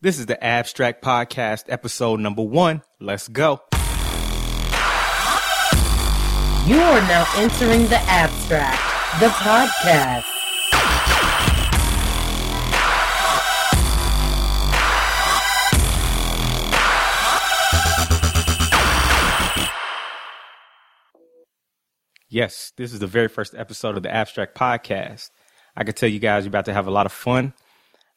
This 0.00 0.20
is 0.20 0.26
the 0.26 0.40
Abstract 0.44 1.02
Podcast, 1.02 1.64
episode 1.66 2.20
number 2.20 2.44
one. 2.44 2.82
Let's 3.00 3.26
go. 3.26 3.62
You 6.68 6.78
are 6.78 7.00
now 7.00 7.26
entering 7.34 7.88
the 7.88 7.98
Abstract, 8.06 8.80
the 9.18 9.26
podcast. 9.26 10.22
Yes, 22.28 22.72
this 22.76 22.92
is 22.92 23.00
the 23.00 23.08
very 23.08 23.26
first 23.26 23.56
episode 23.56 23.96
of 23.96 24.04
the 24.04 24.14
Abstract 24.14 24.56
Podcast. 24.56 25.30
I 25.74 25.82
can 25.82 25.94
tell 25.94 26.08
you 26.08 26.20
guys 26.20 26.44
you're 26.44 26.50
about 26.50 26.66
to 26.66 26.72
have 26.72 26.86
a 26.86 26.92
lot 26.92 27.06
of 27.06 27.10
fun, 27.10 27.52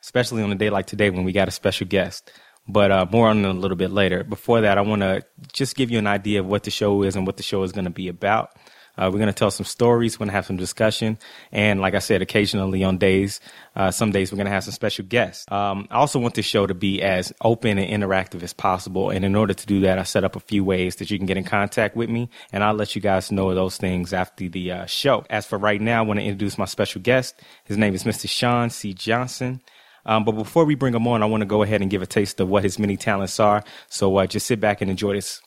especially 0.01 0.43
on 0.43 0.51
a 0.51 0.55
day 0.55 0.69
like 0.69 0.87
today 0.87 1.09
when 1.09 1.23
we 1.23 1.31
got 1.31 1.47
a 1.47 1.51
special 1.51 1.87
guest. 1.87 2.31
But 2.67 2.91
uh, 2.91 3.05
more 3.11 3.27
on 3.27 3.43
it 3.43 3.49
a 3.49 3.53
little 3.53 3.77
bit 3.77 3.91
later. 3.91 4.23
Before 4.23 4.61
that, 4.61 4.77
I 4.77 4.81
want 4.81 5.01
to 5.01 5.25
just 5.51 5.75
give 5.75 5.89
you 5.89 5.97
an 5.97 6.07
idea 6.07 6.39
of 6.39 6.45
what 6.45 6.63
the 6.63 6.71
show 6.71 7.03
is 7.03 7.15
and 7.15 7.25
what 7.25 7.37
the 7.37 7.43
show 7.43 7.63
is 7.63 7.71
going 7.71 7.85
to 7.85 7.91
be 7.91 8.07
about. 8.07 8.51
Uh, 8.97 9.09
we're 9.11 9.19
going 9.19 9.27
to 9.27 9.33
tell 9.33 9.51
some 9.51 9.65
stories. 9.65 10.15
We're 10.15 10.25
going 10.25 10.29
to 10.29 10.35
have 10.35 10.45
some 10.45 10.57
discussion. 10.57 11.17
And 11.51 11.79
like 11.79 11.95
I 11.95 11.99
said, 11.99 12.21
occasionally 12.21 12.83
on 12.83 12.97
days, 12.97 13.39
uh, 13.75 13.89
some 13.89 14.11
days 14.11 14.31
we're 14.31 14.35
going 14.35 14.47
to 14.47 14.51
have 14.51 14.63
some 14.63 14.73
special 14.73 15.05
guests. 15.05 15.45
Um, 15.49 15.87
I 15.89 15.95
also 15.95 16.19
want 16.19 16.35
this 16.35 16.45
show 16.45 16.67
to 16.67 16.73
be 16.73 17.01
as 17.01 17.33
open 17.41 17.77
and 17.77 18.03
interactive 18.03 18.43
as 18.43 18.53
possible. 18.53 19.09
And 19.09 19.23
in 19.23 19.35
order 19.35 19.53
to 19.53 19.65
do 19.65 19.81
that, 19.81 19.97
I 19.97 20.03
set 20.03 20.23
up 20.23 20.35
a 20.35 20.41
few 20.41 20.63
ways 20.63 20.97
that 20.97 21.09
you 21.09 21.17
can 21.17 21.25
get 21.25 21.37
in 21.37 21.45
contact 21.45 21.95
with 21.95 22.09
me. 22.09 22.29
And 22.51 22.63
I'll 22.63 22.73
let 22.73 22.95
you 22.95 23.01
guys 23.01 23.31
know 23.31 23.53
those 23.55 23.77
things 23.77 24.13
after 24.13 24.49
the 24.49 24.71
uh, 24.71 24.85
show. 24.85 25.25
As 25.29 25.45
for 25.45 25.57
right 25.57 25.81
now, 25.81 25.99
I 25.99 26.05
want 26.05 26.19
to 26.19 26.25
introduce 26.25 26.57
my 26.57 26.65
special 26.65 27.01
guest. 27.01 27.41
His 27.63 27.77
name 27.77 27.95
is 27.95 28.03
Mr. 28.03 28.29
Sean 28.29 28.69
C. 28.69 28.93
Johnson. 28.93 29.61
Um, 30.05 30.23
but 30.23 30.33
before 30.33 30.65
we 30.65 30.75
bring 30.75 30.93
him 30.93 31.07
on, 31.07 31.23
I 31.23 31.25
want 31.25 31.41
to 31.41 31.45
go 31.45 31.63
ahead 31.63 31.81
and 31.81 31.89
give 31.89 32.01
a 32.01 32.07
taste 32.07 32.39
of 32.39 32.49
what 32.49 32.63
his 32.63 32.79
many 32.79 32.97
talents 32.97 33.39
are. 33.39 33.63
So 33.89 34.17
uh, 34.17 34.27
just 34.27 34.47
sit 34.47 34.59
back 34.59 34.81
and 34.81 34.89
enjoy 34.89 35.13
this. 35.13 35.41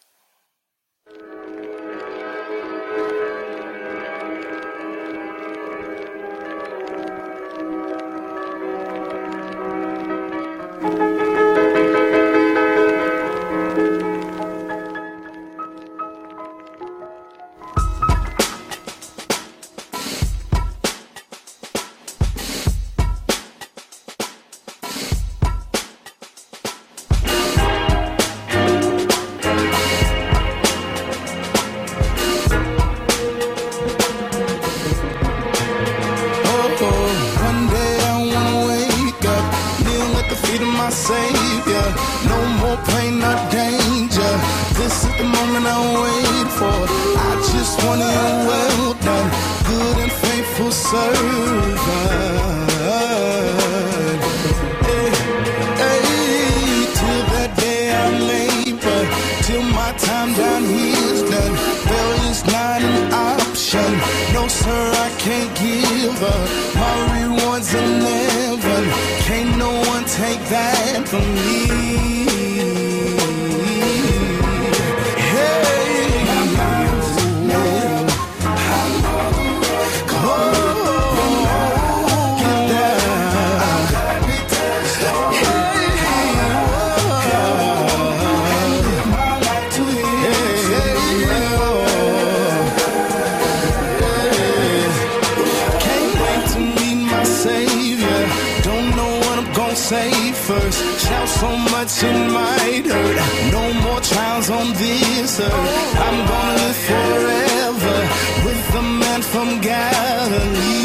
First. 100.46 100.78
Shout 101.04 101.28
so 101.28 101.50
much 101.74 102.02
it 102.02 102.18
might 102.38 102.86
hurt. 102.86 103.16
No 103.56 103.64
more 103.84 104.00
trials 104.00 104.50
on 104.50 104.66
this 104.74 105.40
earth. 105.40 105.96
I'm 106.06 106.18
gonna 106.30 106.60
live 106.60 106.80
forever 106.90 107.98
with 108.46 108.62
the 108.74 108.82
man 108.82 109.20
from 109.22 109.48
Galilee. 109.60 110.84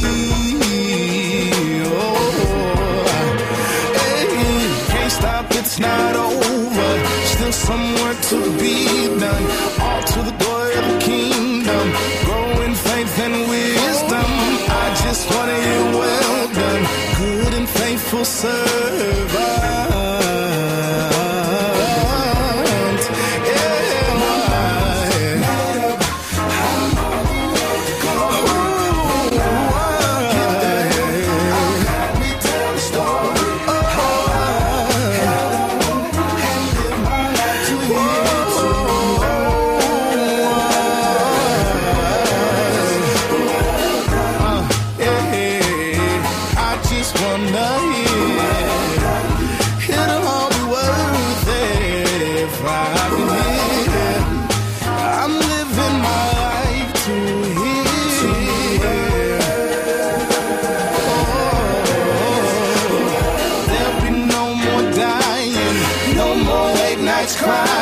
Oh, 1.92 2.26
hey, 4.00 4.28
can't 4.92 5.12
stop, 5.12 5.46
it's 5.52 5.80
not 5.80 6.16
over. 6.16 6.29
qu'on 18.20 18.26
se 18.26 18.48
va. 18.48 19.79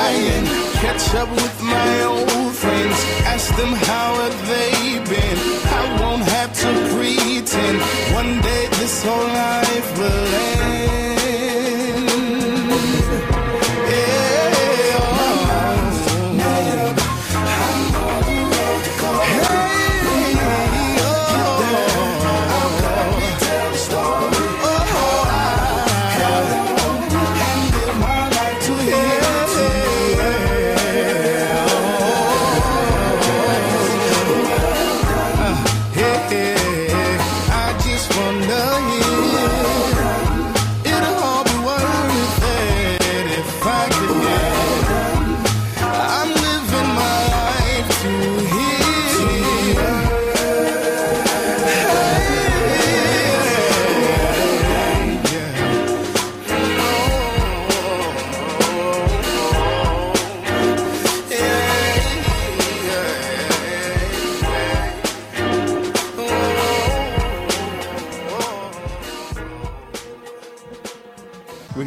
Crying. 0.08 0.46
Catch 0.84 1.16
up 1.16 1.30
with 1.30 1.62
my 1.64 2.04
old 2.04 2.56
friends, 2.56 2.98
ask 3.26 3.56
them 3.56 3.74
how 3.74 4.10
have 4.24 4.40
they 4.48 5.00
been. 5.14 5.38
I 5.80 6.02
won't 6.02 6.24
have 6.24 6.54
to 6.64 6.70
pretend. 6.94 7.78
One 8.14 8.42
day 8.42 8.68
this 8.80 9.04
whole 9.04 9.28
life 9.28 9.98
will 9.98 10.36
end. 10.36 10.47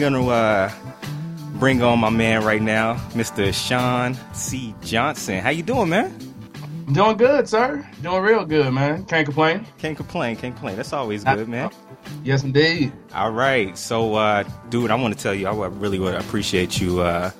We're 0.01 0.09
gonna 0.09 0.29
uh, 0.29 0.73
bring 1.59 1.83
on 1.83 1.99
my 1.99 2.09
man 2.09 2.43
right 2.43 2.63
now, 2.63 2.95
Mr. 3.11 3.53
Sean 3.53 4.17
C. 4.33 4.75
Johnson. 4.81 5.41
How 5.41 5.51
you 5.51 5.63
doing, 5.63 5.91
man? 5.91 6.17
Doing 6.93 7.19
good, 7.19 7.47
sir. 7.47 7.87
Doing 8.01 8.23
real 8.23 8.47
good, 8.47 8.73
man. 8.73 9.05
Can't 9.05 9.27
complain. 9.27 9.67
Can't 9.77 9.97
complain, 9.97 10.37
can't 10.37 10.55
complain. 10.55 10.77
That's 10.77 10.95
always 10.95 11.23
good, 11.23 11.49
man. 11.49 11.71
Yes, 12.25 12.45
indeed. 12.45 12.95
All 13.15 13.31
right, 13.31 13.77
so, 13.77 14.15
uh, 14.15 14.45
dude, 14.71 14.91
I 14.91 14.95
want 14.95 15.15
to 15.15 15.23
tell 15.23 15.35
you, 15.35 15.47
I 15.47 15.67
really 15.67 15.99
would 15.99 16.15
appreciate 16.15 16.81
you 16.81 17.03
uh, 17.03 17.31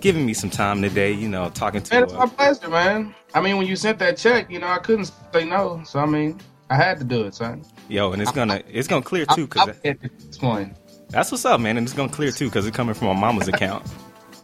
giving 0.00 0.24
me 0.24 0.34
some 0.34 0.50
time 0.50 0.80
today. 0.82 1.10
You 1.10 1.28
know, 1.28 1.50
talking 1.50 1.82
to. 1.82 1.94
Man, 1.94 2.04
it's 2.04 2.12
my 2.12 2.20
Uh, 2.20 2.26
pleasure, 2.28 2.68
man. 2.68 3.12
I 3.34 3.40
mean, 3.40 3.56
when 3.56 3.66
you 3.66 3.74
sent 3.74 3.98
that 3.98 4.16
check, 4.16 4.48
you 4.52 4.60
know, 4.60 4.68
I 4.68 4.78
couldn't 4.78 5.10
say 5.32 5.44
no. 5.46 5.82
So 5.84 5.98
I 5.98 6.06
mean, 6.06 6.40
I 6.70 6.76
had 6.76 6.98
to 6.98 7.04
do 7.04 7.24
it, 7.24 7.34
son. 7.34 7.64
Yo, 7.88 8.12
and 8.12 8.22
it's 8.22 8.32
gonna 8.32 8.62
it's 8.68 8.88
gonna 8.88 9.02
clear 9.04 9.26
too, 9.26 9.44
I 9.44 9.46
cause 9.46 9.70
this 9.82 10.38
point. 10.38 10.74
that's 11.10 11.30
what's 11.32 11.44
up, 11.44 11.60
man, 11.60 11.76
and 11.76 11.86
it's 11.86 11.94
gonna 11.96 12.08
clear 12.12 12.30
too, 12.30 12.50
cause 12.50 12.66
it's 12.66 12.76
coming 12.76 12.94
from 12.94 13.08
my 13.08 13.14
mama's 13.20 13.48
account. 13.48 13.86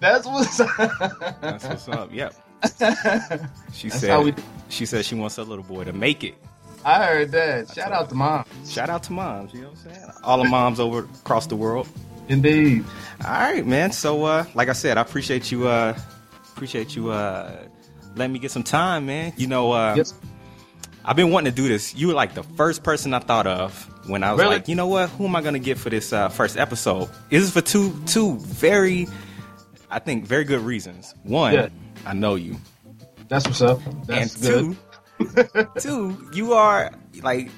That's 0.01 0.27
what's. 0.27 0.61
up. 0.61 0.71
That's 1.41 1.65
what's 1.65 1.89
up. 1.89 2.13
Yep. 2.13 2.35
She 3.73 3.89
That's 3.89 4.01
said 4.01 4.11
how 4.11 4.23
we- 4.23 4.35
she 4.69 4.85
said 4.87 5.05
she 5.05 5.15
wants 5.15 5.37
her 5.37 5.43
little 5.43 5.65
boy 5.65 5.85
to 5.85 5.93
make 5.93 6.23
it. 6.25 6.35
I 6.85 7.05
heard 7.05 7.31
that. 7.33 7.69
Shout 7.75 7.93
out 7.93 8.09
to 8.11 8.15
mom. 8.15 8.45
Shout 8.67 8.89
out 8.91 9.03
to 9.05 9.13
moms, 9.13 9.53
you 9.53 9.63
know 9.63 9.69
what 9.69 9.79
I'm 9.87 9.95
saying? 9.95 10.11
All 10.23 10.43
the 10.43 10.49
moms 10.49 10.81
over 10.81 11.01
across 11.01 11.47
the 11.47 11.57
world. 11.57 11.87
Indeed. 12.29 12.85
All 13.25 13.31
right, 13.33 13.67
man. 13.67 13.93
So 13.93 14.25
uh 14.25 14.45
like 14.55 14.69
I 14.69 14.73
said, 14.73 14.97
I 14.97 15.03
appreciate 15.03 15.51
you 15.53 15.69
uh 15.69 15.99
appreciate 16.55 16.95
you 16.97 17.11
uh 17.11 17.53
letting 18.17 18.33
me 18.33 18.39
get 18.39 18.51
some 18.51 18.63
time, 18.63 19.07
man. 19.07 19.33
You 19.37 19.47
know 19.47 19.73
uh 19.73 19.95
Yes. 19.97 20.15
I've 21.11 21.17
been 21.17 21.33
wanting 21.33 21.53
to 21.53 21.57
do 21.62 21.67
this. 21.67 21.93
You 21.97 22.07
were 22.07 22.15
like 22.15 22.35
the 22.35 22.45
first 22.45 22.85
person 22.85 23.12
I 23.15 23.19
thought 23.19 23.49
of 23.49 23.85
when 24.09 24.23
I 24.23 24.31
was 24.31 24.41
Really? 24.41 24.55
like, 24.55 24.69
you 24.69 24.77
know 24.77 24.87
what? 24.87 25.11
Who 25.11 25.25
am 25.25 25.35
I 25.35 25.41
going 25.41 25.55
to 25.55 25.59
get 25.59 25.77
for 25.77 25.91
this 25.91 26.12
uh, 26.12 26.29
first 26.29 26.57
episode? 26.57 27.09
This 27.31 27.43
is 27.43 27.51
for 27.51 27.61
two 27.61 28.01
two 28.07 28.37
very 28.39 29.09
I 29.91 29.99
think 29.99 30.25
very 30.25 30.45
good 30.45 30.61
reasons. 30.61 31.12
One, 31.25 31.53
Yeah. 31.55 31.69
I 32.07 32.15
know 32.15 32.37
you. 32.37 32.59
That's 33.29 33.45
what's 33.45 33.61
up. 33.61 33.81
That's 34.07 34.37
and 34.47 34.77
good. 35.19 35.35
two, 35.35 35.69
two, 35.81 36.31
you 36.33 36.53
are 36.53 36.93
like 37.25 37.51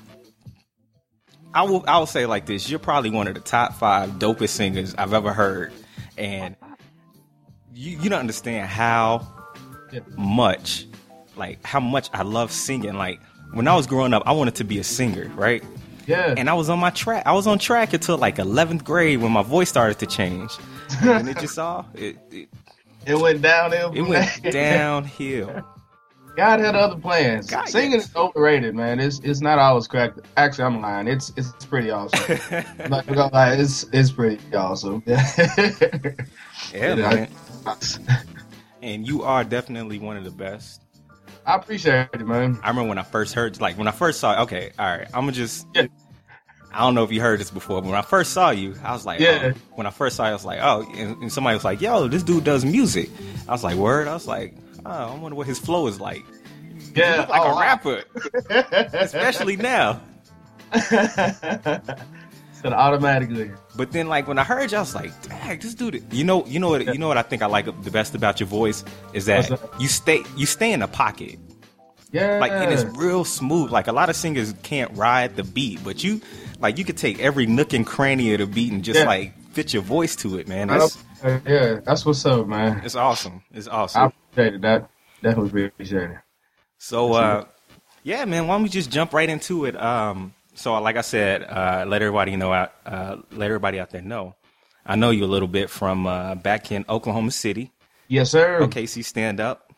I 1.53 1.65
will 1.65 1.85
I 1.87 1.99
will 1.99 2.07
say 2.07 2.25
like 2.25 2.47
this, 2.47 2.71
you're 2.71 2.79
probably 2.79 3.11
one 3.11 3.29
of 3.29 3.35
the 3.35 3.41
top 3.41 3.75
five 3.75 4.13
dopest 4.13 4.49
singers 4.49 4.95
I've 4.97 5.13
ever 5.13 5.35
heard. 5.35 5.75
And 6.17 6.57
you 7.75 7.99
you 7.99 8.09
don't 8.09 8.21
understand 8.21 8.67
how 8.71 9.29
Yeah. 9.93 10.01
much 10.17 10.87
like 11.37 11.63
how 11.67 11.81
much 11.81 12.09
I 12.15 12.23
love 12.23 12.51
singing. 12.51 12.95
Like 12.95 13.21
when 13.53 13.69
I 13.69 13.75
was 13.77 13.87
growing 13.87 14.13
up, 14.15 14.23
I 14.27 14.33
wanted 14.33 14.55
to 14.57 14.65
be 14.65 14.79
a 14.79 14.85
singer, 14.85 15.31
right? 15.35 15.63
Yeah. 16.07 16.35
And 16.37 16.51
I 16.51 16.55
was 16.55 16.69
on 16.69 16.79
my 16.81 16.91
track. 16.91 17.23
I 17.27 17.33
was 17.33 17.47
on 17.47 17.59
track 17.59 17.93
until 17.93 18.19
like 18.19 18.37
11th 18.37 18.83
grade 18.85 19.21
when 19.21 19.31
my 19.33 19.43
voice 19.43 19.69
started 19.69 19.99
to 20.01 20.07
change. 20.07 20.51
And 21.03 21.29
it 21.29 21.39
just 21.39 21.59
all 21.59 21.87
it, 21.95 22.19
it, 22.31 22.49
it 23.07 23.15
went 23.15 23.41
downhill. 23.41 23.93
it 23.95 24.03
went 24.03 24.43
downhill. 24.43 25.65
God 26.37 26.61
had 26.61 26.75
other 26.75 26.97
plans. 26.99 27.47
God, 27.47 27.69
Singing 27.69 27.93
yes. 27.93 28.09
is 28.09 28.17
overrated, 28.17 28.75
man. 28.75 29.01
It's 29.01 29.21
it's 29.21 29.41
not 29.43 29.59
always 29.59 29.87
cracked. 29.87 30.19
Actually, 30.39 30.65
I'm 30.65 30.81
lying. 30.81 31.07
It's 31.07 31.31
it's 31.37 31.53
pretty 31.67 31.91
awesome. 31.91 32.39
I'm 32.79 32.91
not 32.91 33.07
gonna 33.07 33.29
lie, 33.33 33.53
it's 33.53 33.85
it's 33.93 34.11
pretty 34.11 34.39
awesome. 34.55 35.03
Yeah, 35.07 36.17
Yeah. 36.75 36.95
man. 36.95 37.29
And 38.83 39.07
you 39.07 39.23
are 39.23 39.45
definitely 39.45 39.99
one 39.99 40.17
of 40.17 40.25
the 40.25 40.31
best. 40.31 40.82
I 41.47 41.57
appreciate 41.57 42.09
it, 42.13 42.27
man. 42.27 42.59
I 42.63 42.69
remember 42.69 42.89
when 42.89 42.99
I 42.99 43.03
first 43.03 43.35
heard, 43.35 43.61
like 43.61 43.77
when 43.77 43.89
I 43.89 43.93
first 43.93 44.21
saw. 44.21 44.43
Okay, 44.43 44.73
all 44.79 44.87
right, 44.87 45.07
I'm 45.09 45.23
gonna 45.23 45.33
just. 45.33 45.67
Yeah. 45.75 45.87
I 46.75 46.81
don't 46.81 46.95
know 46.95 47.05
if 47.05 47.13
you 47.13 47.21
heard 47.21 47.39
this 47.39 47.51
before, 47.51 47.83
but 47.83 47.89
when 47.89 47.99
I 47.99 48.03
first 48.03 48.33
saw 48.33 48.49
you, 48.49 48.75
I 48.83 48.93
was 48.93 49.05
like, 49.05 49.21
Yeah. 49.21 49.53
oh. 49.55 49.59
when 49.75 49.87
I 49.87 49.91
first 49.91 50.17
saw 50.17 50.25
you, 50.25 50.31
I 50.31 50.33
was 50.33 50.45
like, 50.47 50.61
oh, 50.63 50.91
and, 50.95 51.21
and 51.21 51.31
somebody 51.31 51.55
was 51.55 51.65
like, 51.65 51.83
yo, 51.83 52.09
this 52.09 52.23
dude 52.23 52.45
does 52.45 52.65
music. 52.65 53.11
I 53.47 53.53
was 53.53 53.63
like, 53.63 53.77
word. 53.77 54.09
I 54.09 54.15
was 54.15 54.27
like, 54.27 54.57
oh, 54.87 54.91
I 54.91 55.15
wonder 55.17 55.37
what 55.37 55.47
his 55.47 55.59
flow 55.59 55.87
is 55.87 56.01
like. 56.01 56.23
Yeah, 56.95 57.27
like 57.29 57.43
oh, 57.43 57.57
a 57.57 57.61
rapper, 57.61 58.05
especially 58.95 59.57
now. 59.57 60.01
So 62.63 62.69
automatically. 62.71 63.51
But 63.75 63.93
then, 63.93 64.07
like 64.09 64.29
when 64.29 64.39
I 64.39 64.45
heard 64.45 64.71
you, 64.71 64.77
I 64.79 64.81
was 64.81 64.95
like, 64.95 65.11
"Dang, 65.23 65.59
this 65.59 65.75
dude!" 65.75 66.05
You 66.13 66.25
know, 66.25 66.45
you 66.47 66.59
know 66.61 66.69
what? 66.71 66.85
You 66.85 66.99
know 66.99 67.09
what 67.09 67.17
I 67.17 67.23
think 67.23 67.41
I 67.43 67.47
like 67.47 67.65
the 67.83 67.91
best 67.91 68.15
about 68.15 68.39
your 68.41 68.47
voice 68.49 68.85
is 69.15 69.27
that 69.27 69.49
that? 69.49 69.61
you 69.81 69.89
stay, 69.89 70.23
you 70.37 70.45
stay 70.47 70.73
in 70.73 70.81
the 70.81 70.89
pocket. 70.89 71.39
Yeah. 72.13 72.39
like 72.41 72.53
and 72.53 72.71
it's 72.71 72.85
real 72.97 73.25
smooth. 73.25 73.71
Like 73.71 73.87
a 73.89 73.93
lot 73.93 74.11
of 74.11 74.17
singers 74.17 74.53
can't 74.63 74.95
ride 74.95 75.37
the 75.37 75.45
beat, 75.45 75.83
but 75.83 76.05
you 76.05 76.21
like 76.61 76.77
you 76.77 76.85
could 76.85 76.99
take 76.99 77.19
every 77.21 77.47
nook 77.47 77.73
and 77.73 77.87
cranny 77.87 78.35
of 78.35 78.41
the 78.41 78.47
beat 78.47 78.71
and 78.73 78.85
just 78.85 79.01
Yeah. 79.01 79.07
like 79.07 79.33
fit 79.53 79.73
your 79.73 79.83
voice 79.83 80.15
to 80.17 80.39
it, 80.39 80.47
man. 80.47 80.69
That's 80.69 80.99
yeah, 81.47 81.81
that's 81.83 82.05
what's 82.05 82.27
up, 82.27 82.47
man. 82.47 82.83
it's 82.85 82.95
awesome. 82.97 83.43
It's 83.53 83.67
awesome. 83.69 84.03
I 84.03 84.07
appreciate 84.07 84.55
it. 84.57 84.61
That 84.61 84.91
definitely 85.23 85.65
appreciate 85.67 86.11
it. 86.11 86.19
So 86.77 87.15
uh 87.15 87.45
yeah, 88.03 88.27
man, 88.27 88.47
why 88.47 88.57
don't 88.57 88.65
we 88.65 88.69
just 88.69 88.91
jump 88.91 89.15
right 89.15 89.31
into 89.31 89.65
it? 89.65 89.75
Um 89.81 90.35
so 90.55 90.79
like 90.81 90.97
I 90.97 91.01
said, 91.03 91.43
uh 91.45 91.85
let 91.87 92.03
everybody 92.03 92.37
know 92.37 92.53
out 92.53 92.73
uh 92.87 93.17
let 93.33 93.47
everybody 93.47 93.81
out 93.81 93.91
there 93.91 94.03
know. 94.03 94.35
I 94.85 94.97
know 94.97 95.11
you 95.11 95.25
a 95.25 95.27
little 95.27 95.49
bit 95.49 95.71
from 95.71 96.07
uh 96.07 96.35
back 96.35 96.73
in 96.73 96.85
Oklahoma 96.89 97.31
City. 97.31 97.71
Yes, 98.09 98.31
sir. 98.31 98.61
OKC 98.61 99.05
stand 99.05 99.41
up. 99.41 99.73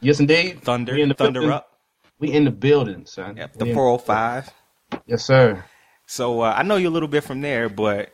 Yes, 0.00 0.20
indeed. 0.20 0.60
Thunder, 0.62 0.96
in 0.96 1.08
the 1.08 1.14
Thunder 1.14 1.40
building. 1.40 1.54
up. 1.56 1.78
We 2.18 2.32
in 2.32 2.44
the 2.44 2.50
building, 2.50 3.06
son. 3.06 3.36
Yep, 3.36 3.54
the 3.58 3.72
405. 3.74 4.50
Yes, 5.06 5.24
sir. 5.24 5.64
So 6.06 6.40
uh, 6.40 6.54
I 6.56 6.62
know 6.62 6.76
you 6.76 6.88
a 6.88 6.90
little 6.90 7.08
bit 7.08 7.24
from 7.24 7.40
there, 7.40 7.68
but 7.68 8.12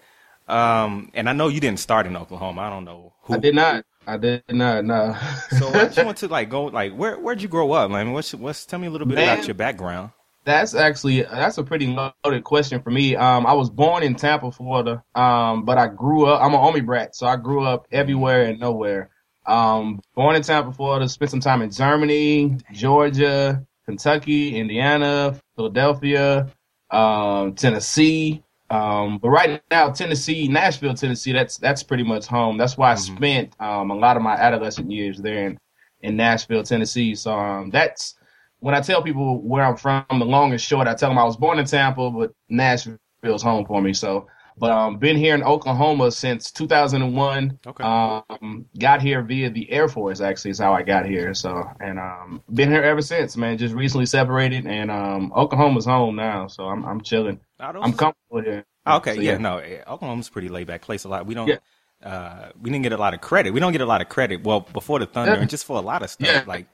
um, 0.49 1.11
and 1.15 1.29
I 1.29 1.33
know 1.33 1.49
you 1.49 1.61
didn't 1.61 1.81
start 1.81 2.07
in 2.07 2.17
Oklahoma. 2.17 2.63
I 2.63 2.71
don't 2.71 2.85
know 2.85 3.13
who. 3.23 3.35
I 3.35 3.39
did 3.39 3.55
not. 3.55 3.85
I 4.07 4.17
did 4.17 4.43
not. 4.51 4.85
No. 4.85 5.17
So 5.59 5.69
I 5.69 5.85
just 5.87 6.05
want 6.05 6.19
to 6.19 6.29
like 6.29 6.49
go 6.51 6.65
like 6.65 6.93
where 6.95 7.17
where'd 7.19 7.41
you 7.41 7.49
grow 7.49 7.73
up, 7.73 7.91
man? 7.91 8.13
What's 8.13 8.35
what's 8.35 8.67
tell 8.67 8.79
me 8.79 8.89
a 8.89 8.91
little 8.91 9.07
bit 9.07 9.15
Man. 9.17 9.33
about 9.33 9.47
your 9.47 9.55
background. 9.55 10.11
That's 10.45 10.75
actually 10.75 11.23
that's 11.23 11.59
a 11.59 11.63
pretty 11.63 11.87
loaded 11.87 12.43
question 12.43 12.83
for 12.83 12.91
me. 12.91 13.15
Um, 13.15 13.47
I 13.47 13.53
was 13.53 13.71
born 13.71 14.03
in 14.03 14.17
Tampa, 14.17 14.51
Florida, 14.51 15.03
um, 15.15 15.65
but 15.65 15.79
I 15.79 15.87
grew 15.87 16.27
up. 16.27 16.43
I'm 16.43 16.53
an 16.53 16.61
Army 16.61 16.81
brat, 16.81 17.15
so 17.15 17.27
I 17.29 17.37
grew 17.37 17.65
up 17.65 17.87
everywhere 17.93 18.45
and 18.47 18.59
nowhere. 18.59 19.11
Um, 19.47 20.01
born 20.15 20.35
in 20.35 20.43
Tampa, 20.43 20.73
Florida, 20.73 21.09
spent 21.09 21.31
some 21.31 21.41
time 21.41 21.63
in 21.63 21.71
Germany, 21.71 22.57
Georgia, 22.73 23.65
Kentucky, 23.87 24.57
Indiana, 24.59 25.39
Philadelphia, 25.57 26.49
um, 26.91 27.55
Tennessee. 27.55 28.43
Um, 28.69 29.19
but 29.19 29.29
right 29.31 29.63
now, 29.71 29.91
Tennessee, 29.91 30.49
Nashville, 30.49 30.95
Tennessee, 30.95 31.33
that's 31.33 31.57
that's 31.59 31.85
pretty 31.85 32.03
much 32.05 32.27
home. 32.27 32.57
That's 32.59 32.77
why 32.77 32.93
I 32.93 32.95
Mhm. 32.95 33.17
spent 33.17 33.57
um, 33.61 33.91
a 33.93 33.95
lot 33.95 34.17
of 34.17 34.23
my 34.25 34.35
adolescent 34.35 34.91
years 34.91 35.19
there 35.19 35.47
in, 35.47 35.59
in 36.01 36.17
Nashville, 36.17 36.65
Tennessee. 36.65 37.15
So 37.15 37.33
um, 37.39 37.71
that's 37.71 38.17
when 38.63 38.75
I 38.77 38.81
tell 38.81 39.03
people 39.03 39.43
where 39.43 39.65
I'm 39.65 39.77
from, 39.77 40.05
the 40.09 40.25
long 40.25 40.53
and 40.53 40.61
short, 40.61 40.87
I 40.87 40.95
tell 40.95 41.11
them 41.11 41.19
I 41.19 41.25
was 41.25 41.37
born 41.37 41.59
in 41.59 41.65
Tampa, 41.67 42.11
but 42.11 42.33
Nashville's 42.49 43.43
home 43.43 43.67
for 43.67 43.83
me. 43.83 43.93
So, 43.93 44.29
but 44.57 44.71
um, 44.71 44.99
been 44.99 45.17
here 45.17 45.35
in 45.35 45.43
Oklahoma 45.43 46.13
since 46.13 46.53
2001. 46.53 47.59
Okay. 47.67 47.83
Um, 47.85 48.67
got 48.79 49.03
here 49.03 49.21
via 49.23 49.51
the 49.51 49.69
Air 49.73 49.89
Force. 49.89 50.21
Actually, 50.21 50.53
is 50.53 50.61
how 50.61 50.73
I 50.73 50.83
got 50.83 51.07
here. 51.07 51.35
So, 51.35 51.65
and 51.81 51.99
um, 51.99 52.41
been 52.55 52.71
here 52.71 52.83
ever 52.83 53.03
since, 53.03 53.37
man. 53.37 53.59
Just 53.59 53.75
recently 53.75 54.07
separated, 54.07 54.67
and 54.67 54.91
um, 54.93 55.33
Oklahoma's 55.35 55.85
home 55.87 56.15
now. 56.17 56.47
So 56.47 56.67
I'm 56.69 56.85
I'm 56.85 57.01
chilling. 57.01 57.41
I'm 57.59 57.93
comfortable 57.95 58.43
here. 58.45 58.65
okay, 58.87 59.17
So, 59.17 59.21
yeah, 59.21 59.39
no, 59.39 59.59
eh, 59.59 59.83
Oklahoma's 59.89 60.29
pretty 60.29 60.49
laid 60.49 60.69
back 60.69 60.83
place. 60.83 61.03
A 61.05 61.09
lot 61.09 61.27
we 61.27 61.35
don't. 61.35 61.49
Yeah. 61.49 61.57
Uh, 62.03 62.51
we 62.61 62.71
didn't 62.71 62.83
get 62.83 62.93
a 62.93 62.97
lot 62.97 63.15
of 63.15 63.21
credit. 63.21 63.53
We 63.53 63.61
don't 63.61 63.73
get 63.73 63.81
a 63.81 63.87
lot 63.87 64.01
of 64.01 64.09
credit. 64.09 64.43
Well, 64.45 64.61
before 64.61 64.99
the 64.99 65.07
Thunder, 65.07 65.35
Yeah. 65.35 65.41
and 65.41 65.49
just 65.51 65.65
for 65.65 65.77
a 65.79 65.81
lot 65.81 66.03
of 66.03 66.11
stuff. 66.11 66.27
Yeah. 66.29 66.45
Like 66.47 66.67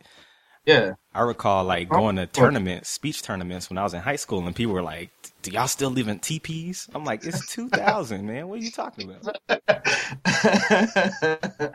Yeah. 0.68 0.92
I 1.14 1.22
recall, 1.22 1.64
like 1.64 1.88
going 1.88 2.16
to 2.16 2.26
tournaments, 2.26 2.90
speech 2.90 3.22
tournaments 3.22 3.70
when 3.70 3.78
I 3.78 3.84
was 3.84 3.94
in 3.94 4.00
high 4.00 4.16
school, 4.16 4.46
and 4.46 4.54
people 4.54 4.74
were 4.74 4.82
like, 4.82 5.10
"Do 5.40 5.50
y'all 5.50 5.66
still 5.66 5.88
live 5.88 6.08
in 6.08 6.18
teepees?" 6.18 6.90
I'm 6.94 7.06
like, 7.06 7.24
"It's 7.24 7.50
2000, 7.52 8.26
man. 8.26 8.48
What 8.48 8.60
are 8.60 8.62
you 8.62 8.70
talking 8.70 9.10
about?" 9.10 9.38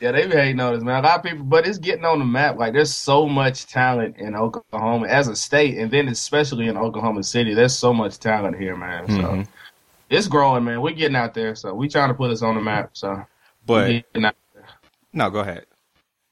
yeah, 0.00 0.12
they 0.12 0.26
be 0.28 0.36
hating 0.36 0.60
on 0.60 0.74
us, 0.74 0.82
man. 0.84 1.02
A 1.04 1.06
lot 1.06 1.18
of 1.18 1.24
people, 1.24 1.44
but 1.44 1.66
it's 1.66 1.78
getting 1.78 2.04
on 2.04 2.20
the 2.20 2.24
map. 2.24 2.56
Like, 2.56 2.74
there's 2.74 2.94
so 2.94 3.26
much 3.26 3.66
talent 3.66 4.16
in 4.18 4.36
Oklahoma 4.36 5.08
as 5.08 5.26
a 5.26 5.34
state, 5.34 5.76
and 5.76 5.90
then 5.90 6.06
especially 6.06 6.68
in 6.68 6.76
Oklahoma 6.76 7.24
City. 7.24 7.54
There's 7.54 7.74
so 7.74 7.92
much 7.92 8.20
talent 8.20 8.56
here, 8.56 8.76
man. 8.76 9.08
So 9.08 9.16
Mhm. 9.16 9.48
it's 10.10 10.28
growing, 10.28 10.62
man. 10.64 10.80
We're 10.80 10.94
getting 10.94 11.16
out 11.16 11.34
there, 11.34 11.56
so 11.56 11.74
we 11.74 11.88
trying 11.88 12.10
to 12.10 12.14
put 12.14 12.30
us 12.30 12.42
on 12.42 12.54
the 12.54 12.60
map. 12.60 12.90
So, 12.92 13.20
But 13.66 13.88
we 13.88 14.04
getting 14.12 14.26
out. 14.26 14.36
no, 15.12 15.28
go 15.28 15.40
ahead. 15.40 15.66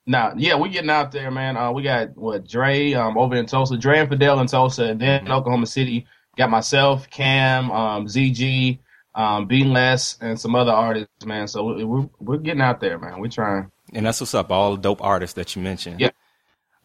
Now, 0.07 0.33
yeah, 0.37 0.55
we 0.57 0.69
getting 0.69 0.91
out 0.91 1.11
there, 1.11 1.31
man. 1.31 1.57
Uh, 1.57 1.73
we 1.73 1.83
got 1.83 2.17
what 2.17 2.47
Dre 2.47 2.93
um, 2.93 3.19
over 3.19 3.35
in 3.35 3.47
Tulsa, 3.47 3.77
Dre 3.77 3.99
and 3.99 4.09
Fidel 4.09 4.39
in 4.41 4.47
Tulsa, 4.47 4.85
and 4.85 5.01
then 5.01 5.27
in 5.27 5.33
Oklahoma 5.33 5.67
City 5.67 6.07
got 6.37 6.49
myself, 6.51 7.11
Cam, 7.11 7.73
um, 7.73 8.07
ZG, 8.07 8.79
um, 9.17 9.49
Less, 9.49 10.17
and 10.21 10.39
some 10.39 10.55
other 10.55 10.71
artists, 10.73 11.25
man. 11.25 11.49
So 11.49 11.65
we, 11.75 11.85
we're 11.85 12.09
we're 12.21 12.39
getting 12.39 12.61
out 12.61 12.81
there, 12.81 12.99
man. 12.99 13.21
We're 13.21 13.29
trying. 13.31 13.71
And 13.93 14.07
that's 14.07 14.21
what's 14.21 14.35
up. 14.35 14.51
All 14.51 14.77
the 14.77 14.83
dope 14.83 15.03
artists 15.03 15.35
that 15.35 15.57
you 15.57 15.63
mentioned. 15.63 16.01
Yeah. 16.01 16.11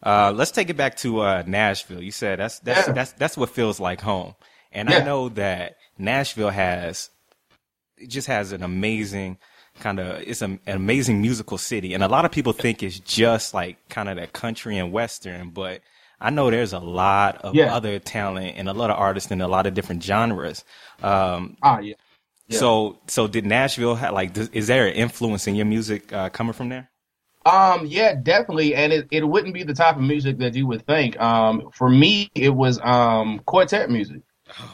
Uh, 0.02 0.32
let's 0.34 0.50
take 0.50 0.68
it 0.68 0.76
back 0.76 0.96
to 0.96 1.20
uh, 1.20 1.42
Nashville. 1.46 2.02
You 2.02 2.10
said 2.10 2.40
that's 2.40 2.58
that's 2.60 2.88
Yeah. 2.88 2.94
that's 2.94 3.12
that's 3.12 3.36
what 3.36 3.50
feels 3.50 3.78
like 3.78 4.00
home. 4.00 4.34
And 4.72 4.88
I 4.90 5.04
know 5.04 5.28
that 5.30 5.76
Nashville 5.98 6.50
has 6.50 7.10
it 7.98 8.08
just 8.08 8.26
has 8.26 8.50
an 8.52 8.64
amazing 8.64 9.38
kind 9.82 10.00
of 10.00 10.20
it's 10.22 10.42
a, 10.42 10.46
an 10.46 10.60
amazing 10.66 11.20
musical 11.20 11.58
city, 11.58 11.94
and 11.94 12.02
a 12.04 12.08
lot 12.08 12.24
of 12.24 12.32
people 12.32 12.54
think 12.54 12.82
it's 12.82 13.00
just 13.00 13.54
like 13.54 13.76
kind 13.90 14.08
of 14.08 14.16
that 14.16 14.32
country 14.32 14.78
and 14.78 14.92
western, 14.92 15.50
but 15.50 15.82
I 16.20 16.30
know 16.30 16.50
there's 16.50 16.72
a 16.72 16.78
lot 16.78 17.38
of 17.44 17.54
Yeah. 17.56 17.74
other 17.74 17.98
talent 17.98 18.54
and 18.56 18.68
a 18.68 18.72
lot 18.72 18.90
of 18.90 18.98
artists 18.98 19.30
in 19.32 19.40
a 19.42 19.48
lot 19.48 19.66
of 19.66 19.74
different 19.74 20.02
genres. 20.04 20.64
Um, 21.02 21.56
Ah, 21.62 21.80
yeah. 21.80 21.94
Yeah. 22.48 22.58
So, 22.60 22.98
so 23.08 23.26
did 23.28 23.44
Nashville 23.46 23.96
have 23.96 24.14
like? 24.14 24.32
Does, 24.34 24.48
is 24.50 24.66
there 24.68 24.86
an 24.86 24.94
influence 24.94 25.46
in 25.48 25.54
your 25.56 25.66
music 25.66 26.12
uh, 26.12 26.28
coming 26.30 26.52
from 26.52 26.68
there? 26.70 26.90
Um, 27.44 27.86
yeah, 27.86 28.14
definitely, 28.14 28.74
and 28.76 28.92
it, 28.92 29.08
it 29.10 29.24
wouldn't 29.28 29.54
be 29.54 29.64
the 29.64 29.74
type 29.74 29.96
of 29.96 30.02
music 30.02 30.38
that 30.38 30.54
you 30.54 30.66
would 30.68 30.86
think. 30.86 31.20
Um, 31.20 31.70
for 31.72 31.88
me, 31.88 32.30
it 32.36 32.50
was 32.50 32.78
um 32.82 33.40
quartet 33.46 33.90
music. 33.90 34.22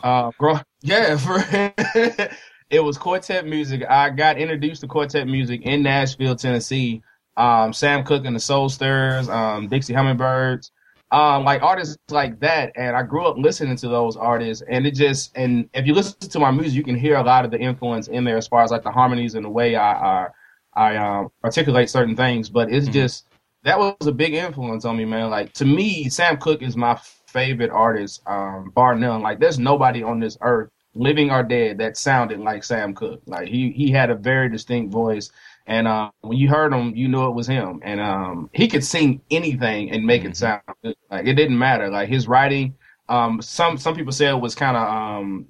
Uh, 0.02 0.32
bro, 0.38 0.58
yeah, 0.82 1.16
for 1.16 1.38
it 2.70 2.80
was 2.80 2.98
quartet 2.98 3.46
music. 3.46 3.82
I 3.88 4.10
got 4.10 4.38
introduced 4.38 4.82
to 4.82 4.86
quartet 4.86 5.26
music 5.26 5.62
in 5.62 5.82
Nashville, 5.82 6.36
Tennessee. 6.36 7.02
Um, 7.36 7.72
Sam 7.72 8.02
Cooke 8.02 8.24
and 8.24 8.34
the 8.34 8.40
Soul 8.40 8.68
Stirrers, 8.68 9.28
um, 9.28 9.68
Dixie 9.68 9.94
Hummingbirds, 9.94 10.72
um, 11.12 11.44
like 11.44 11.62
artists 11.62 11.96
like 12.10 12.40
that. 12.40 12.72
And 12.74 12.96
I 12.96 13.04
grew 13.04 13.26
up 13.26 13.36
listening 13.38 13.76
to 13.76 13.88
those 13.88 14.16
artists, 14.16 14.64
and 14.68 14.84
it 14.84 14.94
just 14.96 15.36
and 15.36 15.70
if 15.72 15.86
you 15.86 15.94
listen 15.94 16.18
to 16.18 16.38
my 16.40 16.50
music, 16.50 16.74
you 16.74 16.82
can 16.82 16.96
hear 16.96 17.14
a 17.14 17.22
lot 17.22 17.44
of 17.44 17.52
the 17.52 17.58
influence 17.58 18.08
in 18.08 18.24
there 18.24 18.36
as 18.36 18.48
far 18.48 18.64
as 18.64 18.72
like 18.72 18.82
the 18.82 18.90
harmonies 18.90 19.36
and 19.36 19.44
the 19.44 19.50
way 19.50 19.76
I 19.76 19.92
I, 19.92 20.28
I 20.74 20.96
um, 20.96 21.28
articulate 21.44 21.88
certain 21.88 22.16
things. 22.16 22.50
But 22.50 22.72
it's 22.72 22.88
just 22.88 23.28
that 23.62 23.78
was 23.78 23.94
a 24.06 24.12
big 24.12 24.34
influence 24.34 24.84
on 24.84 24.96
me, 24.96 25.04
man. 25.04 25.30
Like 25.30 25.52
to 25.54 25.64
me, 25.64 26.08
Sam 26.08 26.38
Cooke 26.38 26.62
is 26.62 26.76
my 26.76 26.98
favorite 27.28 27.70
artist, 27.70 28.20
um, 28.26 28.72
bar 28.74 28.96
none. 28.96 29.22
Like 29.22 29.38
there's 29.38 29.60
nobody 29.60 30.02
on 30.02 30.18
this 30.18 30.36
earth, 30.40 30.70
living 30.98 31.30
or 31.30 31.42
dead, 31.42 31.78
that 31.78 31.96
sounded 31.96 32.40
like 32.40 32.64
Sam 32.64 32.94
Cooke. 32.94 33.22
Like 33.26 33.48
he 33.48 33.70
he 33.70 33.90
had 33.90 34.10
a 34.10 34.14
very 34.14 34.50
distinct 34.50 34.92
voice, 34.92 35.30
and 35.66 35.88
uh, 35.88 36.10
when 36.20 36.36
you 36.36 36.48
heard 36.48 36.72
him, 36.72 36.94
you 36.94 37.08
knew 37.08 37.28
it 37.28 37.34
was 37.34 37.46
him. 37.46 37.80
And 37.82 38.00
um, 38.00 38.50
he 38.52 38.68
could 38.68 38.84
sing 38.84 39.20
anything 39.30 39.90
and 39.90 40.04
make 40.04 40.24
it 40.24 40.36
sound 40.36 40.62
good. 40.82 40.96
Like 41.10 41.26
it 41.26 41.34
didn't 41.34 41.58
matter. 41.58 41.88
Like 41.88 42.08
his 42.08 42.28
writing, 42.28 42.74
um, 43.08 43.40
some 43.40 43.78
some 43.78 43.94
people 43.94 44.12
said 44.12 44.30
it 44.30 44.40
was 44.40 44.54
kind 44.54 44.76
of 44.76 44.88
um 44.88 45.46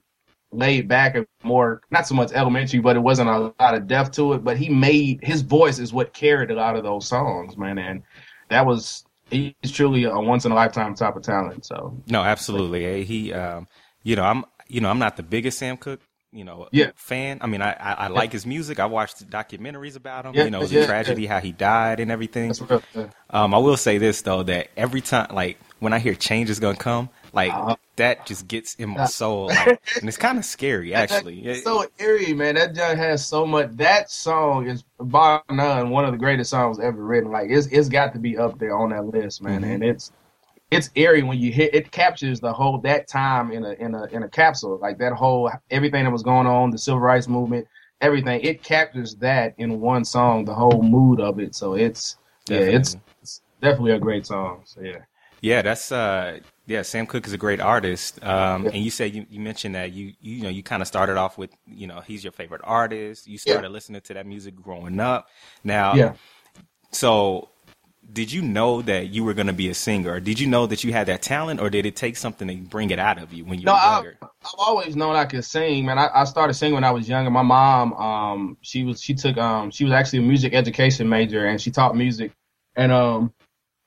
laid 0.51 0.89
back 0.89 1.15
and 1.15 1.27
more 1.43 1.83
not 1.91 2.07
so 2.07 2.15
much 2.15 2.33
elementary, 2.33 2.81
but 2.81 2.97
it 2.97 3.01
wasn't 3.01 3.29
a 3.29 3.53
lot 3.61 3.75
of 3.75 3.87
depth 3.87 4.13
to 4.13 4.35
it. 4.35 4.45
But 4.45 4.59
he 4.59 4.69
made 4.69 5.21
his 5.23 5.43
voice 5.43 5.79
is 5.79 5.93
what 5.93 6.13
carried 6.13 6.51
a 6.51 6.55
lot 6.55 6.77
of 6.77 6.85
those 6.85 7.07
songs, 7.07 7.57
man. 7.57 7.79
And 7.79 8.03
that 8.49 8.65
was 8.65 9.05
he's 9.31 9.53
truly 9.73 10.05
a 10.05 10.19
once 10.19 10.45
in 10.45 10.53
a 10.53 10.55
lifetime 10.55 10.95
type 10.95 11.17
of 11.17 11.23
talent. 11.23 11.65
So 11.65 11.97
No, 12.09 12.23
absolutely. 12.23 13.05
He, 13.05 13.33
um, 13.33 13.67
you 14.03 14.17
know, 14.17 14.25
I'm, 14.25 14.45
you 14.69 14.81
know, 14.81 14.91
I'm 14.91 14.99
not 14.99 15.17
the 15.17 15.23
biggest 15.23 15.59
Sam 15.59 15.77
Cooke, 15.77 16.01
you 16.33 16.45
know, 16.45 16.69
Yeah. 16.73 16.91
fan. 16.95 17.39
I 17.41 17.47
mean, 17.47 17.63
I, 17.63 17.73
I, 17.73 17.93
I 17.93 18.07
like 18.09 18.33
his 18.33 18.45
music. 18.47 18.79
I 18.81 18.87
watched 18.87 19.29
documentaries 19.31 19.97
about 19.97 20.27
him. 20.27 20.35
Yeah, 20.35 20.45
you 20.45 20.51
know, 20.51 20.61
it's 20.63 20.73
yeah, 20.73 20.83
a 20.83 20.87
tragedy 20.87 21.27
how 21.27 21.41
he 21.41 21.53
died 21.53 22.01
and 22.01 22.11
everything. 22.11 22.53
real. 22.69 22.83
Um, 23.31 23.55
I 23.55 23.59
will 23.59 23.77
say 23.77 23.99
this 23.99 24.23
though, 24.23 24.43
that 24.45 24.69
every 24.77 25.01
time, 25.01 25.35
like 25.35 25.59
when 25.81 25.93
I 25.93 25.99
hear 25.99 26.15
change 26.15 26.51
is 26.51 26.61
gonna 26.61 26.77
come, 26.77 27.09
like 27.33 27.53
Uh-huh. 27.53 27.77
that 27.97 28.27
just 28.27 28.49
gets 28.49 28.75
in 28.75 28.91
my 28.91 29.05
soul, 29.07 29.47
like, 29.47 29.81
and 30.01 30.09
it's 30.09 30.17
kind 30.19 30.39
of 30.39 30.45
scary 30.45 30.93
actually. 30.95 31.43
That's 31.43 31.59
It- 31.61 31.65
so 31.65 31.87
eerie, 31.99 32.35
man. 32.35 32.57
That 32.57 32.75
junk 32.75 32.99
has 32.99 33.25
so 33.27 33.47
much. 33.47 33.71
That 33.73 34.11
song 34.11 34.67
is 34.69 34.85
bar 35.01 35.43
none 35.51 35.91
one 35.91 36.05
of 36.05 36.13
the 36.13 36.19
greatest 36.19 36.51
songs 36.51 36.79
ever 36.79 37.03
written. 37.05 37.31
Like 37.31 37.49
it's 37.51 37.67
it's 37.69 37.89
got 37.89 38.13
to 38.15 38.19
be 38.19 38.37
up 38.37 38.59
there 38.59 38.77
on 38.77 38.91
that 38.91 39.07
list, 39.07 39.43
man. 39.43 39.63
Mhm. 39.63 39.75
And 39.75 39.85
it's 39.85 40.11
it's 40.71 40.91
eerie 40.95 41.23
when 41.23 41.39
you 41.39 41.51
hit. 41.53 41.75
It 41.75 41.91
captures 41.91 42.41
the 42.41 42.53
whole 42.53 42.79
that 42.79 43.09
time 43.09 43.53
in 43.53 43.65
a 43.65 43.73
in 43.73 43.95
a 43.95 44.05
in 44.07 44.23
a 44.23 44.29
capsule. 44.29 44.79
Like 44.79 44.99
that 44.99 45.13
whole 45.13 45.51
everything 45.71 46.05
that 46.05 46.11
was 46.11 46.23
going 46.23 46.47
on, 46.47 46.71
the 46.71 46.79
civil 46.79 47.01
rights 47.01 47.29
movement, 47.29 47.67
everything. 48.01 48.41
It 48.43 48.63
captures 48.63 49.15
that 49.17 49.55
in 49.59 49.81
one 49.81 50.05
song, 50.05 50.45
the 50.45 50.55
whole 50.55 50.83
mood 50.83 51.21
of 51.21 51.39
it. 51.41 51.55
So 51.55 51.75
it's 51.75 52.17
yeah, 52.49 52.59
it's, 52.59 52.95
Definitely. 52.95 53.01
it's 53.23 53.43
definitely 53.61 53.93
a 53.93 53.99
great 53.99 54.27
song. 54.27 54.63
So 54.65 54.81
yeah. 54.83 54.99
Yeah, 55.41 55.63
that's 55.63 55.93
uh 55.93 56.41
yeah, 56.67 56.83
Sam 56.83 57.07
Cooke 57.07 57.27
is 57.27 57.33
a 57.33 57.39
great 57.39 57.61
artist. 57.61 58.23
Um 58.23 58.65
Yeah. 58.65 58.71
and 58.73 58.85
you 58.85 58.91
said 58.91 59.15
you, 59.15 59.25
you 59.31 59.41
mentioned 59.41 59.75
that 59.75 59.93
you 59.93 60.13
you 60.21 60.43
know, 60.43 60.49
you 60.51 60.63
kind 60.63 60.83
of 60.83 60.89
started 60.89 61.17
off 61.17 61.39
with, 61.39 61.51
you 61.67 61.87
know, 61.87 62.01
he's 62.01 62.25
your 62.25 62.33
favorite 62.33 62.61
artist. 62.65 63.27
You 63.27 63.39
Yeah. 63.47 63.53
started 63.53 63.71
listening 63.71 64.01
to 64.03 64.15
that 64.15 64.27
music 64.27 64.57
growing 64.57 65.01
up. 65.01 65.29
Now 65.65 65.97
Yeah. 65.97 66.15
so 66.93 67.49
did 68.13 68.33
you 68.33 68.43
know 68.43 68.83
that 68.83 69.09
you 69.09 69.25
were 69.25 69.35
going 69.35 69.47
to 69.49 69.53
be 69.53 69.69
a 69.69 69.75
singer? 69.75 70.13
Or 70.13 70.21
did 70.21 70.41
you 70.41 70.47
know 70.47 70.67
that 70.67 70.85
you 70.85 70.93
had 70.93 71.09
that 71.09 71.23
talent 71.23 71.61
or 71.61 71.71
did 71.71 71.87
it 71.87 71.97
take 71.97 72.17
something 72.17 72.49
to 72.49 72.57
bring 72.57 72.91
it 72.91 72.99
out 72.99 73.19
of 73.19 73.33
you 73.33 73.45
when 73.45 73.61
you 73.61 73.67
No, 73.67 73.73
were 73.73 73.79
younger? 73.79 74.19
I've 74.23 74.55
always 74.59 74.97
known 74.97 75.17
I 75.17 75.25
could 75.27 75.45
sing, 75.45 75.87
man. 75.87 75.99
I, 75.99 76.09
I 76.15 76.25
started 76.25 76.55
singing 76.55 76.75
when 76.75 76.85
I 76.85 76.91
was 76.93 77.09
younger. 77.09 77.31
My 77.31 77.43
mom, 77.43 77.93
um, 77.95 78.57
she 78.63 78.85
was 78.85 79.03
she 79.03 79.15
took 79.15 79.37
um 79.37 79.71
she 79.71 79.85
was 79.85 79.93
actually 79.93 80.21
a 80.21 80.23
music 80.23 80.55
education 80.55 81.09
major 81.09 81.47
and 81.47 81.61
she 81.61 81.71
taught 81.71 81.97
music, 81.97 82.33
and 82.77 82.93
um 82.93 83.33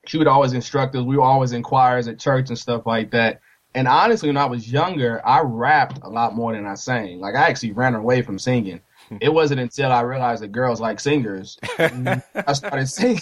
she 0.06 0.18
would 0.18 0.28
always 0.28 0.52
instruct 0.52 0.96
us. 0.96 1.04
We 1.04 1.16
were 1.16 1.22
always 1.24 1.52
in 1.52 1.62
choirs 1.62 2.08
at 2.08 2.18
church 2.18 2.48
and 2.50 2.58
stuff 2.58 2.86
like 2.86 3.12
that. 3.12 3.40
And 3.74 3.88
honestly, 3.88 4.28
when 4.28 4.36
I 4.38 4.46
was 4.46 4.70
younger, 4.70 5.26
I 5.26 5.40
rapped 5.42 6.00
a 6.02 6.08
lot 6.10 6.34
more 6.36 6.52
than 6.54 6.66
I 6.66 6.74
sang. 6.74 7.20
Like 7.20 7.34
I 7.36 7.48
actually 7.48 7.72
ran 7.72 7.94
away 7.94 8.22
from 8.22 8.38
singing. 8.38 8.80
It 9.20 9.32
wasn't 9.32 9.60
until 9.60 9.92
I 9.92 10.00
realized 10.02 10.42
that 10.42 10.52
girls 10.52 10.80
like 10.80 11.00
singers 11.00 11.58
I 11.78 12.52
started 12.52 12.88
singing. 12.88 13.20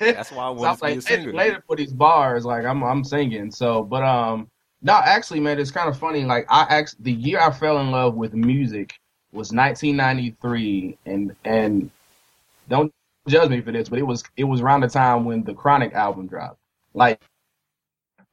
That's 0.00 0.30
why 0.32 0.48
I 0.48 0.54
So 0.56 0.70
was 0.70 0.82
a 0.82 0.84
like, 0.84 1.10
later, 1.10 1.32
later 1.32 1.62
for 1.66 1.76
these 1.76 1.92
bars, 1.92 2.44
like 2.44 2.64
I'm 2.64 2.82
I'm 2.82 3.04
singing. 3.04 3.50
So, 3.50 3.82
but 3.82 4.02
um, 4.02 4.48
no, 4.82 4.94
actually, 4.94 5.40
man, 5.40 5.58
it's 5.58 5.70
kind 5.70 5.88
of 5.88 5.98
funny. 5.98 6.24
Like 6.24 6.46
I 6.48 6.66
actually, 6.68 6.98
the 7.02 7.12
year 7.12 7.40
I 7.40 7.50
fell 7.50 7.78
in 7.78 7.90
love 7.90 8.14
with 8.14 8.34
music 8.34 8.98
was 9.32 9.52
1993, 9.52 10.98
and 11.06 11.34
and 11.44 11.90
don't 12.68 12.92
judge 13.28 13.50
me 13.50 13.60
for 13.60 13.72
this, 13.72 13.88
but 13.88 13.98
it 13.98 14.06
was 14.06 14.22
it 14.36 14.44
was 14.44 14.60
around 14.60 14.82
the 14.82 14.88
time 14.88 15.24
when 15.24 15.42
the 15.44 15.54
Chronic 15.54 15.94
album 15.94 16.26
dropped. 16.26 16.58
Like, 16.94 17.20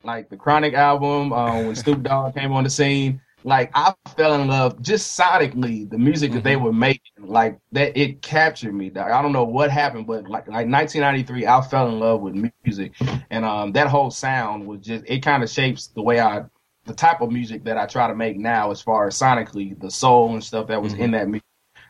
like 0.04 0.30
the 0.30 0.38
Chronic 0.38 0.74
album, 0.74 1.34
uh, 1.34 1.62
when 1.62 1.76
Snoop 1.76 2.04
Dogg 2.04 2.36
came 2.36 2.52
on 2.52 2.64
the 2.64 2.70
scene. 2.70 3.22
Like 3.44 3.72
I 3.74 3.94
fell 4.16 4.40
in 4.40 4.48
love 4.48 4.82
just 4.82 5.18
sonically, 5.20 5.90
the 5.90 5.98
music 5.98 6.32
that 6.34 6.44
they 6.44 6.56
were 6.56 6.74
making, 6.74 7.02
like 7.20 7.58
that 7.72 7.98
it 7.98 8.22
captured 8.22 8.74
me. 8.74 8.92
I 8.96 9.22
don't 9.22 9.32
know 9.32 9.44
what 9.44 9.72
happened, 9.72 10.06
but 10.06 10.24
like 10.30 10.48
like 10.48 10.68
1993, 10.68 11.48
I 11.48 11.62
fell 11.62 11.88
in 11.88 12.00
love 12.00 12.22
with 12.22 12.36
music, 12.64 12.94
and 13.32 13.44
um 13.44 13.72
that 13.72 13.88
whole 13.88 14.12
sound 14.12 14.68
was 14.68 14.82
just 14.82 15.06
it 15.08 15.24
kind 15.24 15.42
of 15.42 15.50
shapes 15.50 15.88
the 15.88 16.02
way 16.04 16.20
I, 16.20 16.44
the 16.86 16.94
type 16.94 17.22
of 17.22 17.32
music 17.32 17.64
that 17.64 17.78
I 17.78 17.88
try 17.88 18.08
to 18.08 18.16
make 18.16 18.38
now, 18.38 18.70
as 18.70 18.82
far 18.82 19.08
as 19.08 19.18
sonically, 19.18 19.80
the 19.80 19.90
soul 19.90 20.34
and 20.34 20.44
stuff 20.44 20.68
that 20.68 20.82
was 20.82 20.94
in 20.94 21.12
that 21.12 21.28
music. 21.28 21.46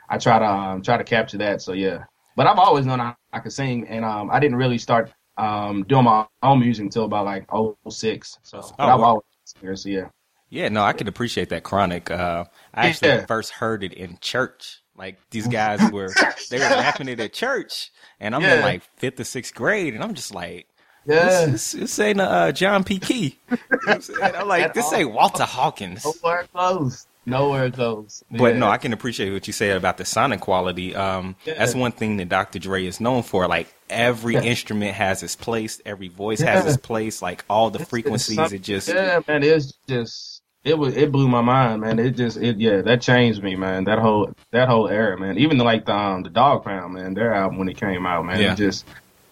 I 0.09 0.17
try 0.17 0.39
to 0.39 0.45
um, 0.45 0.81
try 0.81 0.97
to 0.97 1.03
capture 1.03 1.37
that. 1.39 1.61
So 1.61 1.73
yeah, 1.73 2.05
but 2.37 2.47
I've 2.47 2.59
always 2.59 2.85
known 2.85 3.01
I, 3.01 3.15
I 3.33 3.39
could 3.39 3.53
sing, 3.53 3.87
and 3.89 4.05
um 4.05 4.29
I 4.31 4.39
didn't 4.39 4.57
really 4.57 4.77
start 4.77 5.11
um 5.37 5.83
doing 5.83 6.05
my 6.05 6.25
own 6.43 6.59
music 6.61 6.83
until 6.85 7.05
about 7.05 7.25
like 7.25 7.45
06. 7.89 8.39
So 8.43 8.61
but 8.77 8.89
I've 8.89 8.99
wow. 9.01 9.21
always 9.61 9.81
so 9.81 9.89
yeah. 9.89 10.07
Yeah, 10.51 10.67
no, 10.67 10.83
I 10.83 10.91
could 10.93 11.07
appreciate 11.07 11.49
that 11.49 11.63
chronic. 11.63 12.11
Uh, 12.11 12.43
I 12.73 12.87
actually 12.87 13.07
Yeah. 13.11 13.25
first 13.25 13.53
heard 13.53 13.83
it 13.83 13.93
in 13.93 14.17
church. 14.19 14.81
Like 14.97 15.17
these 15.31 15.47
guys 15.59 15.89
were, 15.89 16.13
they 16.49 16.59
were 16.59 16.65
rapping 16.65 17.07
it 17.07 17.19
at 17.21 17.33
church, 17.33 17.89
and 18.19 18.35
I'm 18.35 18.43
in 18.43 18.61
like 18.61 18.83
fifth 18.97 19.19
or 19.19 19.23
sixth 19.23 19.55
grade, 19.55 19.93
and 19.95 20.03
I'm 20.03 20.13
just 20.13 20.35
like, 20.35 20.67
Yeah. 21.07 21.45
this, 21.45 21.71
this, 21.71 21.71
this 21.71 21.99
ain't 21.99 22.19
uh, 22.21 22.51
John 22.51 22.83
P. 22.83 22.99
Kee. 22.99 23.39
You 23.49 23.87
know 23.87 23.99
I'm. 24.21 24.35
I'm 24.35 24.47
like, 24.47 24.63
At 24.63 24.73
this 24.75 24.85
all. 24.85 24.99
ain't 24.99 25.11
Walter 25.11 25.43
Hawkins. 25.43 26.05
Nowhere 26.05 26.45
close. 26.53 27.07
Nowhere 27.25 27.71
close. 27.71 28.23
But 28.29 28.53
Yeah. 28.53 28.59
no, 28.59 28.67
I 28.69 28.77
can 28.77 28.93
appreciate 28.93 29.31
what 29.31 29.47
you 29.47 29.53
said 29.53 29.75
about 29.75 29.97
the 29.97 30.05
sonic 30.05 30.39
quality. 30.41 30.95
Um, 30.95 31.35
Yeah. 31.45 31.55
That's 31.55 31.73
one 31.73 31.91
thing 31.93 32.17
that 32.17 32.29
Dr. 32.29 32.59
Dre 32.59 32.85
is 32.85 32.99
known 32.99 33.23
for. 33.23 33.47
Like 33.47 33.73
every 33.89 34.35
Yeah. 34.35 34.41
instrument 34.41 34.93
has 34.95 35.23
its 35.23 35.35
place, 35.35 35.81
every 35.83 36.09
voice 36.09 36.41
Yeah. 36.41 36.51
has 36.51 36.65
its 36.67 36.77
place. 36.77 37.23
Like 37.23 37.43
all 37.49 37.71
the 37.71 37.79
frequencies, 37.79 38.53
it 38.53 38.61
just 38.61 38.87
yeah, 38.87 39.19
man. 39.27 39.41
It's 39.41 39.73
just 39.87 40.30
it 40.63 40.77
was 40.77 40.95
it 40.95 41.11
blew 41.11 41.27
my 41.27 41.41
mind, 41.41 41.81
man. 41.81 41.99
It 41.99 42.11
just 42.11 42.37
it 42.37 42.57
yeah 42.59 42.81
that 42.81 43.01
changed 43.01 43.41
me, 43.43 43.55
man. 43.55 43.85
That 43.85 43.99
whole 43.99 44.31
that 44.51 44.67
whole 44.69 44.87
era, 44.87 45.19
man. 45.19 45.37
Even 45.37 45.57
like 45.57 45.85
the 45.85 45.95
um, 45.95 46.23
the 46.23 46.29
Dog 46.29 46.63
Pound, 46.63 46.93
man. 46.93 47.13
Their 47.13 47.33
album 47.33 47.57
when 47.57 47.69
it 47.69 47.77
came 47.77 48.05
out, 48.05 48.25
man. 48.25 48.39
Yeah. 48.39 48.53
It 48.53 48.57
just 48.57 48.85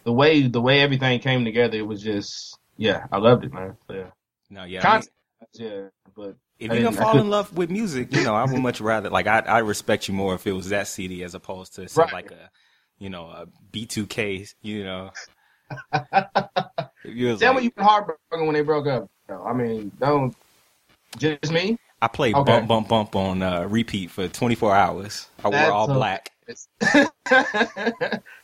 the 0.03 0.13
way 0.13 0.47
the 0.47 0.61
way 0.61 0.81
everything 0.81 1.19
came 1.19 1.45
together, 1.45 1.77
it 1.77 1.85
was 1.87 2.01
just 2.01 2.57
yeah, 2.77 3.05
I 3.11 3.17
loved 3.17 3.43
it, 3.43 3.53
man. 3.53 3.77
So, 3.87 3.93
yeah, 3.93 4.09
no, 4.49 4.63
yeah. 4.63 4.89
I 4.89 4.95
mean, 4.99 5.03
yeah, 5.53 5.81
but 6.15 6.35
if 6.57 6.71
you're 6.73 6.83
gonna 6.83 6.95
fall 6.95 7.17
in 7.19 7.29
love 7.29 7.55
with 7.55 7.69
music, 7.69 8.15
you 8.15 8.23
know, 8.23 8.33
I 8.35 8.45
would 8.45 8.61
much 8.61 8.81
rather 8.81 9.09
like 9.09 9.27
I 9.27 9.39
I 9.39 9.59
respect 9.59 10.07
you 10.07 10.13
more 10.13 10.33
if 10.35 10.47
it 10.47 10.53
was 10.53 10.69
that 10.69 10.87
CD 10.87 11.23
as 11.23 11.35
opposed 11.35 11.75
to 11.75 11.87
say 11.87 12.01
Right. 12.01 12.13
like 12.13 12.31
a 12.31 12.49
you 12.97 13.09
know 13.09 13.25
a 13.27 13.45
B2K, 13.71 14.53
you 14.61 14.83
know. 14.83 15.11
If 17.05 17.15
you 17.15 17.37
tell 17.37 17.53
like- 17.53 17.57
me 17.61 17.63
you 17.65 17.71
were 17.77 17.83
heartbroken 17.83 18.45
when 18.45 18.53
they 18.53 18.61
broke 18.61 18.87
up. 18.87 19.09
though. 19.27 19.43
I 19.43 19.53
mean, 19.53 19.91
don't 19.99 20.35
just 21.17 21.51
me. 21.51 21.77
I 22.01 22.07
played 22.07 22.35
Okay. 22.35 22.51
bump 22.51 22.67
bump 22.67 22.87
bump 22.87 23.15
on 23.15 23.41
uh, 23.41 23.65
repeat 23.67 24.09
for 24.11 24.27
24 24.27 24.75
hours. 24.75 25.27
I 25.43 25.47
wore 25.49 25.51
That's 25.51 25.71
all 25.71 25.91
a- 25.91 25.93
black. 25.93 26.31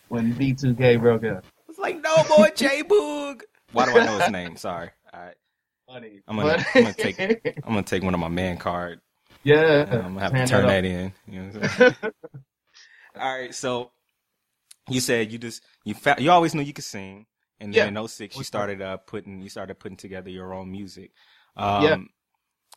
when 0.09 0.33
B2K 0.35 0.99
broke 0.99 1.23
up. 1.23 1.45
It's 1.69 1.79
like 1.79 2.01
no 2.01 2.15
more 2.37 2.49
J 2.49 2.83
Boog. 2.83 3.41
Why 3.71 3.85
do 3.85 3.97
I 3.99 4.05
know 4.05 4.19
his 4.19 4.29
name? 4.31 4.57
Sorry. 4.57 4.89
All 5.13 5.19
right. 5.21 5.35
Funny. 5.87 6.21
I'm 6.27 6.35
gonna- 6.37 6.65
I'm 6.75 6.83
gonna 6.83 6.93
take- 6.93 7.19
I'm 7.19 7.73
gonna 7.73 7.83
take 7.83 8.03
one 8.03 8.13
of 8.13 8.19
my 8.19 8.27
man 8.27 8.57
card 8.57 9.01
Yeah, 9.43 9.85
I'm 9.89 10.15
gonna 10.15 10.19
have 10.21 10.33
to 10.33 10.47
turn 10.47 10.67
that 10.67 10.85
in. 10.85 11.13
You 11.27 11.41
know 11.41 11.47
what 11.59 11.63
I'm 11.63 11.69
saying? 11.69 11.95
All 13.19 13.37
right, 13.39 13.55
so 13.55 13.91
you 14.89 14.99
said 14.99 15.31
you 15.31 15.37
just 15.37 15.63
you 15.85 15.93
fa- 15.93 16.17
you 16.19 16.29
always 16.31 16.53
knew 16.53 16.61
you 16.63 16.73
could 16.73 16.83
sing, 16.83 17.25
and 17.59 17.73
then 17.73 17.93
Yeah. 17.93 18.01
in 18.01 18.07
06 18.07 18.35
you 18.37 18.43
started 18.43 18.81
uh 18.81 18.97
putting 18.97 19.41
you 19.41 19.49
started 19.49 19.79
putting 19.79 19.97
together 19.97 20.29
your 20.29 20.53
own 20.53 20.69
music. 20.71 21.11
Um, 21.55 21.83
Yeah. 21.83 21.97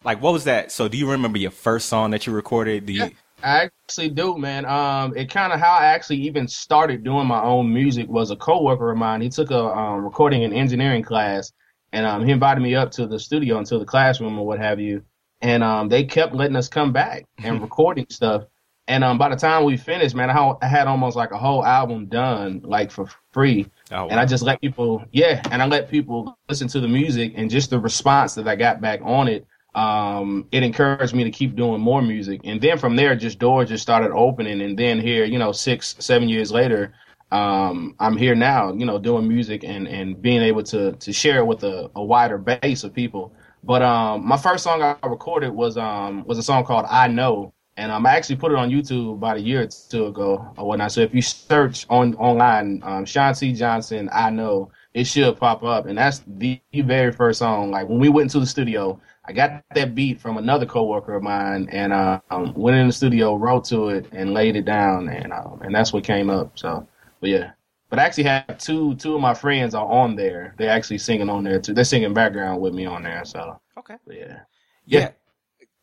Like 0.05 0.23
what 0.23 0.33
was 0.33 0.45
that? 0.45 0.71
So 0.73 0.89
do 0.89 0.97
you 0.97 1.11
remember 1.11 1.39
your 1.39 1.51
first 1.51 1.89
song 1.89 2.11
that 2.13 2.27
you 2.27 2.33
recorded? 2.33 2.87
Do 2.87 2.93
you? 2.93 3.05
Yeah. 3.05 3.09
I 3.43 3.71
actually 3.87 4.11
do, 4.11 4.37
man. 4.37 4.65
Um, 4.67 5.17
it 5.17 5.31
kind 5.31 5.53
of 5.53 5.61
how 5.61 5.75
I 5.75 5.87
actually 5.87 6.19
even 6.19 6.49
started 6.49 7.05
doing 7.05 7.27
my 7.27 7.41
own 7.41 7.73
music 7.73 8.09
was 8.09 8.31
a 8.31 8.37
coworker 8.37 8.91
of 8.91 8.99
mine. 8.99 9.21
He 9.21 9.29
took 9.29 9.51
a 9.51 9.65
um, 9.65 10.05
recording 10.05 10.43
and 10.43 10.53
engineering 10.53 11.03
class, 11.03 11.53
and 11.93 12.05
um, 12.05 12.25
he 12.25 12.33
invited 12.33 12.61
me 12.61 12.75
up 12.75 12.91
to 12.93 13.07
the 13.07 13.19
studio 13.19 13.59
into 13.59 13.79
the 13.79 13.85
classroom 13.85 14.39
or 14.39 14.47
what 14.47 14.59
have 14.59 14.81
you. 14.81 15.03
And 15.41 15.63
um, 15.63 15.89
they 15.89 16.03
kept 16.03 16.35
letting 16.35 16.57
us 16.57 16.69
come 16.69 16.93
back 16.93 17.27
and 17.39 17.61
recording 17.63 18.07
stuff. 18.11 18.45
And 18.89 19.05
um, 19.05 19.19
by 19.19 19.29
the 19.29 19.37
time 19.37 19.65
we 19.65 19.77
finished, 19.77 20.15
man, 20.15 20.31
I 20.31 20.67
had 20.67 20.89
almost 20.89 21.15
like 21.15 21.31
a 21.31 21.39
whole 21.39 21.65
album 21.65 22.07
done, 22.07 22.63
like 22.65 22.91
for 22.91 23.07
free. 23.33 23.67
Oh, 23.93 24.05
wow. 24.05 24.09
And 24.09 24.19
I 24.19 24.25
just 24.25 24.43
let 24.43 24.61
people, 24.63 25.05
yeah, 25.13 25.43
and 25.51 25.63
I 25.63 25.67
let 25.67 25.91
people 25.91 26.37
listen 26.49 26.69
to 26.69 26.81
the 26.81 26.89
music 26.89 27.35
and 27.37 27.51
just 27.51 27.69
the 27.69 27.79
response 27.79 28.35
that 28.35 28.49
I 28.49 28.57
got 28.57 28.81
back 28.81 29.01
on 29.05 29.29
it. 29.29 29.47
Um, 29.79 30.29
it 30.51 30.63
encouraged 30.63 31.15
me 31.15 31.23
to 31.25 31.31
keep 31.31 31.55
doing 31.55 31.81
more 31.81 32.03
music. 32.03 32.41
And 32.51 32.61
then 32.61 32.77
from 32.79 32.97
there, 32.97 33.15
just 33.15 33.39
doors 33.39 33.69
just 33.69 33.83
started 33.89 34.11
opening. 34.27 34.61
And 34.61 34.77
then 34.83 34.99
here, 34.99 35.25
you 35.33 35.39
know, 35.39 35.53
six, 35.53 35.95
seven 36.01 36.29
years 36.29 36.51
later, 36.51 36.83
um, 37.31 37.95
I'm 38.01 38.17
here 38.17 38.35
now, 38.35 38.73
you 38.73 38.87
know, 38.87 38.99
doing 38.99 39.29
music 39.29 39.63
and, 39.63 39.87
and 39.87 40.21
being 40.21 40.43
able 40.43 40.65
to, 40.73 40.81
to 41.05 41.13
share 41.13 41.39
it 41.43 41.47
with 41.47 41.63
a, 41.63 41.91
a 41.95 42.03
wider 42.03 42.39
base 42.39 42.83
of 42.87 42.93
people. 42.93 43.25
But, 43.63 43.83
um, 43.83 44.27
my 44.27 44.37
first 44.37 44.65
song 44.65 44.83
I 44.83 44.97
recorded 45.07 45.51
was, 45.51 45.77
um, 45.77 46.25
was 46.27 46.39
a 46.39 46.43
song 46.43 46.65
called 46.65 46.87
I 46.89 47.07
Know. 47.07 47.53
And 47.77 47.93
um, 47.93 48.05
I 48.07 48.17
actually 48.17 48.37
put 48.43 48.51
it 48.51 48.59
on 48.59 48.71
YouTube 48.71 49.13
about 49.15 49.37
a 49.37 49.41
year 49.41 49.63
or 49.63 49.69
two 49.69 50.07
ago 50.07 50.31
or 50.57 50.67
whatnot. 50.67 50.91
So 50.91 51.03
if 51.03 51.15
you 51.15 51.23
search 51.23 51.87
on 51.89 52.17
online, 52.17 52.83
um, 52.85 53.05
Sean 53.05 53.33
C. 53.33 53.53
Johnson, 53.53 54.09
I 54.13 54.31
know 54.31 54.73
it 54.95 55.05
should 55.05 55.37
pop 55.37 55.63
up. 55.63 55.87
And 55.87 55.97
that's 55.97 56.25
the 56.27 56.61
very 56.75 57.13
first 57.13 57.39
song. 57.39 57.71
Like 57.71 57.89
when 57.89 58.01
we 58.01 58.09
went 58.09 58.27
into 58.29 58.41
the 58.41 58.47
studio, 58.47 59.01
I 59.29 59.33
got 59.33 59.63
that 59.75 59.95
beat 59.95 60.19
from 60.19 60.39
another 60.39 60.65
coworker 60.65 61.15
of 61.15 61.23
mine, 61.23 61.69
and 61.71 61.93
uh, 61.93 62.19
um, 62.31 62.55
went 62.55 62.79
in 62.79 62.87
the 62.87 62.93
studio, 62.93 63.35
wrote 63.37 63.65
to 63.67 63.91
it, 63.91 64.07
and 64.13 64.33
laid 64.33 64.57
it 64.57 64.65
down, 64.65 65.11
and 65.11 65.35
um, 65.35 65.61
and 65.63 65.75
that's 65.75 65.93
what 65.93 66.03
came 66.03 66.31
up. 66.31 66.59
So, 66.59 66.89
but 67.21 67.29
yeah. 67.29 67.51
But 67.91 67.99
I 67.99 68.05
actually 68.05 68.25
have 68.25 68.59
two 68.59 68.95
two 68.97 69.15
of 69.15 69.21
my 69.21 69.35
friends 69.35 69.75
are 69.75 69.87
on 69.87 70.17
there. 70.17 70.55
They're 70.59 70.71
actually 70.71 70.99
singing 70.99 71.29
on 71.29 71.45
there 71.45 71.61
too. 71.61 71.75
They're 71.75 71.85
singing 71.85 72.15
background 72.15 72.61
with 72.61 72.75
me 72.75 72.87
on 72.87 73.03
there. 73.03 73.25
So 73.25 73.61
okay. 73.79 73.97
but 74.07 74.17
yeah, 74.17 74.41
Yeah. 74.87 75.01
Yeah. 75.01 75.11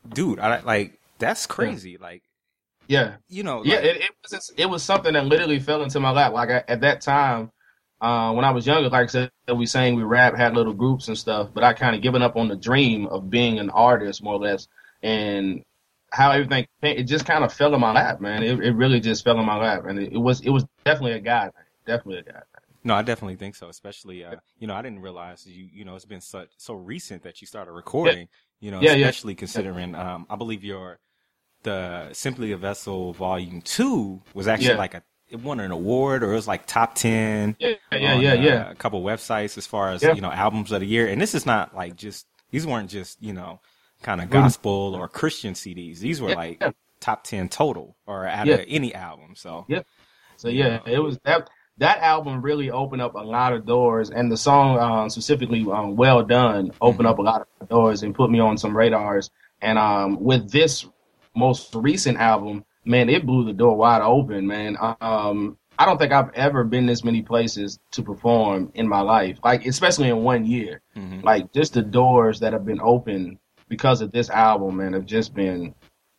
dude, 0.09 0.39
I 0.39 0.61
like 0.61 0.99
that's 1.19 1.45
crazy. 1.45 1.97
Like 1.97 2.23
yeah. 2.87 3.15
you 3.27 3.43
know, 3.43 3.63
Yeah, 3.63 3.75
like- 3.75 3.85
it, 3.85 3.95
it 4.01 4.11
was 4.31 4.51
it 4.57 4.65
was 4.67 4.83
something 4.83 5.13
that 5.13 5.25
literally 5.25 5.59
fell 5.59 5.83
into 5.83 5.99
my 5.99 6.11
lap. 6.11 6.33
Like 6.33 6.49
I, 6.49 6.63
at 6.67 6.81
that 6.81 7.01
time, 7.01 7.51
uh, 8.01 8.33
when 8.33 8.45
I 8.45 8.51
was 8.51 8.67
younger, 8.67 8.89
like 8.89 9.03
I 9.03 9.07
said, 9.07 9.31
we 9.53 9.65
sang, 9.65 9.95
we 9.95 10.03
rap, 10.03 10.35
had 10.35 10.55
little 10.55 10.73
groups 10.73 11.07
and 11.07 11.17
stuff. 11.17 11.49
But 11.53 11.63
I 11.63 11.73
kind 11.73 11.95
of 11.95 12.01
given 12.01 12.21
up 12.21 12.35
on 12.35 12.47
the 12.47 12.55
dream 12.55 13.07
of 13.07 13.29
being 13.29 13.59
an 13.59 13.69
artist, 13.69 14.21
more 14.23 14.35
or 14.35 14.39
less, 14.39 14.67
and 15.01 15.63
how 16.11 16.31
everything 16.31 16.65
it 16.81 17.03
just 17.03 17.25
kind 17.25 17.43
of 17.43 17.51
fell 17.53 17.73
in 17.73 17.81
my 17.81 17.91
lap, 17.91 18.21
man. 18.21 18.43
It, 18.43 18.59
it 18.59 18.71
really 18.71 18.99
just 18.99 19.23
fell 19.23 19.39
in 19.39 19.45
my 19.45 19.57
lap, 19.57 19.85
and 19.87 19.99
it, 19.99 20.13
it 20.13 20.17
was 20.17 20.41
it 20.41 20.49
was 20.49 20.65
definitely 20.85 21.13
a 21.13 21.19
God 21.19 21.53
thing, 21.53 21.65
definitely 21.85 22.19
a 22.19 22.23
God 22.23 22.43
thing. 22.53 22.63
No, 22.83 22.93
I 22.93 23.01
definitely 23.01 23.35
think 23.35 23.55
so. 23.55 23.67
Especially, 23.69 24.23
uh, 24.23 24.35
you 24.59 24.67
know, 24.67 24.75
I 24.75 24.81
didn't 24.83 24.99
realize 24.99 25.45
you, 25.47 25.67
you 25.73 25.85
know, 25.85 25.95
it's 25.95 26.05
been 26.05 26.21
such 26.21 26.49
so 26.57 26.75
recent 26.75 27.23
that 27.23 27.41
you 27.41 27.47
started 27.47 27.71
recording. 27.71 28.27
You 28.59 28.71
know, 28.71 28.81
Yeah, 28.81 28.93
yeah. 28.93 29.07
especially 29.07 29.35
considering, 29.35 29.95
um, 29.95 30.27
I 30.29 30.35
believe 30.35 30.63
your 30.63 30.99
the 31.63 32.09
Simply 32.13 32.51
a 32.51 32.57
Vessel 32.57 33.13
Volume 33.13 33.61
Two 33.61 34.21
was 34.33 34.47
actually 34.47 34.67
Yeah. 34.69 34.77
like 34.77 34.93
a 34.93 35.03
it 35.29 35.39
won 35.39 35.59
an 35.59 35.71
award 35.71 36.23
or 36.23 36.31
it 36.31 36.35
was 36.35 36.47
like 36.47 36.65
top 36.67 36.95
ten. 36.95 37.55
Yeah, 37.59 37.73
yeah, 37.91 38.13
on, 38.13 38.21
yeah, 38.21 38.31
uh, 38.31 38.35
yeah. 38.35 38.71
A 38.71 38.75
couple 38.75 39.01
websites 39.03 39.57
as 39.57 39.65
far 39.67 39.89
as 39.89 40.03
Yeah. 40.03 40.13
you 40.13 40.21
know 40.21 40.31
albums 40.31 40.71
of 40.71 40.81
the 40.81 40.85
year, 40.87 41.07
and 41.07 41.21
this 41.21 41.35
is 41.35 41.45
not 41.45 41.75
like 41.75 41.95
just 41.95 42.27
these 42.51 42.65
weren't 42.67 42.89
just 42.89 43.21
you 43.21 43.33
know 43.33 43.59
kind 44.01 44.21
of 44.21 44.29
gospel 44.29 44.95
or 44.95 45.07
Christian 45.07 45.53
CDs. 45.53 45.99
These 45.99 46.21
were 46.21 46.29
Yeah, 46.29 46.35
like 46.35 46.63
top 46.99 47.23
ten 47.23 47.49
total 47.49 47.95
or 48.05 48.27
out 48.27 48.47
of 48.47 48.61
any 48.67 48.93
album. 48.93 49.35
So 49.35 49.65
Yeah. 49.67 49.81
So 50.37 50.49
yeah, 50.49 50.79
it 50.85 50.99
was 50.99 51.17
that 51.23 51.49
that 51.77 51.99
album 51.99 52.41
really 52.41 52.71
opened 52.71 53.01
up 53.01 53.15
a 53.15 53.19
lot 53.19 53.51
of 53.53 53.65
doors, 53.65 54.09
and 54.09 54.31
the 54.31 54.37
song 54.37 54.79
um, 54.79 55.09
specifically 55.09 55.65
um, 55.71 55.95
"Well 55.95 56.23
Done" 56.23 56.71
opened 56.81 57.07
up 57.07 57.17
a 57.19 57.21
lot 57.21 57.47
of 57.59 57.69
doors 57.69 58.03
and 58.03 58.13
put 58.15 58.29
me 58.29 58.39
on 58.39 58.57
some 58.57 58.75
radars. 58.75 59.29
And 59.61 59.77
um, 59.77 60.21
with 60.23 60.51
this 60.51 60.85
most 61.35 61.73
recent 61.75 62.17
album, 62.17 62.63
man, 62.85 63.09
it 63.09 63.25
blew 63.25 63.45
the 63.45 63.53
door 63.53 63.75
wide 63.75 64.01
open, 64.01 64.47
man. 64.47 64.77
Um, 65.01 65.57
I 65.77 65.85
don't 65.85 65.97
think 65.97 66.13
I've 66.13 66.31
ever 66.33 66.63
been 66.63 66.85
this 66.85 67.03
many 67.03 67.21
places 67.21 67.79
to 67.91 68.01
perform 68.03 68.71
in 68.75 68.87
my 68.87 69.01
life, 69.01 69.39
like 69.43 69.65
especially 69.65 70.09
in 70.09 70.23
one 70.23 70.45
year. 70.45 70.81
mhm. 70.95 71.23
Like 71.23 71.51
just 71.51 71.73
the 71.73 71.81
doors 71.81 72.39
that 72.39 72.53
have 72.53 72.65
been 72.65 72.79
opened 72.81 73.39
because 73.67 74.01
of 74.01 74.11
this 74.11 74.29
album, 74.29 74.77
man, 74.77 74.93
have 74.93 75.05
just 75.05 75.33
been 75.33 75.73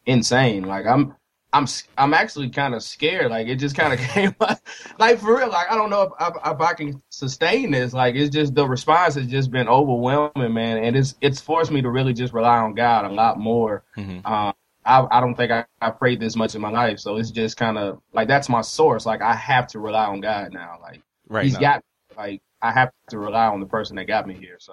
insane. 0.04 0.64
Like 0.64 0.86
I'm, 0.86 1.14
I'm, 1.52 1.66
I'm 1.96 2.12
actually 2.12 2.50
kind 2.50 2.74
of 2.74 2.82
scared. 2.82 3.30
Like 3.30 3.46
it 3.46 3.56
just 3.56 3.76
kind 3.76 3.92
of 3.94 3.98
came, 4.10 4.34
like, 4.40 4.58
like 4.98 5.18
for 5.20 5.38
real. 5.38 5.48
Like 5.48 5.70
I 5.70 5.74
don't 5.76 5.88
know 5.90 6.02
if, 6.02 6.12
if 6.20 6.34
if 6.44 6.60
I 6.60 6.74
can 6.74 7.00
sustain 7.08 7.70
this. 7.70 7.94
Like 7.94 8.14
it's 8.14 8.34
just 8.34 8.54
the 8.54 8.66
response 8.68 9.14
has 9.14 9.26
just 9.26 9.50
been 9.50 9.68
overwhelming, 9.68 10.52
man, 10.52 10.78
and 10.84 10.96
it's 10.96 11.14
it's 11.22 11.40
forced 11.40 11.70
me 11.70 11.80
to 11.82 11.88
really 11.90 12.12
just 12.12 12.34
rely 12.34 12.58
on 12.58 12.74
God 12.74 13.06
a 13.06 13.08
lot 13.14 13.38
more. 13.38 13.84
Mhm. 13.96 14.26
Um, 14.26 14.52
I, 14.86 15.06
I 15.10 15.20
don't 15.20 15.34
think 15.34 15.50
I, 15.52 15.64
I 15.80 15.90
prayed 15.90 16.20
this 16.20 16.36
much 16.36 16.54
in 16.54 16.60
my 16.60 16.70
life, 16.70 16.98
so 17.00 17.16
it's 17.16 17.30
just 17.30 17.56
kind 17.56 17.76
of 17.78 18.00
like 18.12 18.28
that's 18.28 18.48
my 18.48 18.60
source. 18.62 19.04
Like 19.06 19.22
I 19.22 19.34
have 19.34 19.66
to 19.68 19.80
rely 19.80 20.06
on 20.06 20.20
God 20.20 20.52
now. 20.52 20.78
Like 20.80 21.02
right. 21.28 21.44
He's 21.44 21.54
no. 21.54 21.60
got, 21.60 21.82
like 22.16 22.40
I 22.62 22.72
have 22.72 22.90
to 23.10 23.18
rely 23.18 23.46
on 23.46 23.60
the 23.60 23.66
person 23.66 23.96
that 23.96 24.06
got 24.06 24.26
me 24.26 24.34
here. 24.34 24.56
So. 24.60 24.72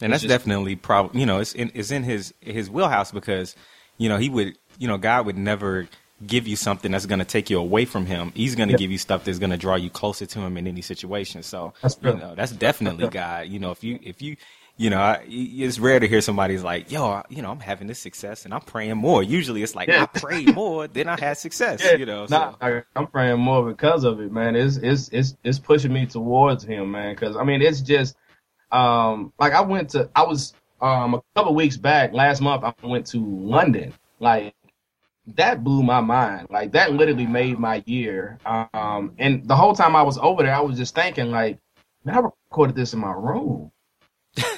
and 0.00 0.12
that's 0.12 0.22
just- 0.22 0.30
definitely 0.30 0.76
probably 0.76 1.20
you 1.20 1.26
know 1.26 1.40
it's 1.40 1.54
in 1.54 1.70
it's 1.74 1.90
in 1.90 2.02
his 2.04 2.34
his 2.40 2.70
wheelhouse 2.70 3.12
because 3.12 3.54
you 3.98 4.08
know 4.08 4.16
he 4.18 4.28
would 4.28 4.56
you 4.78 4.88
know 4.88 4.98
God 4.98 5.26
would 5.26 5.38
never 5.38 5.88
give 6.26 6.46
you 6.46 6.54
something 6.56 6.92
that's 6.92 7.06
going 7.06 7.18
to 7.18 7.24
take 7.24 7.48
you 7.48 7.58
away 7.58 7.86
from 7.86 8.04
him. 8.06 8.30
He's 8.34 8.54
going 8.54 8.68
to 8.68 8.74
Yeah. 8.74 8.78
give 8.78 8.90
you 8.90 8.98
stuff 8.98 9.24
that's 9.24 9.38
going 9.38 9.50
to 9.52 9.56
draw 9.56 9.76
you 9.76 9.88
closer 9.88 10.26
to 10.26 10.40
him 10.40 10.56
in 10.58 10.66
any 10.66 10.82
situation. 10.82 11.42
So 11.42 11.72
That's 11.82 11.98
you 12.02 12.14
know 12.14 12.34
that's 12.34 12.52
definitely 12.52 13.08
God. 13.08 13.48
You 13.48 13.58
know 13.58 13.70
if 13.70 13.82
you 13.84 13.98
if 14.02 14.20
you 14.22 14.36
you 14.80 14.88
know 14.88 14.98
I, 14.98 15.22
it's 15.28 15.78
rare 15.78 16.00
to 16.00 16.08
hear 16.08 16.22
somebody's 16.22 16.64
like 16.64 16.90
yo 16.90 17.22
you 17.28 17.42
know 17.42 17.50
I'm 17.50 17.60
having 17.60 17.86
this 17.86 17.98
success 17.98 18.46
and 18.46 18.54
I'm 18.54 18.62
praying 18.62 18.96
more. 18.96 19.22
Usually 19.22 19.62
it's 19.62 19.74
like 19.74 19.88
Yeah. 19.88 20.04
I 20.04 20.18
prayed 20.18 20.54
more 20.54 20.88
then 20.88 21.06
I 21.06 21.20
had 21.20 21.36
success. 21.36 21.82
Yeah, 21.84 21.96
you 21.96 22.06
know 22.06 22.26
nah, 22.30 22.52
so. 22.52 22.56
I, 22.62 22.82
I'm 22.96 23.06
praying 23.06 23.40
more 23.40 23.68
because 23.68 24.04
of 24.04 24.20
it, 24.20 24.32
man. 24.32 24.56
It's 24.56 24.78
it's 24.78 25.10
it's 25.10 25.36
it's 25.44 25.58
pushing 25.58 25.92
me 25.92 26.06
towards 26.06 26.64
him, 26.64 26.92
man. 26.92 27.14
Because 27.14 27.36
I 27.36 27.44
mean, 27.44 27.60
it's 27.60 27.82
just 27.82 28.16
um 28.72 29.34
like 29.38 29.52
I 29.52 29.60
went 29.60 29.90
to 29.90 30.08
I 30.16 30.22
was 30.22 30.54
um 30.80 31.12
a 31.12 31.22
couple 31.36 31.54
weeks 31.54 31.76
back 31.76 32.14
last 32.14 32.40
month 32.40 32.64
I 32.64 32.72
went 32.82 33.06
to 33.08 33.18
London, 33.18 33.92
like 34.18 34.54
that 35.36 35.62
blew 35.62 35.82
my 35.82 36.00
mind. 36.00 36.46
Like 36.48 36.72
that 36.72 36.94
literally 36.94 37.26
made 37.26 37.58
my 37.58 37.82
year. 37.84 38.38
Um, 38.46 39.12
and 39.18 39.46
the 39.46 39.56
whole 39.56 39.74
time 39.74 39.94
I 39.94 40.02
was 40.02 40.16
over 40.16 40.42
there, 40.42 40.54
I 40.54 40.60
was 40.60 40.78
just 40.78 40.94
thinking, 40.94 41.30
like, 41.30 41.58
man, 42.04 42.16
I 42.16 42.20
recorded 42.20 42.76
this 42.76 42.94
in 42.94 43.00
my 43.00 43.12
room. 43.12 43.70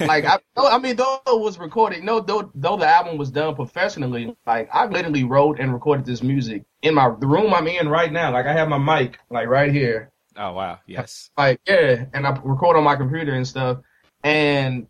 Like 0.00 0.24
I, 0.24 0.38
I 0.56 0.78
mean, 0.78 0.96
though 0.96 1.20
it 1.26 1.40
was 1.40 1.58
recorded, 1.58 2.04
no, 2.04 2.20
though, 2.20 2.50
though 2.54 2.76
the 2.76 2.86
album 2.86 3.16
was 3.16 3.30
done 3.30 3.54
professionally, 3.54 4.36
like 4.46 4.68
I 4.72 4.86
literally 4.86 5.24
wrote 5.24 5.58
and 5.58 5.72
recorded 5.72 6.04
this 6.04 6.22
music 6.22 6.64
in 6.82 6.94
my 6.94 7.14
the 7.18 7.26
room 7.26 7.54
I'm 7.54 7.66
in 7.66 7.88
right 7.88 8.12
now. 8.12 8.32
Like 8.32 8.46
I 8.46 8.52
have 8.52 8.68
my 8.68 8.78
mic 8.78 9.18
like 9.30 9.48
right 9.48 9.72
here, 9.72 10.12
Oh 10.36 10.52
wow 10.52 10.78
yes 10.86 11.30
like 11.36 11.60
yeah, 11.66 12.06
and 12.14 12.26
I 12.26 12.30
record 12.42 12.76
on 12.76 12.84
my 12.84 12.96
computer 12.96 13.34
and 13.34 13.46
stuff, 13.46 13.78
and 14.24 14.86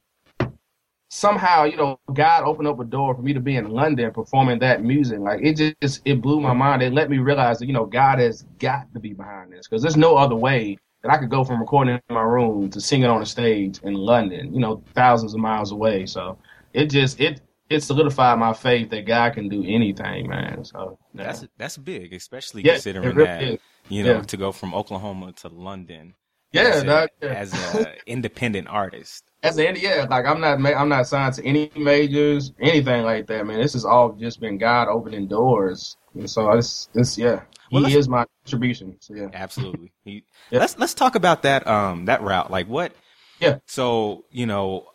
somehow 1.10 1.64
you 1.64 1.76
know 1.76 1.98
God 2.12 2.44
opened 2.44 2.68
up 2.68 2.80
a 2.80 2.84
door 2.84 3.14
for 3.14 3.22
me 3.22 3.32
to 3.32 3.40
be 3.40 3.56
in 3.56 3.70
London 3.70 4.12
performing 4.12 4.60
that 4.60 4.84
music. 4.84 5.18
Like 5.18 5.40
it 5.42 5.74
just 5.82 6.00
it 6.04 6.22
blew 6.22 6.40
my 6.40 6.52
mind. 6.52 6.82
It 6.82 6.92
let 6.92 7.10
me 7.10 7.18
realize 7.18 7.58
that 7.58 7.66
you 7.66 7.72
know 7.72 7.86
God 7.86 8.18
has 8.18 8.44
got 8.58 8.92
to 8.94 9.00
be 9.00 9.14
behind 9.14 9.52
this 9.52 9.66
because 9.66 9.82
there's 9.82 9.96
no 9.96 10.16
other 10.16 10.36
way 10.36 10.78
that 11.02 11.12
I 11.12 11.18
could 11.18 11.30
go 11.30 11.44
from 11.44 11.60
recording 11.60 11.94
in 12.08 12.14
my 12.14 12.22
room 12.22 12.70
to 12.70 12.80
singing 12.80 13.08
on 13.08 13.22
a 13.22 13.26
stage 13.26 13.80
in 13.82 13.94
London, 13.94 14.52
you 14.54 14.60
know, 14.60 14.82
thousands 14.94 15.34
of 15.34 15.40
miles 15.40 15.72
away. 15.72 16.06
So 16.06 16.38
it 16.72 16.86
just 16.86 17.20
it 17.20 17.40
it 17.70 17.82
solidified 17.82 18.38
my 18.38 18.52
faith 18.52 18.90
that 18.90 19.06
God 19.06 19.34
can 19.34 19.48
do 19.48 19.64
anything, 19.66 20.28
man. 20.28 20.64
So 20.64 20.98
yeah. 21.14 21.24
that's 21.24 21.46
that's 21.58 21.76
big 21.78 22.12
especially 22.12 22.62
Yeah, 22.62 22.74
considering 22.74 23.16
really 23.16 23.26
that 23.26 23.42
is. 23.42 23.60
you 23.88 24.04
know 24.04 24.14
Yeah. 24.16 24.22
to 24.22 24.36
go 24.36 24.52
from 24.52 24.74
Oklahoma 24.74 25.32
to 25.34 25.48
London. 25.48 26.14
Yeah, 26.52 26.62
as, 26.62 26.82
a, 26.82 27.08
yeah. 27.22 27.28
as 27.28 27.54
a 27.54 27.94
independent 28.06 28.68
artist. 28.68 29.24
As 29.42 29.58
an 29.58 29.76
yeah, 29.78 30.06
like 30.08 30.26
I'm 30.26 30.40
not 30.40 30.64
I'm 30.64 30.88
not 30.88 31.06
signed 31.06 31.34
to 31.34 31.44
any 31.44 31.70
majors, 31.76 32.52
anything 32.60 33.02
like 33.04 33.26
that, 33.26 33.46
man. 33.46 33.60
This 33.60 33.72
has 33.72 33.84
all 33.84 34.12
just 34.12 34.38
been 34.40 34.58
God 34.58 34.88
opening 34.88 35.26
doors, 35.26 35.96
and 36.14 36.28
so 36.30 36.50
it's 36.52 36.88
it's 36.94 37.18
yeah. 37.18 37.42
Well, 37.72 37.84
he 37.84 37.96
is 37.96 38.08
my 38.08 38.26
contribution. 38.44 38.96
So 39.00 39.14
yeah, 39.14 39.28
Absolutely. 39.32 39.92
He- 40.04 40.24
Yeah. 40.50 40.58
Let's 40.60 40.78
let's 40.78 40.94
talk 40.94 41.14
about 41.14 41.42
that 41.42 41.66
um 41.66 42.04
that 42.04 42.22
route. 42.22 42.50
Like 42.50 42.68
what? 42.68 42.92
Yeah. 43.40 43.58
So 43.66 44.26
you 44.30 44.46
know, 44.46 44.91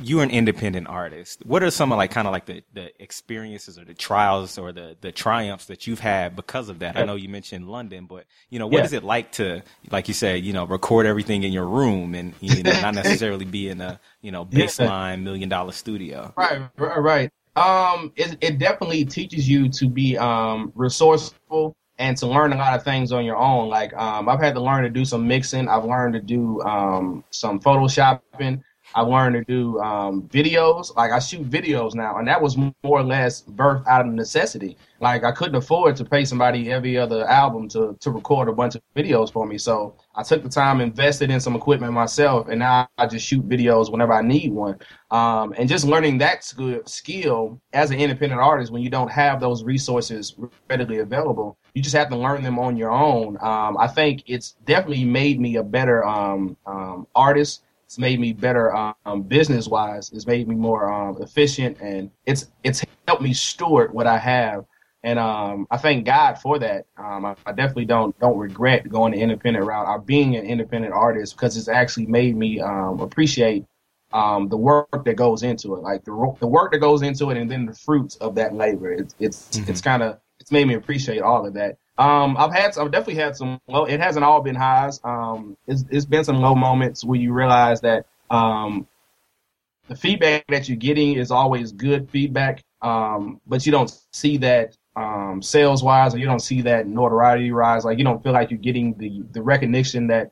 you're 0.00 0.22
an 0.22 0.30
independent 0.30 0.86
artist. 0.88 1.42
What 1.44 1.62
are 1.62 1.70
some 1.70 1.92
of 1.92 1.98
like 1.98 2.10
kind 2.10 2.26
of 2.26 2.32
like 2.32 2.46
the, 2.46 2.62
the 2.72 3.02
experiences 3.02 3.78
or 3.78 3.84
the 3.84 3.94
trials 3.94 4.58
or 4.58 4.72
the, 4.72 4.96
the 5.00 5.12
triumphs 5.12 5.66
that 5.66 5.86
you've 5.86 6.00
had 6.00 6.36
because 6.36 6.68
of 6.68 6.78
that? 6.80 6.96
I 6.96 7.02
know 7.02 7.14
you 7.16 7.28
mentioned 7.28 7.68
London, 7.68 8.06
but 8.06 8.26
you 8.50 8.58
know, 8.58 8.66
what 8.66 8.78
Yeah. 8.78 8.84
is 8.84 8.92
it 8.92 9.04
like 9.04 9.32
to, 9.32 9.62
like 9.90 10.08
you 10.08 10.14
said, 10.14 10.44
you 10.44 10.52
know, 10.52 10.64
record 10.66 11.06
everything 11.06 11.42
in 11.42 11.52
your 11.52 11.66
room 11.66 12.14
and, 12.14 12.34
you 12.40 12.62
know, 12.62 12.76
not 12.76 12.94
necessarily 12.94 13.44
be 13.44 13.68
in 13.68 13.80
a, 13.80 14.00
you 14.22 14.30
know, 14.30 14.44
Yeah. 14.50 14.66
baseline 14.66 15.22
million 15.22 15.48
dollar 15.48 15.72
studio? 15.72 16.34
Right, 16.36 16.62
right, 16.78 16.98
right. 16.98 17.30
Um, 17.56 18.12
it, 18.16 18.38
it 18.40 18.58
definitely 18.58 19.04
teaches 19.04 19.48
you 19.48 19.68
to 19.70 19.88
be 19.88 20.16
um 20.16 20.72
resourceful 20.76 21.74
and 21.98 22.16
to 22.18 22.26
learn 22.28 22.52
a 22.52 22.56
lot 22.56 22.74
of 22.74 22.84
things 22.84 23.10
on 23.10 23.24
your 23.24 23.36
own. 23.36 23.68
Like 23.68 23.92
um, 23.94 24.28
I've 24.28 24.40
had 24.40 24.54
to 24.54 24.60
learn 24.60 24.84
to 24.84 24.90
do 24.90 25.04
some 25.04 25.26
mixing. 25.26 25.68
I've 25.68 25.84
learned 25.84 26.14
to 26.14 26.20
do 26.20 26.60
um 26.62 27.24
some 27.30 27.58
photoshopping. 27.60 28.62
I 28.94 29.02
learned 29.02 29.34
to 29.34 29.44
do 29.44 29.78
um, 29.80 30.22
videos. 30.22 30.94
Like 30.96 31.12
I 31.12 31.18
shoot 31.18 31.48
videos 31.48 31.94
now, 31.94 32.18
and 32.18 32.26
that 32.28 32.40
was 32.40 32.56
more 32.56 32.72
or 32.82 33.02
less 33.02 33.42
birthed 33.42 33.86
out 33.86 34.06
of 34.06 34.12
necessity. 34.12 34.76
Like 35.00 35.24
I 35.24 35.32
couldn't 35.32 35.54
afford 35.54 35.96
to 35.96 36.04
pay 36.04 36.24
somebody 36.24 36.72
every 36.72 36.98
other 36.98 37.26
album 37.28 37.68
to 37.70 37.96
to 38.00 38.10
record 38.10 38.48
a 38.48 38.52
bunch 38.52 38.74
of 38.74 38.82
videos 38.96 39.32
for 39.32 39.46
me. 39.46 39.58
So 39.58 39.94
I 40.14 40.22
took 40.22 40.42
the 40.42 40.48
time, 40.48 40.80
invested 40.80 41.30
in 41.30 41.40
some 41.40 41.54
equipment 41.54 41.92
myself, 41.92 42.48
and 42.48 42.58
now 42.58 42.88
I 42.98 43.06
just 43.06 43.26
shoot 43.26 43.48
videos 43.48 43.90
whenever 43.90 44.12
I 44.12 44.22
need 44.22 44.52
one. 44.52 44.78
Um, 45.10 45.54
and 45.56 45.68
just 45.68 45.84
learning 45.86 46.18
that 46.18 46.44
skill, 46.44 46.80
skill 46.84 47.60
as 47.72 47.90
an 47.90 47.98
independent 47.98 48.40
artist 48.40 48.72
when 48.72 48.82
you 48.82 48.90
don't 48.90 49.10
have 49.10 49.40
those 49.40 49.62
resources 49.62 50.34
readily 50.68 50.98
available, 50.98 51.56
you 51.74 51.82
just 51.82 51.94
have 51.94 52.08
to 52.10 52.16
learn 52.16 52.42
them 52.42 52.58
on 52.58 52.76
your 52.76 52.90
own. 52.90 53.38
Um, 53.40 53.78
I 53.78 53.86
think 53.86 54.24
it's 54.26 54.56
definitely 54.64 55.04
made 55.04 55.40
me 55.40 55.56
a 55.56 55.62
better 55.62 56.04
um, 56.04 56.56
um, 56.66 57.06
artist. 57.14 57.62
It's 57.88 57.96
made 57.98 58.20
me 58.20 58.34
better 58.34 58.76
um, 58.76 59.22
business 59.22 59.66
wise. 59.66 60.12
It's 60.12 60.26
made 60.26 60.46
me 60.46 60.54
more 60.54 60.92
um, 60.92 61.22
efficient, 61.22 61.80
and 61.80 62.10
it's 62.26 62.48
it's 62.62 62.84
helped 63.06 63.22
me 63.22 63.32
steward 63.32 63.94
what 63.94 64.06
I 64.06 64.18
have. 64.18 64.66
And 65.04 65.18
um, 65.18 65.66
I 65.70 65.78
thank 65.78 66.04
God 66.04 66.34
for 66.34 66.58
that. 66.58 66.84
Um, 66.98 67.24
I, 67.24 67.34
I 67.46 67.52
definitely 67.52 67.86
don't 67.86 68.18
don't 68.20 68.36
regret 68.36 68.86
going 68.90 69.12
the 69.12 69.20
independent 69.20 69.64
route 69.64 69.86
or 69.86 69.98
being 70.00 70.36
an 70.36 70.44
independent 70.44 70.92
artist 70.92 71.34
because 71.34 71.56
it's 71.56 71.68
actually 71.68 72.04
made 72.04 72.36
me 72.36 72.60
um, 72.60 73.00
appreciate 73.00 73.64
um, 74.12 74.50
the 74.50 74.58
work 74.58 75.06
that 75.06 75.16
goes 75.16 75.42
into 75.42 75.74
it, 75.74 75.82
like 75.82 76.04
the 76.04 76.36
the 76.40 76.46
work 76.46 76.72
that 76.72 76.80
goes 76.80 77.00
into 77.00 77.30
it, 77.30 77.38
and 77.38 77.50
then 77.50 77.64
the 77.64 77.74
fruits 77.74 78.16
of 78.16 78.34
that 78.34 78.52
labor. 78.52 78.92
It's 78.92 79.14
it's 79.18 79.56
it's 79.66 79.80
kind 79.80 80.02
of 80.02 80.20
it's 80.40 80.52
made 80.52 80.68
me 80.68 80.74
appreciate 80.74 81.22
all 81.22 81.46
of 81.46 81.54
that. 81.54 81.78
Um, 81.98 82.36
I've 82.36 82.52
had 82.52 82.78
I've 82.78 82.92
definitely 82.92 83.16
had 83.16 83.36
some. 83.36 83.60
Well, 83.66 83.86
it 83.86 83.98
hasn't 83.98 84.24
all 84.24 84.40
been 84.40 84.54
highs. 84.54 85.00
Um, 85.02 85.56
it's 85.66 85.84
it's 85.90 86.06
been 86.06 86.24
some 86.24 86.40
low 86.40 86.54
moments 86.54 87.04
where 87.04 87.18
you 87.18 87.32
realize 87.32 87.80
that 87.80 88.06
um, 88.30 88.86
the 89.88 89.96
feedback 89.96 90.46
that 90.48 90.68
you're 90.68 90.76
getting 90.76 91.14
is 91.14 91.30
always 91.32 91.72
good 91.72 92.08
feedback, 92.10 92.62
um, 92.82 93.40
but 93.46 93.66
you 93.66 93.72
don't 93.72 93.92
see 94.12 94.36
that 94.38 94.76
um, 94.94 95.42
sales 95.42 95.82
wise, 95.82 96.14
or 96.14 96.18
you 96.18 96.26
don't 96.26 96.42
see 96.42 96.62
that 96.62 96.86
notoriety 96.86 97.50
rise. 97.50 97.84
Like 97.84 97.98
you 97.98 98.04
don't 98.04 98.22
feel 98.22 98.32
like 98.32 98.50
you're 98.50 98.58
getting 98.58 98.94
the 98.94 99.24
the 99.32 99.42
recognition 99.42 100.06
that 100.06 100.30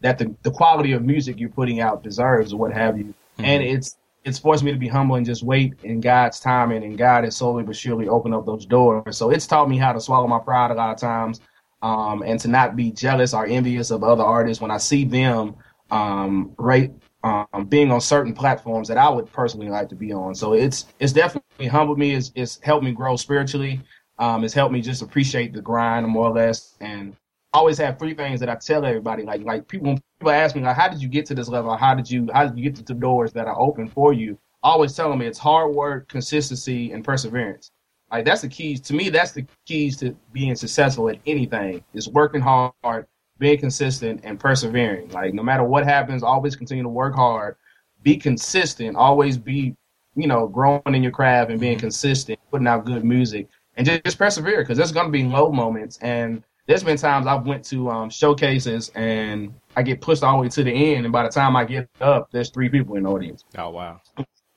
that 0.00 0.18
the, 0.18 0.34
the 0.42 0.50
quality 0.50 0.92
of 0.92 1.02
music 1.02 1.40
you're 1.40 1.48
putting 1.48 1.80
out 1.80 2.02
deserves, 2.02 2.52
or 2.52 2.58
what 2.58 2.72
have 2.72 2.98
you. 2.98 3.14
And 3.38 3.62
it's 3.62 3.96
it's 4.28 4.38
forced 4.38 4.62
me 4.62 4.70
to 4.70 4.78
be 4.78 4.88
humble 4.88 5.16
and 5.16 5.26
just 5.26 5.42
wait 5.42 5.74
in 5.82 6.00
God's 6.00 6.38
timing, 6.38 6.84
and 6.84 6.96
God 6.96 7.24
has 7.24 7.36
slowly 7.36 7.64
but 7.64 7.74
surely 7.74 8.08
opened 8.08 8.34
up 8.34 8.46
those 8.46 8.66
doors. 8.66 9.16
So 9.16 9.30
it's 9.30 9.46
taught 9.46 9.68
me 9.68 9.78
how 9.78 9.92
to 9.92 10.00
swallow 10.00 10.28
my 10.28 10.38
pride 10.38 10.70
a 10.70 10.74
lot 10.74 10.90
of 10.90 10.98
times, 10.98 11.40
um, 11.82 12.22
and 12.22 12.38
to 12.40 12.48
not 12.48 12.76
be 12.76 12.90
jealous 12.92 13.34
or 13.34 13.46
envious 13.46 13.90
of 13.90 14.04
other 14.04 14.22
artists 14.22 14.60
when 14.60 14.70
I 14.70 14.78
see 14.78 15.04
them 15.04 15.56
um, 15.90 16.52
right 16.58 16.92
um, 17.24 17.66
being 17.68 17.90
on 17.90 18.00
certain 18.00 18.34
platforms 18.34 18.88
that 18.88 18.98
I 18.98 19.08
would 19.08 19.32
personally 19.32 19.68
like 19.68 19.88
to 19.88 19.96
be 19.96 20.12
on. 20.12 20.34
So 20.34 20.52
it's 20.52 20.86
it's 21.00 21.12
definitely 21.12 21.66
humbled 21.66 21.98
me. 21.98 22.14
It's 22.14 22.30
it's 22.34 22.60
helped 22.62 22.84
me 22.84 22.92
grow 22.92 23.16
spiritually. 23.16 23.80
Um, 24.18 24.44
it's 24.44 24.54
helped 24.54 24.72
me 24.72 24.80
just 24.80 25.02
appreciate 25.02 25.52
the 25.52 25.62
grind 25.62 26.06
more 26.06 26.28
or 26.28 26.34
less, 26.34 26.76
and 26.80 27.16
I 27.52 27.58
always 27.58 27.78
have 27.78 27.98
three 27.98 28.14
things 28.14 28.40
that 28.40 28.50
I 28.50 28.56
tell 28.56 28.84
everybody. 28.84 29.22
Like 29.22 29.42
like 29.42 29.68
people 29.68 29.88
when 29.88 30.02
people 30.18 30.32
ask 30.32 30.54
me 30.54 30.62
like, 30.62 30.76
how 30.76 30.88
did 30.88 31.00
you 31.00 31.08
get 31.08 31.24
to 31.26 31.34
this 31.34 31.48
level? 31.48 31.74
How 31.76 31.94
did 31.94 32.10
you 32.10 32.28
how 32.32 32.46
did 32.46 32.58
you 32.58 32.64
get 32.64 32.76
to 32.76 32.82
the 32.82 32.94
doors 32.94 33.32
that 33.32 33.46
are 33.46 33.58
open 33.58 33.88
for 33.88 34.12
you? 34.12 34.38
I 34.62 34.70
always 34.70 34.94
tell 34.94 35.08
them 35.08 35.22
it's 35.22 35.38
hard 35.38 35.74
work, 35.74 36.08
consistency, 36.08 36.92
and 36.92 37.04
perseverance. 37.04 37.70
Like 38.10 38.24
that's 38.24 38.42
the 38.42 38.48
keys 38.48 38.80
to 38.82 38.94
me. 38.94 39.08
That's 39.08 39.32
the 39.32 39.46
keys 39.66 39.96
to 39.98 40.14
being 40.32 40.54
successful 40.56 41.08
at 41.08 41.18
anything. 41.26 41.82
Is 41.94 42.08
working 42.08 42.42
hard, 42.42 43.06
being 43.38 43.58
consistent, 43.58 44.20
and 44.24 44.38
persevering. 44.38 45.10
Like 45.10 45.32
no 45.32 45.42
matter 45.42 45.64
what 45.64 45.84
happens, 45.84 46.22
always 46.22 46.54
continue 46.54 46.82
to 46.82 46.88
work 46.90 47.14
hard, 47.14 47.56
be 48.02 48.16
consistent, 48.16 48.96
always 48.96 49.38
be 49.38 49.74
you 50.16 50.26
know 50.26 50.48
growing 50.48 50.82
in 50.86 51.02
your 51.02 51.12
craft 51.12 51.50
and 51.50 51.60
being 51.60 51.76
mm-hmm. 51.76 51.86
consistent, 51.86 52.38
putting 52.50 52.66
out 52.66 52.84
good 52.84 53.04
music, 53.04 53.48
and 53.76 53.86
just, 53.86 54.04
just 54.04 54.18
persevere 54.18 54.62
because 54.62 54.76
there's 54.76 54.92
gonna 54.92 55.08
be 55.08 55.24
low 55.24 55.50
moments 55.50 55.98
and 56.02 56.42
there's 56.68 56.84
been 56.84 56.98
times 56.98 57.26
I've 57.26 57.46
went 57.46 57.64
to 57.66 57.90
um, 57.90 58.10
showcases 58.10 58.90
and 58.94 59.54
I 59.74 59.82
get 59.82 60.02
pushed 60.02 60.22
all 60.22 60.36
the 60.36 60.42
way 60.42 60.48
to 60.50 60.62
the 60.62 60.94
end, 60.94 61.06
and 61.06 61.12
by 61.12 61.22
the 61.22 61.30
time 61.30 61.56
I 61.56 61.64
get 61.64 61.88
up, 62.00 62.30
there's 62.30 62.50
three 62.50 62.68
people 62.68 62.94
in 62.96 63.04
the 63.04 63.10
audience. 63.10 63.42
Oh, 63.56 63.70
wow. 63.70 64.00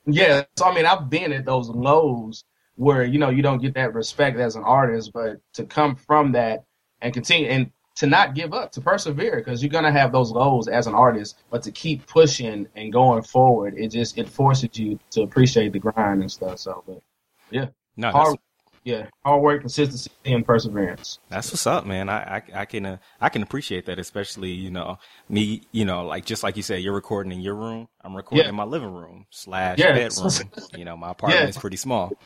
Yeah, 0.04 0.42
so 0.56 0.66
I 0.66 0.74
mean, 0.74 0.84
I've 0.84 1.08
been 1.08 1.32
at 1.32 1.46
those 1.46 1.68
lows 1.70 2.44
where 2.74 3.04
you 3.04 3.18
know 3.18 3.30
you 3.30 3.42
don't 3.42 3.62
get 3.62 3.74
that 3.74 3.94
respect 3.94 4.38
as 4.38 4.56
an 4.56 4.62
artist, 4.62 5.12
but 5.14 5.38
to 5.54 5.64
come 5.64 5.96
from 5.96 6.32
that 6.32 6.64
and 7.00 7.14
continue 7.14 7.46
and 7.46 7.70
to 7.94 8.06
not 8.06 8.34
give 8.34 8.52
up, 8.52 8.72
to 8.72 8.80
persevere, 8.80 9.36
because 9.36 9.62
you're 9.62 9.70
gonna 9.70 9.92
have 9.92 10.12
those 10.12 10.30
lows 10.30 10.68
as 10.68 10.86
an 10.86 10.94
artist, 10.94 11.38
but 11.50 11.62
to 11.62 11.70
keep 11.70 12.06
pushing 12.06 12.66
and 12.74 12.92
going 12.92 13.22
forward, 13.22 13.74
it 13.76 13.88
just 13.88 14.18
it 14.18 14.28
forces 14.28 14.76
you 14.78 14.98
to 15.12 15.22
appreciate 15.22 15.72
the 15.72 15.78
grind 15.78 16.20
and 16.20 16.30
stuff. 16.30 16.58
So, 16.58 16.82
but 16.86 17.00
yeah, 17.50 17.68
No, 17.96 18.10
hard, 18.10 18.38
yeah, 18.84 19.06
hard 19.24 19.42
work, 19.42 19.60
consistency, 19.60 20.10
and 20.24 20.44
perseverance. 20.44 21.18
That's 21.30 21.50
what's 21.52 21.66
up, 21.66 21.86
man. 21.86 22.08
I, 22.08 22.36
I 22.38 22.42
I 22.62 22.64
can 22.66 22.86
uh, 22.86 22.96
I 23.20 23.28
can 23.30 23.42
appreciate 23.42 23.86
that, 23.86 23.98
especially 23.98 24.50
you 24.50 24.70
know 24.70 24.98
me. 25.28 25.62
You 25.72 25.84
know, 25.84 26.04
like 26.04 26.24
just 26.26 26.42
like 26.42 26.56
you 26.56 26.62
said, 26.62 26.82
you're 26.82 26.92
recording 26.94 27.32
in 27.32 27.40
your 27.40 27.54
room. 27.54 27.88
I'm 28.02 28.14
recording 28.16 28.46
Yeah. 28.46 28.50
in 28.50 28.54
my 28.56 28.64
living 28.64 28.92
room 28.92 29.26
slash 29.30 29.78
Yeah. 29.78 29.92
bedroom. 29.92 30.52
you 30.74 30.84
know, 30.84 30.96
my 30.96 31.10
apartment 31.10 31.44
Yeah. 31.44 31.48
is 31.48 31.56
pretty 31.58 31.76
small, 31.78 32.18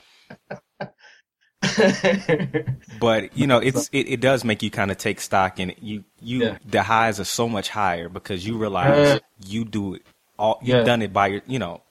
but 3.01 3.37
you 3.37 3.47
know, 3.47 3.59
it's 3.59 3.89
it, 3.93 4.09
it 4.09 4.21
does 4.21 4.45
make 4.45 4.63
you 4.63 4.71
kind 4.71 4.91
of 4.91 4.99
take 4.99 5.21
stock 5.21 5.59
and 5.61 5.75
you 5.81 6.05
you 6.21 6.59
the 6.65 6.83
highs 6.83 7.21
are 7.21 7.25
so 7.25 7.49
much 7.49 7.69
higher 7.69 8.09
because 8.09 8.47
you 8.47 8.59
realize 8.59 8.97
Yeah. 8.97 9.19
you 9.47 9.65
do 9.65 9.95
it 9.95 10.03
all. 10.39 10.59
You've 10.63 10.85
done 10.85 11.03
it 11.03 11.13
by 11.13 11.29
your 11.29 11.43
you 11.47 11.59
know. 11.59 11.83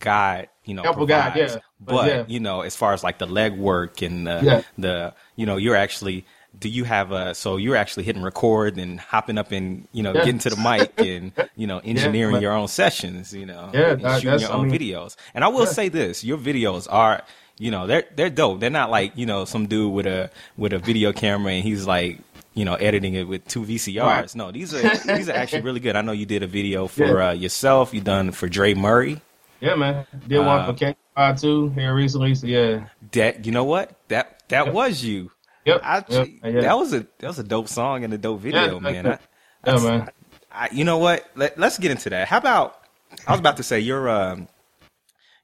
God, 0.00 0.48
you 0.64 0.74
know, 0.74 0.82
Help 0.82 0.96
provides. 0.96 1.36
yeah. 1.36 1.60
But, 1.80 1.92
But 1.94 2.06
yeah. 2.08 2.24
you 2.28 2.40
know, 2.40 2.62
as 2.62 2.74
far 2.76 2.92
as 2.92 3.02
like 3.04 3.18
the 3.18 3.26
leg 3.26 3.54
work 3.56 4.02
and 4.02 4.26
the 4.26 4.40
Yeah. 4.42 4.62
the 4.78 5.14
you 5.36 5.46
know, 5.46 5.56
you're 5.56 5.76
actually 5.76 6.24
do 6.58 6.68
you 6.68 6.84
have 6.84 7.10
a 7.10 7.34
so 7.34 7.56
you're 7.56 7.74
actually 7.74 8.04
hitting 8.04 8.22
record 8.22 8.78
and 8.78 9.00
hopping 9.00 9.38
up 9.38 9.50
and 9.50 9.88
you 9.92 10.02
know 10.04 10.12
Yeah. 10.14 10.24
getting 10.24 10.38
to 10.40 10.50
the 10.50 10.56
mic 10.56 10.92
and 10.98 11.32
you 11.56 11.66
know 11.66 11.78
engineering 11.84 12.34
man. 12.34 12.42
your 12.42 12.52
own 12.52 12.68
sessions, 12.68 13.34
you 13.34 13.44
know, 13.46 13.70
Yeah, 13.74 13.90
and 13.92 14.02
that- 14.02 14.22
shooting 14.22 14.40
your 14.40 14.50
I 14.50 14.54
own 14.54 14.68
mean- 14.70 14.80
videos. 14.80 15.16
And 15.34 15.42
I 15.44 15.48
will 15.48 15.64
Yeah. 15.64 15.70
say 15.72 15.88
this, 15.88 16.22
your 16.24 16.38
videos 16.38 16.86
are 16.90 17.22
you 17.58 17.70
know, 17.70 17.86
they're 17.86 18.04
they're 18.16 18.30
dope. 18.30 18.58
They're 18.60 18.70
not 18.70 18.90
like, 18.90 19.12
you 19.16 19.26
know, 19.26 19.44
some 19.44 19.66
dude 19.66 19.92
with 19.92 20.06
a 20.06 20.30
with 20.56 20.72
a 20.72 20.78
video 20.78 21.12
camera 21.12 21.52
and 21.52 21.62
he's 21.64 21.86
like 21.86 22.18
you 22.56 22.64
know, 22.64 22.74
editing 22.74 23.14
it 23.14 23.24
with 23.26 23.44
two 23.48 23.64
VCRs. 23.64 24.00
Right. 24.06 24.34
No, 24.36 24.52
these 24.52 24.72
are 24.72 24.80
these 25.16 25.28
are 25.28 25.32
actually 25.32 25.62
really 25.68 25.80
good. 25.80 25.96
I 25.96 26.02
know 26.02 26.12
you 26.12 26.24
did 26.24 26.44
a 26.44 26.46
video 26.46 26.86
for 26.86 27.04
Yeah. 27.18 27.28
uh, 27.30 27.32
yourself. 27.32 27.92
You 27.92 28.00
done 28.00 28.30
for 28.30 28.48
Dre 28.48 28.74
Murray. 28.74 29.20
Yeah, 29.60 29.74
man. 29.76 30.06
Did 30.26 30.38
one 30.40 30.60
Uh, 30.60 30.66
for 30.66 30.72
K 30.74 30.96
Five 31.14 31.40
too 31.40 31.70
here 31.70 31.94
recently. 31.94 32.34
So 32.34 32.46
yeah. 32.46 32.88
That 33.12 33.46
you 33.46 33.52
know 33.52 33.64
what 33.64 33.96
that 34.08 34.42
that 34.48 34.66
Yep. 34.66 34.74
was 34.74 35.02
you. 35.04 35.30
Yep. 35.64 35.80
I, 35.82 36.04
yep, 36.08 36.28
yeah. 36.44 36.60
That 36.60 36.76
was 36.78 36.92
a 36.92 37.06
that 37.18 37.28
was 37.28 37.38
a 37.38 37.44
dope 37.44 37.68
song 37.68 38.04
and 38.04 38.12
a 38.12 38.18
dope 38.18 38.40
video, 38.40 38.74
Yeah, 38.74 38.78
man. 38.78 39.06
I, 39.06 39.18
yeah, 39.66 39.78
man. 39.78 40.08
I, 40.52 40.68
you 40.72 40.84
know 40.84 40.98
what? 40.98 41.26
Let, 41.34 41.58
let's 41.58 41.78
get 41.78 41.90
into 41.90 42.10
that. 42.10 42.28
How 42.28 42.38
about? 42.38 42.80
I 43.26 43.30
was 43.30 43.40
about 43.40 43.56
to 43.56 43.62
say 43.62 43.80
your 43.80 44.08
um, 44.10 44.48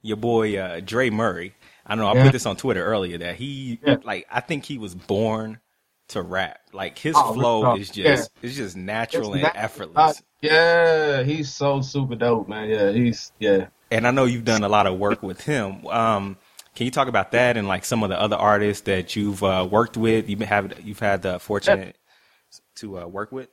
your 0.03 0.17
boy 0.17 0.59
uh, 0.59 0.81
Dre 0.81 1.09
Murray. 1.11 1.55
I 1.87 1.95
know 1.95 2.07
I 2.07 2.15
Yeah. 2.15 2.25
put 2.25 2.33
this 2.33 2.47
on 2.47 2.57
Twitter 2.57 2.85
earlier 2.85 3.19
that 3.19 3.37
he 3.37 3.81
like 4.05 4.27
I 4.31 4.41
think 4.41 4.65
he 4.67 4.77
was 4.79 4.95
born 4.95 5.59
to 6.11 6.23
rap. 6.23 6.61
Like 6.73 6.99
his 6.99 7.15
Oh, 7.17 7.35
flow 7.35 7.75
is 7.77 7.89
just 7.89 7.99
yeah. 7.99 8.25
it's 8.43 8.57
just 8.57 8.77
natural 8.77 9.29
It's 9.29 9.35
and 9.35 9.43
not- 9.43 9.57
effortless. 9.57 10.19
Uh, 10.19 10.23
yeah, 10.43 11.23
he's 11.23 11.53
so 11.53 11.81
super 11.81 12.15
dope, 12.15 12.49
man. 12.49 12.69
Yeah, 12.69 12.93
he's 12.93 13.33
yeah. 13.39 13.67
and 13.91 14.07
I 14.07 14.11
know 14.11 14.25
you've 14.25 14.45
done 14.45 14.65
a 14.65 14.69
lot 14.69 14.87
of 14.87 14.99
work 14.99 15.23
with 15.23 15.43
him. 15.43 15.87
Um, 15.87 16.37
can 16.75 16.85
you 16.87 16.91
talk 16.91 17.09
about 17.09 17.33
that 17.33 17.57
and 17.57 17.67
like 17.69 17.85
some 17.85 18.03
of 18.03 18.09
the 18.11 18.19
other 18.21 18.37
artists 18.37 18.85
that 18.85 19.17
you've 19.17 19.43
uh, 19.43 19.67
worked 19.71 19.97
with? 19.97 20.29
You've 20.31 20.41
have 20.41 20.73
you've 20.85 21.01
had 21.01 21.23
the 21.23 21.39
fortune 21.39 21.93
to 22.77 23.01
uh, 23.01 23.07
work 23.07 23.33
with. 23.33 23.49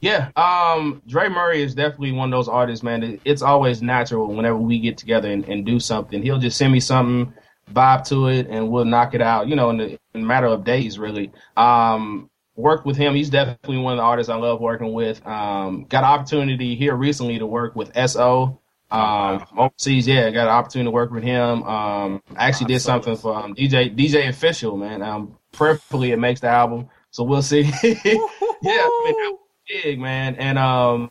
Yeah, 0.00 0.30
um, 0.36 1.00
Dre 1.06 1.28
Murray 1.28 1.62
is 1.62 1.74
definitely 1.74 2.12
one 2.12 2.32
of 2.32 2.36
those 2.36 2.48
artists, 2.48 2.82
man. 2.82 3.20
It's 3.24 3.40
always 3.42 3.82
natural 3.82 4.26
whenever 4.34 4.56
we 4.56 4.80
get 4.80 4.98
together 4.98 5.30
and, 5.30 5.44
and 5.48 5.64
do 5.64 5.78
something. 5.80 6.22
He'll 6.22 6.38
just 6.38 6.58
send 6.58 6.72
me 6.72 6.80
something, 6.80 7.32
vibe 7.72 8.06
to 8.08 8.26
it, 8.28 8.48
and 8.50 8.68
we'll 8.68 8.84
knock 8.84 9.14
it 9.14 9.22
out. 9.22 9.46
You 9.48 9.54
know, 9.56 9.70
in, 9.70 9.76
the, 9.78 9.98
matter 10.14 10.46
of 10.46 10.64
days, 10.64 10.98
really. 10.98 11.32
Um, 11.56 12.30
worked 12.56 12.84
with 12.86 12.96
him. 12.96 13.14
He's 13.14 13.30
definitely 13.30 13.78
one 13.78 13.94
of 13.94 13.96
the 13.98 14.02
artists 14.02 14.30
I 14.30 14.36
love 14.36 14.60
working 14.60 14.92
with. 14.92 15.24
Um, 15.26 15.84
got 15.88 16.04
an 16.04 16.10
opportunity 16.10 16.74
here 16.74 16.94
recently 16.94 17.38
to 17.38 17.46
work 17.46 17.74
with 17.76 17.96
So. 18.08 18.58
Um, 18.90 19.46
overseas, 19.56 20.06
yeah, 20.06 20.30
got 20.30 20.48
an 20.48 20.54
opportunity 20.54 20.88
to 20.88 20.90
work 20.90 21.10
with 21.10 21.22
him. 21.22 21.62
Um, 21.62 22.22
I 22.36 22.48
actually 22.48 22.66
did 22.66 22.80
something 22.80 23.16
for 23.16 23.34
um, 23.34 23.54
DJ 23.54 23.96
DJ 23.96 24.28
Official, 24.28 24.76
man. 24.76 25.00
Um, 25.00 25.38
prayerfully 25.50 26.12
it 26.12 26.18
makes 26.18 26.40
the 26.40 26.48
album, 26.48 26.90
so 27.10 27.24
we'll 27.24 27.40
see. 27.40 27.62
yeah, 27.82 28.02
I 28.04 29.02
mean, 29.04 29.14
that 29.14 29.30
was 29.30 29.38
big 29.66 29.98
man. 29.98 30.36
And 30.36 30.58
um, 30.58 31.10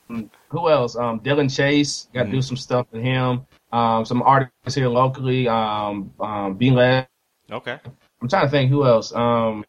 who 0.49 0.69
else? 0.69 0.95
Um, 0.95 1.19
Dillon 1.19 1.49
Chase 1.49 2.07
got 2.13 2.25
to 2.25 2.31
do 2.31 2.43
some 2.43 2.57
stuff 2.57 2.85
with 2.91 3.01
him. 3.01 3.47
Um, 3.71 4.05
some 4.05 4.21
artists 4.21 4.75
here 4.75 4.87
locally. 4.87 5.47
Um, 5.47 6.13
um, 6.19 6.55
B 6.55 6.69
Led. 6.69 7.07
Okay. 7.49 7.79
I'm 8.21 8.27
trying 8.27 8.45
to 8.45 8.49
think 8.51 8.69
who 8.69 8.86
else. 8.86 9.13
Um, 9.13 9.65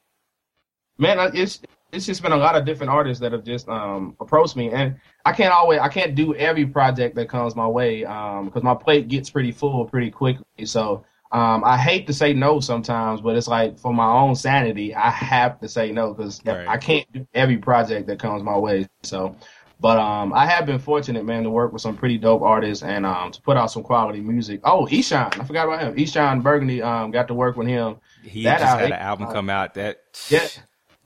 man, 0.99 1.19
it's 1.35 1.61
it's 1.93 2.07
just 2.07 2.23
been 2.23 2.33
a 2.33 2.37
lot 2.37 2.57
of 2.57 2.65
different 2.65 2.91
artists 2.91 3.21
that 3.21 3.33
have 3.33 3.45
just 3.45 3.69
um 3.69 4.17
approached 4.21 4.57
me, 4.57 4.71
and 4.71 4.97
I 5.25 5.33
can't 5.33 5.53
always 5.53 5.81
I 5.81 5.88
can't 5.88 6.15
do 6.15 6.35
every 6.35 6.67
project 6.67 7.15
that 7.17 7.29
comes 7.29 7.55
my 7.57 7.67
way 7.67 8.05
um 8.05 8.47
because 8.47 8.62
my 8.62 8.75
plate 8.75 9.09
gets 9.09 9.31
pretty 9.31 9.53
full 9.53 9.85
pretty 9.87 10.11
quickly. 10.11 10.67
So 10.67 11.05
um 11.33 11.65
I 11.65 11.79
hate 11.79 12.07
to 12.09 12.12
say 12.15 12.33
no 12.35 12.61
sometimes, 12.61 13.21
but 13.21 13.37
it's 13.37 13.49
like 13.49 13.79
for 13.79 13.93
my 13.93 14.07
own 14.07 14.35
sanity, 14.35 14.95
I 14.95 15.11
have 15.11 15.61
to 15.61 15.69
say 15.69 15.93
no 15.93 16.12
because 16.15 16.41
Right. 16.45 16.67
I 16.69 16.77
can't 16.77 17.11
do 17.12 17.27
every 17.35 17.57
project 17.59 18.07
that 18.09 18.19
comes 18.19 18.43
my 18.43 18.57
way. 18.59 18.87
So. 19.03 19.37
But 19.81 19.99
um, 19.99 20.33
I 20.33 20.47
have 20.47 20.65
been 20.65 20.79
fortunate, 20.79 21.25
man, 21.25 21.43
to 21.43 21.51
work 21.51 21.73
with 21.73 21.83
some 21.83 21.97
pretty 21.97 22.17
dope 22.17 22.43
artists 22.43 22.85
and 22.85 23.05
um, 23.05 23.33
to 23.33 23.43
put 23.43 23.57
out 23.57 23.69
some 23.69 23.83
quality 23.83 24.21
music. 24.21 24.61
Oh, 24.62 24.87
Eshon, 24.88 25.37
I 25.41 25.45
forgot 25.45 25.67
about 25.67 25.81
him. 25.81 25.97
Eshon 25.97 26.41
Burgundy, 26.41 26.81
um, 26.81 27.11
got 27.11 27.27
to 27.27 27.35
work 27.35 27.57
with 27.57 27.67
him. 27.67 27.97
He 28.23 28.45
That 28.45 28.61
just 28.61 28.79
had 28.79 28.87
an 28.87 28.93
album 28.93 29.29
come 29.33 29.51
out 29.51 29.75
that 29.75 29.99
Yeah. 30.31 30.47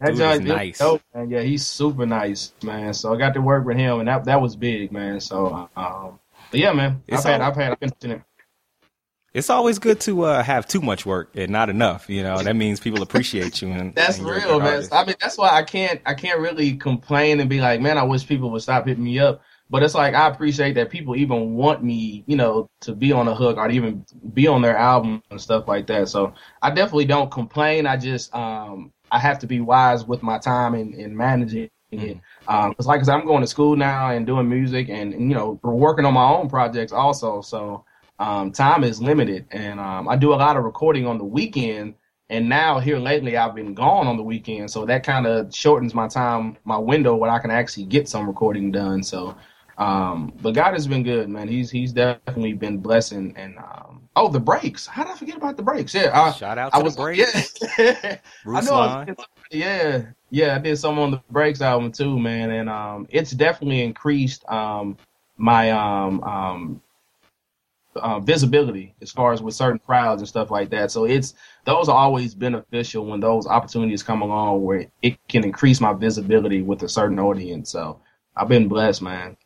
That 0.01 0.15
Dude 0.15 0.21
is 0.21 0.41
nice. 0.41 0.79
dope, 0.79 1.03
man. 1.15 1.31
Yeah, 1.31 1.41
he's 1.41 1.67
super 1.67 2.05
nice, 2.05 2.53
man. 2.63 2.93
So 2.93 3.15
I 3.15 3.17
got 3.17 3.33
to 3.33 3.41
work 3.41 3.65
with 3.65 3.79
him, 3.79 4.01
and 4.01 4.09
that 4.09 4.25
that 4.27 4.43
was 4.43 4.55
big, 4.55 4.93
man. 4.93 5.21
So, 5.21 5.71
um, 5.75 6.19
but 6.51 6.61
yeah, 6.61 6.73
man, 6.73 7.03
I've 7.11 7.25
had, 7.25 7.41
I've 7.41 7.57
had, 7.57 7.73
I've 7.73 7.81
been 7.81 7.89
fortunate. 7.89 8.23
it's 9.33 9.49
always 9.49 9.79
good 9.79 9.99
to 10.01 10.23
uh, 10.25 10.43
have 10.43 10.67
too 10.69 10.83
much 10.83 11.07
work 11.07 11.31
and 11.35 11.51
not 11.51 11.71
enough. 11.71 12.11
You 12.11 12.23
know, 12.23 12.43
that 12.43 12.57
means 12.57 12.79
people 12.79 13.01
appreciate 13.03 13.63
you. 13.63 13.71
And 13.71 13.95
That's 13.95 14.19
and 14.19 14.27
real, 14.29 14.59
man. 14.59 14.69
artist. 14.75 14.93
I 14.93 15.05
mean, 15.07 15.17
that's 15.21 15.39
why 15.39 15.49
I 15.49 15.63
can't, 15.63 16.01
I 16.05 16.13
can't 16.15 16.41
really 16.41 16.77
complain 16.77 17.41
and 17.41 17.49
be 17.49 17.61
like, 17.61 17.81
man, 17.81 17.97
I 17.99 18.03
wish 18.03 18.27
people 18.27 18.51
would 18.51 18.63
stop 18.63 18.87
hitting 18.87 19.05
me 19.05 19.19
up. 19.19 19.41
But 19.69 19.83
it's 19.83 19.95
like 19.95 20.15
I 20.15 20.29
appreciate 20.29 20.75
that 20.75 20.91
people 20.91 21.17
even 21.17 21.55
want 21.55 21.83
me, 21.83 22.23
you 22.27 22.37
know, 22.37 22.71
to 22.83 22.95
be 22.95 23.11
on 23.11 23.27
a 23.27 23.35
hook 23.35 23.57
or 23.57 23.67
to 23.67 23.75
even 23.75 24.05
be 24.33 24.47
on 24.47 24.63
their 24.63 24.77
album 24.77 25.23
and 25.31 25.41
stuff 25.41 25.67
like 25.67 25.89
that. 25.89 26.09
So 26.09 26.35
I 26.63 26.71
definitely 26.71 27.07
don't 27.07 27.31
complain. 27.31 27.87
I 27.87 27.97
just, 27.97 28.33
um, 28.35 28.93
I 29.11 29.19
have 29.19 29.41
to 29.41 29.47
be 29.47 29.61
wise 29.61 30.05
with 30.05 30.23
my 30.23 30.39
time 30.39 30.75
and, 30.75 30.95
and 30.95 31.17
managing 31.17 31.69
it. 31.91 32.19
Um, 32.47 32.75
cause 32.75 32.87
like 32.87 33.01
I 33.01 33.03
said, 33.05 33.15
I'm 33.15 33.27
going 33.27 33.41
to 33.41 33.47
school 33.47 33.75
now 33.77 34.11
and 34.11 34.25
doing 34.25 34.49
music 34.49 34.89
and, 34.89 35.13
and, 35.13 35.29
you 35.29 35.35
know, 35.35 35.59
we're 35.63 35.75
working 35.75 36.05
on 36.05 36.15
my 36.15 36.29
own 36.29 36.49
projects 36.49 36.93
also. 36.93 37.41
So, 37.41 37.85
um, 38.21 38.53
time 38.53 38.85
is 38.85 39.03
limited 39.03 39.47
and, 39.51 39.81
um, 39.81 40.09
I 40.09 40.17
do 40.17 40.33
a 40.33 40.37
lot 40.37 40.57
of 40.57 40.65
recording 40.65 41.07
on 41.07 41.19
the 41.19 41.25
weekend 41.25 41.95
and 42.31 42.49
now 42.49 42.79
here 42.79 42.99
lately 42.99 43.37
I've 43.37 43.55
been 43.55 43.75
gone 43.75 44.07
on 44.07 44.17
the 44.17 44.23
weekend. 44.23 44.71
So 44.71 44.87
that 44.87 45.05
kind 45.05 45.27
of 45.27 45.55
shortens 45.55 45.93
my 45.93 46.09
time, 46.09 46.57
my 46.65 46.79
window 46.79 47.17
where 47.17 47.31
I 47.31 47.39
can 47.41 47.51
actually 47.51 47.87
get 47.87 48.09
some 48.09 48.27
recording 48.27 48.71
done. 48.71 49.03
So, 49.03 49.37
um, 49.79 50.33
but 50.43 50.55
God 50.55 50.73
has 50.73 50.87
been 50.87 51.03
good, 51.03 51.29
man. 51.29 51.49
He's, 51.49 51.71
he's 51.71 51.93
definitely 51.93 52.55
been 52.55 52.79
blessing 52.79 53.35
and, 53.37 53.59
um, 53.59 54.09
oh, 54.17 54.29
the 54.29 54.41
breaks. 54.41 54.87
How 54.87 55.05
did 55.05 55.13
I 55.13 55.17
forget 55.17 55.37
about 55.37 55.57
the 55.57 55.63
breaks? 55.63 55.95
Yeah. 55.95 56.11
I, 56.15 56.31
Shout 56.33 56.59
out 56.59 56.73
to 56.73 56.77
I 56.77 56.79
the 56.79 56.85
was, 56.85 56.97
Breaks. 56.97 57.61
yeah. 57.79 58.19
I 58.47 58.61
know 58.63 58.75
I 58.75 59.05
was- 59.05 59.27
yeah, 59.51 60.03
yeah, 60.31 60.57
I 60.57 60.59
did 60.59 60.77
some 60.77 60.99
on 60.99 61.13
the 61.13 61.23
Breaks 61.31 61.61
album 61.61 61.93
too, 61.93 62.19
man, 62.19 62.51
and 62.51 62.69
um, 62.69 63.07
it's 63.11 63.31
definitely 63.31 63.83
increased 63.83 64.45
um 64.49 64.97
my 65.37 65.71
um 65.71 66.23
um 66.25 66.83
uh, 67.97 68.21
visibility 68.21 68.95
as 69.01 69.11
far 69.11 69.33
as 69.33 69.43
with 69.43 69.55
certain 69.55 69.79
crowds 69.79 70.21
and 70.21 70.29
stuff 70.29 70.51
like 70.51 70.71
that. 70.71 70.91
So 70.91 71.05
it's 71.05 71.35
those 71.65 71.89
are 71.89 71.97
always 71.97 72.35
beneficial 72.35 73.07
when 73.07 73.21
those 73.21 73.47
opportunities 73.47 74.03
come 74.03 74.23
along 74.23 74.63
where 74.65 74.87
it 75.03 75.17
can 75.29 75.45
increase 75.45 75.81
my 75.81 75.93
visibility 75.93 76.63
with 76.63 76.83
a 76.83 76.89
certain 76.89 77.19
audience. 77.19 77.71
So 77.71 78.01
I've 78.37 78.49
been 78.49 78.69
blessed, 78.69 79.03
man. 79.03 79.37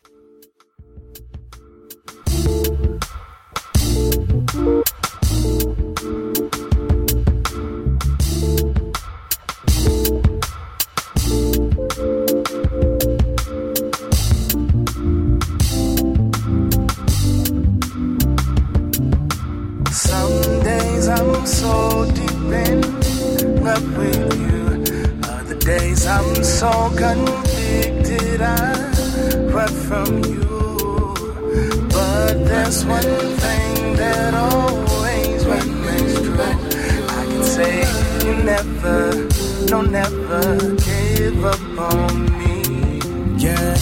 Never, 39.71 39.83
no, 39.83 39.89
never 39.89 40.75
gave 40.75 41.45
up 41.45 41.79
on 41.93 42.25
me. 42.39 42.99
Yeah, 43.37 43.77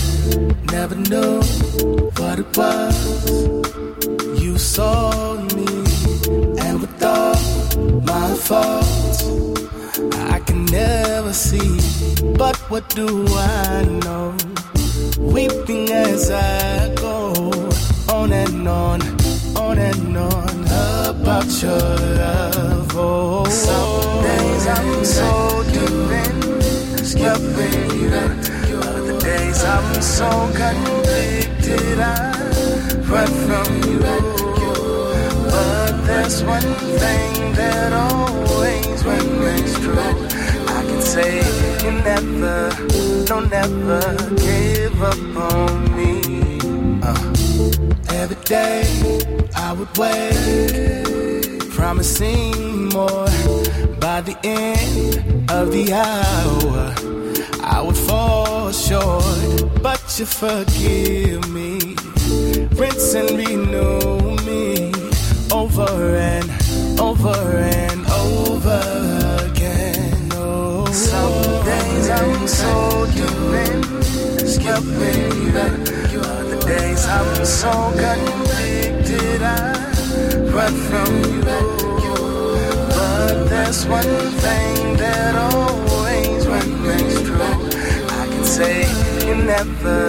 never 0.72 0.96
knew 0.96 1.42
what 2.18 2.38
it 2.40 2.58
was. 2.58 3.32
You 4.40 4.58
saw 4.58 5.34
me, 5.56 5.66
and 6.60 6.82
with 6.82 7.04
all 7.04 7.36
my 8.02 8.34
faults, 8.36 9.24
I 10.34 10.40
can 10.46 10.66
never 10.66 11.34
see. 11.34 11.80
But 12.38 12.56
what 12.70 12.88
do 12.90 13.26
I 13.28 13.86
know? 14.04 14.36
Weeping 15.18 15.90
as 15.92 16.30
I 16.30 16.94
go 16.96 17.34
on 18.10 18.32
and 18.32 18.68
on, 18.68 19.02
on 19.58 19.78
and 19.78 20.18
on 20.18 20.66
about 21.10 21.50
your 21.64 21.80
love. 22.22 22.92
Oh, 22.96 23.46
some 23.46 24.24
days 24.24 24.68
I'm 24.68 25.06
so 25.06 25.49
in 27.20 27.26
love 27.26 27.58
with 27.58 28.70
you. 28.70 28.78
Other 28.80 29.20
days 29.20 29.64
I'm 29.64 30.02
so 30.02 30.30
convicted 30.56 32.00
I 32.00 32.32
run 33.14 33.32
from 33.48 33.68
you. 33.90 34.00
But 35.52 35.92
there's 36.06 36.44
one 36.44 36.74
thing 37.04 37.54
that 37.54 37.94
always 37.94 39.04
remains 39.04 39.74
true. 39.80 40.00
I 40.00 40.84
can 40.88 41.02
say 41.02 41.38
you 41.84 41.92
never, 41.92 42.70
no, 43.30 43.40
never 43.40 44.02
gave 44.36 45.02
up 45.02 45.54
on 45.54 45.96
me. 45.98 46.60
Uh, 47.04 48.14
every 48.20 48.42
day 48.46 48.84
I 49.56 49.74
would 49.74 49.98
wait, 49.98 51.29
promising 51.80 52.90
more. 52.90 53.32
By 54.06 54.20
the 54.22 54.38
end 54.44 55.50
of 55.50 55.72
the 55.72 55.86
hour, 55.94 56.82
I 57.64 57.82
would 57.82 57.98
fall 57.98 58.72
short, 58.72 59.82
but 59.82 60.02
you 60.20 60.26
forgive 60.26 61.42
me 61.50 61.96
rinse 62.80 63.14
and 63.16 63.32
renew 63.44 64.36
me 64.50 64.92
over 65.52 65.92
and 66.34 66.48
over 67.00 67.40
and 67.82 68.00
over 68.26 68.82
again. 69.48 70.30
Oh, 70.34 70.86
some 70.92 71.66
days 71.66 72.10
I'm 72.10 72.48
so 72.48 73.00
love 74.70 74.88
with 75.00 76.12
you. 76.14 76.20
Other 76.20 76.60
days 76.68 77.06
I'm 77.08 77.46
so 77.46 77.72
convicted 78.04 79.42
I 79.42 79.79
run 80.60 80.76
from 80.90 81.12
you. 82.04 82.20
But 82.96 83.36
there's 83.52 83.82
one 83.98 84.16
thing 84.46 84.76
that 85.04 85.34
always 85.50 86.42
remains 86.56 87.22
true. 87.28 87.56
I 88.22 88.24
can 88.32 88.46
say 88.58 88.76
you 89.28 89.36
never, 89.56 90.02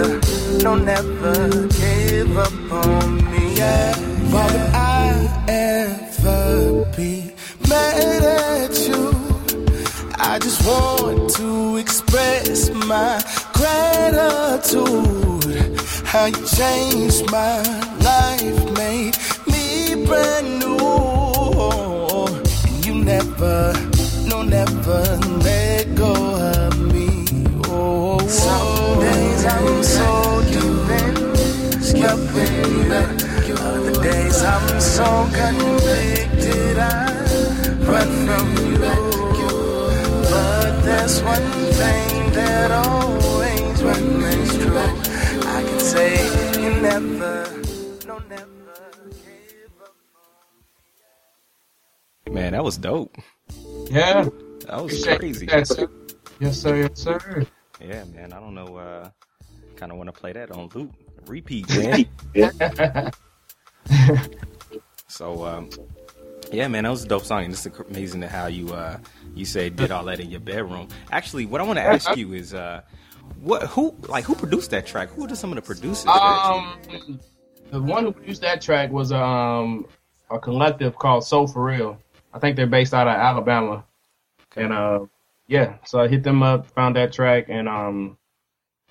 no, 0.65 0.71
never 0.93 1.35
gave 1.83 2.31
up 2.47 2.57
on 2.85 3.07
me. 3.31 3.43
Yeah, 3.61 3.95
why 4.33 4.45
would 4.53 4.71
I 4.99 5.07
ever 5.47 6.49
be 6.97 7.13
mad 7.69 8.23
at 8.23 8.73
you? 8.87 9.03
I 10.31 10.33
just 10.45 10.59
want 10.67 11.29
to 11.39 11.49
express 11.83 12.57
my 12.91 13.13
gratitude. 13.59 15.01
How 16.11 16.25
you 16.25 16.43
changed 16.59 17.23
my 17.31 17.55
life, 18.09 18.59
made 18.81 19.15
me 19.51 19.65
brand 20.05 20.40
some 28.27 28.99
days 28.99 29.45
I'm 29.45 29.83
so. 29.83 30.21
Other 33.71 34.03
days 34.03 34.43
I'm 34.43 34.79
so 34.79 35.29
convicted 35.33 36.77
I 36.77 37.05
run 37.85 38.09
from 38.25 38.47
you. 38.71 38.77
But 40.29 40.81
there's 40.81 41.21
one 41.21 41.51
thing 41.79 42.31
that 42.31 42.71
always 42.71 43.83
remains 43.83 44.57
true. 44.57 44.77
I 44.77 45.63
can 45.63 45.79
say 45.79 46.61
you 46.61 46.81
never. 46.81 47.47
Man, 52.29 52.53
that 52.53 52.63
was 52.63 52.77
dope. 52.77 53.17
Yeah. 53.89 54.29
That 54.67 54.83
was 54.83 55.03
crazy. 55.03 55.45
that, 55.47 55.67
sir. 55.67 55.89
Yes, 56.39 56.59
sir. 56.59 56.75
Yes, 56.77 56.99
sir. 56.99 57.45
Yeah, 57.79 58.03
man. 58.05 58.33
I 58.33 58.39
don't 58.39 58.55
know. 58.55 58.77
Uh, 58.77 59.09
kind 59.75 59.91
of 59.91 59.97
want 59.97 60.13
to 60.13 60.19
play 60.19 60.31
that 60.31 60.51
on 60.51 60.69
loop, 60.75 60.93
repeat, 61.25 61.67
man. 62.35 63.11
so, 65.07 65.43
um, 65.45 65.69
yeah, 66.51 66.67
man, 66.67 66.83
that 66.83 66.89
was 66.89 67.03
a 67.03 67.07
dope 67.07 67.25
song. 67.25 67.45
And 67.45 67.53
it's 67.53 67.65
amazing 67.65 68.21
how 68.21 68.47
you 68.47 68.69
uh, 68.73 68.97
you 69.33 69.45
say 69.45 69.69
did 69.69 69.91
all 69.91 70.03
that 70.05 70.19
in 70.19 70.29
your 70.29 70.39
bedroom. 70.39 70.87
Actually, 71.11 71.45
what 71.45 71.61
I 71.61 71.63
want 71.63 71.77
to 71.77 71.83
ask 71.83 72.15
you 72.15 72.33
is, 72.33 72.53
uh, 72.53 72.81
what 73.39 73.63
who 73.63 73.95
like 74.07 74.25
who 74.25 74.35
produced 74.35 74.71
that 74.71 74.85
track? 74.85 75.09
Who 75.09 75.25
are 75.25 75.35
some 75.35 75.51
of 75.51 75.55
the 75.55 75.61
producers? 75.61 76.05
Um, 76.07 77.19
the 77.71 77.81
one 77.81 78.03
who 78.03 78.11
produced 78.11 78.41
that 78.41 78.61
track 78.61 78.91
was 78.91 79.11
um 79.11 79.87
a 80.29 80.39
collective 80.39 80.95
called 80.95 81.23
Soul 81.23 81.47
for 81.47 81.63
Real. 81.63 81.97
I 82.33 82.39
think 82.39 82.55
they're 82.55 82.67
based 82.67 82.93
out 82.93 83.07
of 83.07 83.13
Alabama, 83.13 83.83
and 84.55 84.73
uh, 84.73 85.05
yeah. 85.47 85.75
So 85.85 85.99
I 85.99 86.07
hit 86.07 86.23
them 86.23 86.43
up, 86.43 86.67
found 86.67 86.95
that 86.95 87.13
track, 87.13 87.45
and 87.49 87.67
um, 87.67 88.17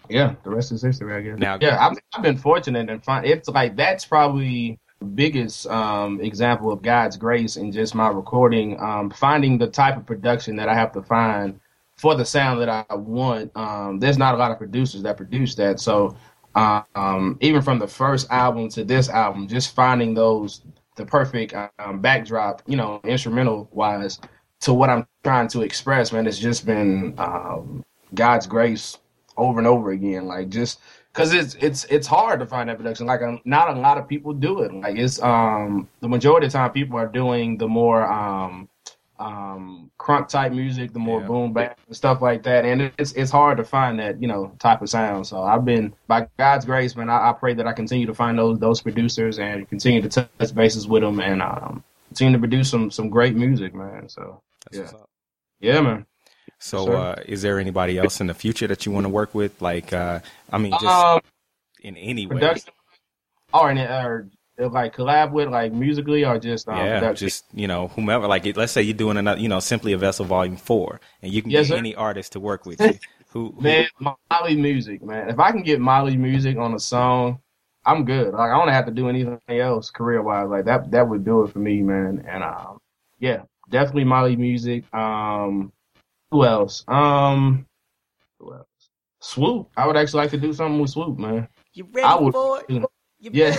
yeah, 0.09 0.35
the 0.43 0.51
rest 0.51 0.73
is 0.73 0.83
history, 0.83 1.15
I 1.15 1.21
guess. 1.21 1.39
Now- 1.39 1.59
yeah, 1.61 1.85
I've, 1.85 1.97
I've 2.15 2.23
been 2.23 2.37
fortunate 2.37 2.89
and 2.91 3.03
find 3.03 3.25
it's 3.27 3.49
like 3.49 3.77
that's 3.77 4.05
probably 4.05 4.79
the 4.99 5.07
biggest 5.07 5.67
um 5.69 6.21
example 6.21 6.71
of 6.73 6.83
God's 6.83 7.17
grace 7.17 7.57
in 7.57 7.73
just 7.73 7.95
my 7.95 8.09
recording. 8.09 8.79
Um, 8.81 9.11
finding 9.11 9.59
the 9.59 9.69
type 9.69 9.97
of 9.97 10.07
production 10.07 10.57
that 10.57 10.69
I 10.69 10.75
have 10.75 10.93
to 10.93 11.03
find 11.03 11.59
for 11.97 12.15
the 12.15 12.25
sound 12.25 12.61
that 12.61 12.69
I 12.69 12.95
want. 12.95 13.53
Um, 13.57 13.99
there's 13.99 14.19
not 14.19 14.35
a 14.35 14.39
lot 14.39 14.51
of 14.51 14.59
producers 14.59 15.03
that 15.03 15.17
produce 15.17 15.55
that, 15.57 15.81
so 15.81 16.17
um, 16.55 17.39
even 17.41 17.63
from 17.63 17.79
the 17.79 17.87
first 17.87 18.31
album 18.31 18.69
to 18.71 18.85
this 18.85 19.09
album, 19.09 19.47
just 19.47 19.75
finding 19.75 20.15
those 20.15 20.63
the 20.97 21.07
perfect 21.07 21.55
um, 21.79 22.01
backdrop, 22.01 22.63
you 22.67 22.77
know, 22.77 23.01
instrumental 23.05 23.69
wise 23.73 24.19
to 24.61 24.75
what 24.75 24.91
I'm 24.91 25.07
trying 25.25 25.49
to 25.49 25.63
express, 25.63 26.13
man, 26.13 26.27
it's 26.27 26.39
just 26.39 26.67
been 26.67 27.15
um, 27.19 27.85
God's 28.15 28.47
grace 28.47 28.99
over 29.37 29.59
and 29.59 29.67
over 29.67 29.91
again. 29.91 30.27
Like 30.27 30.49
just 30.51 30.81
because 31.13 31.33
it's 31.33 31.55
it's 31.61 31.85
it's 31.85 32.07
hard 32.07 32.41
to 32.41 32.47
find 32.47 32.69
that 32.69 32.77
production. 32.77 33.07
Like 33.07 33.23
um, 33.23 33.41
not 33.45 33.75
a 33.77 33.81
lot 33.81 33.99
of 33.99 34.07
people 34.09 34.33
do 34.33 34.61
it. 34.63 34.73
Like 34.73 34.97
it's 34.97 35.21
um 35.23 35.89
the 36.01 36.09
majority 36.09 36.47
of 36.47 36.53
the 36.53 36.59
time 36.59 36.73
people 36.73 36.99
are 36.99 37.07
doing 37.07 37.57
the 37.57 37.69
more 37.69 38.05
um 38.11 38.69
um 39.19 39.91
crunk 39.99 40.29
type 40.29 40.53
music, 40.53 40.93
the 40.93 40.99
more 40.99 41.21
Yeah. 41.21 41.27
boom 41.27 41.53
bap 41.53 41.79
and 41.87 41.97
stuff 41.97 42.23
like 42.23 42.43
that. 42.45 42.65
And 42.65 42.93
it's 42.99 43.13
it's 43.13 43.31
hard 43.31 43.59
to 43.59 43.65
find 43.65 43.99
that 43.99 44.21
you 44.21 44.29
know 44.29 44.53
type 44.59 44.83
of 44.83 44.89
sound. 44.91 45.27
So 45.27 45.43
I've 45.43 45.65
been 45.65 45.95
by 46.07 46.27
God's 46.39 46.65
grace, 46.65 46.97
man. 46.97 47.11
I, 47.11 47.31
I 47.31 47.33
pray 47.33 47.55
that 47.55 47.67
I 47.67 47.73
continue 47.73 48.07
to 48.07 48.15
find 48.15 48.39
those 48.39 48.59
those 48.59 48.81
producers 48.81 49.39
and 49.39 49.69
continue 49.69 50.03
to 50.03 50.09
touch 50.09 50.55
bases 50.55 50.87
with 50.87 51.03
them 51.03 51.21
and 51.21 51.41
um 51.43 51.83
continue 52.09 52.33
to 52.35 52.39
produce 52.39 52.71
some 52.71 52.91
some 52.91 53.09
great 53.09 53.37
music, 53.37 53.75
man. 53.75 54.09
So 54.09 54.43
That's 54.65 54.77
yeah. 54.77 54.83
what's 54.83 54.95
up. 54.95 55.11
yeah, 55.61 55.81
man. 55.81 56.07
So, 56.59 56.85
sir. 56.85 56.97
uh, 56.97 57.15
is 57.27 57.43
there 57.43 57.59
anybody 57.59 57.99
else 57.99 58.21
in 58.21 58.27
the 58.27 58.35
future 58.35 58.67
that 58.67 58.85
you 58.87 58.93
want 58.93 59.05
to 59.05 59.09
work 59.11 59.35
with? 59.35 59.61
Like, 59.63 59.93
uh, 59.93 60.21
I 60.53 60.59
mean, 60.59 60.73
just 60.73 60.85
Um, 60.85 61.21
in 61.83 61.97
any 61.97 62.27
way. 62.27 62.55
or 63.53 63.71
in 63.71 63.79
or 63.79 64.29
like 64.59 64.95
collab 64.95 65.33
with 65.33 65.49
like 65.49 65.73
musically 65.73 66.25
or 66.25 66.39
just 66.39 66.69
um, 66.69 66.77
yeah, 66.79 67.01
production? 67.01 67.29
just 67.29 67.45
you 67.55 67.67
know, 67.67 67.89
whomever. 67.89 68.27
Like, 68.27 68.45
let's 68.57 68.73
say 68.73 68.83
you're 68.83 68.95
doing 68.95 69.17
another, 69.17 69.41
you 69.41 69.49
know, 69.49 69.61
simply 69.61 69.93
a 69.95 69.99
vessel 69.99 70.27
volume 70.27 70.57
four, 70.57 71.01
and 71.23 71.33
you 71.33 71.43
can 71.43 71.51
Yes, 71.51 71.69
get 71.69 71.73
sir. 71.73 71.79
any 71.79 71.95
artist 71.95 72.33
to 72.33 72.41
work 72.41 72.67
with 72.67 72.81
you. 72.81 72.99
Who, 73.33 73.55
who 73.61 73.63
man 73.63 73.87
Mali 74.31 74.57
Music 74.57 75.03
man 75.03 75.31
if 75.31 75.39
I 75.39 75.53
can 75.53 75.63
get 75.63 75.81
Mali 75.81 76.17
Music 76.17 76.57
on 76.59 76.75
a 76.75 76.81
song 76.81 77.39
I'm 77.85 78.05
good 78.05 78.33
like 78.35 78.51
I 78.51 78.59
don't 78.59 78.69
have 78.69 78.87
to 78.87 78.93
do 78.93 79.09
anything 79.09 79.39
else 79.51 79.91
career 79.91 80.21
wise 80.23 80.49
like 80.49 80.65
that 80.65 80.91
that 80.91 81.09
would 81.09 81.25
do 81.25 81.45
it 81.45 81.53
for 81.53 81.61
me 81.61 81.83
man 81.83 82.25
and 82.29 82.43
um 82.43 82.79
yeah 83.21 83.43
definitely 83.71 84.05
Mali 84.05 84.37
Music. 84.37 84.93
Um 84.95 85.73
who 86.31 86.45
else? 86.45 86.85
Um 86.89 87.67
who 88.39 88.55
else? 88.55 88.67
Swoope. 89.23 89.69
I 89.77 89.87
would 89.87 89.97
actually 89.97 90.23
like 90.23 90.31
to 90.31 90.39
do 90.39 90.53
something 90.53 90.81
with 90.81 90.95
Swoope 90.95 91.19
man. 91.19 91.49
You 91.75 91.89
I 92.03 92.17
would 92.17 92.35
You 92.69 92.87
yeah. 93.33 93.53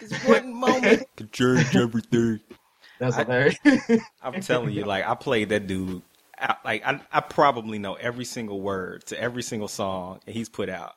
This 0.00 0.12
one 0.24 0.52
moment. 0.60 1.06
To 1.16 1.24
change 1.26 1.76
everything. 1.76 2.40
that's 2.98 3.16
I- 3.16 3.22
hilarious. 3.22 3.58
I'm 4.22 4.40
telling 4.40 4.72
you, 4.72 4.84
like 4.84 5.06
I 5.06 5.14
played 5.14 5.48
that 5.50 5.66
dude. 5.66 6.02
I, 6.38 6.56
like 6.64 6.86
I, 6.86 7.00
I 7.12 7.20
probably 7.20 7.78
know 7.78 7.94
every 7.94 8.24
single 8.24 8.60
word 8.60 9.06
to 9.06 9.20
every 9.20 9.42
single 9.42 9.68
song 9.68 10.20
that 10.26 10.32
he's 10.32 10.48
put 10.48 10.68
out. 10.68 10.94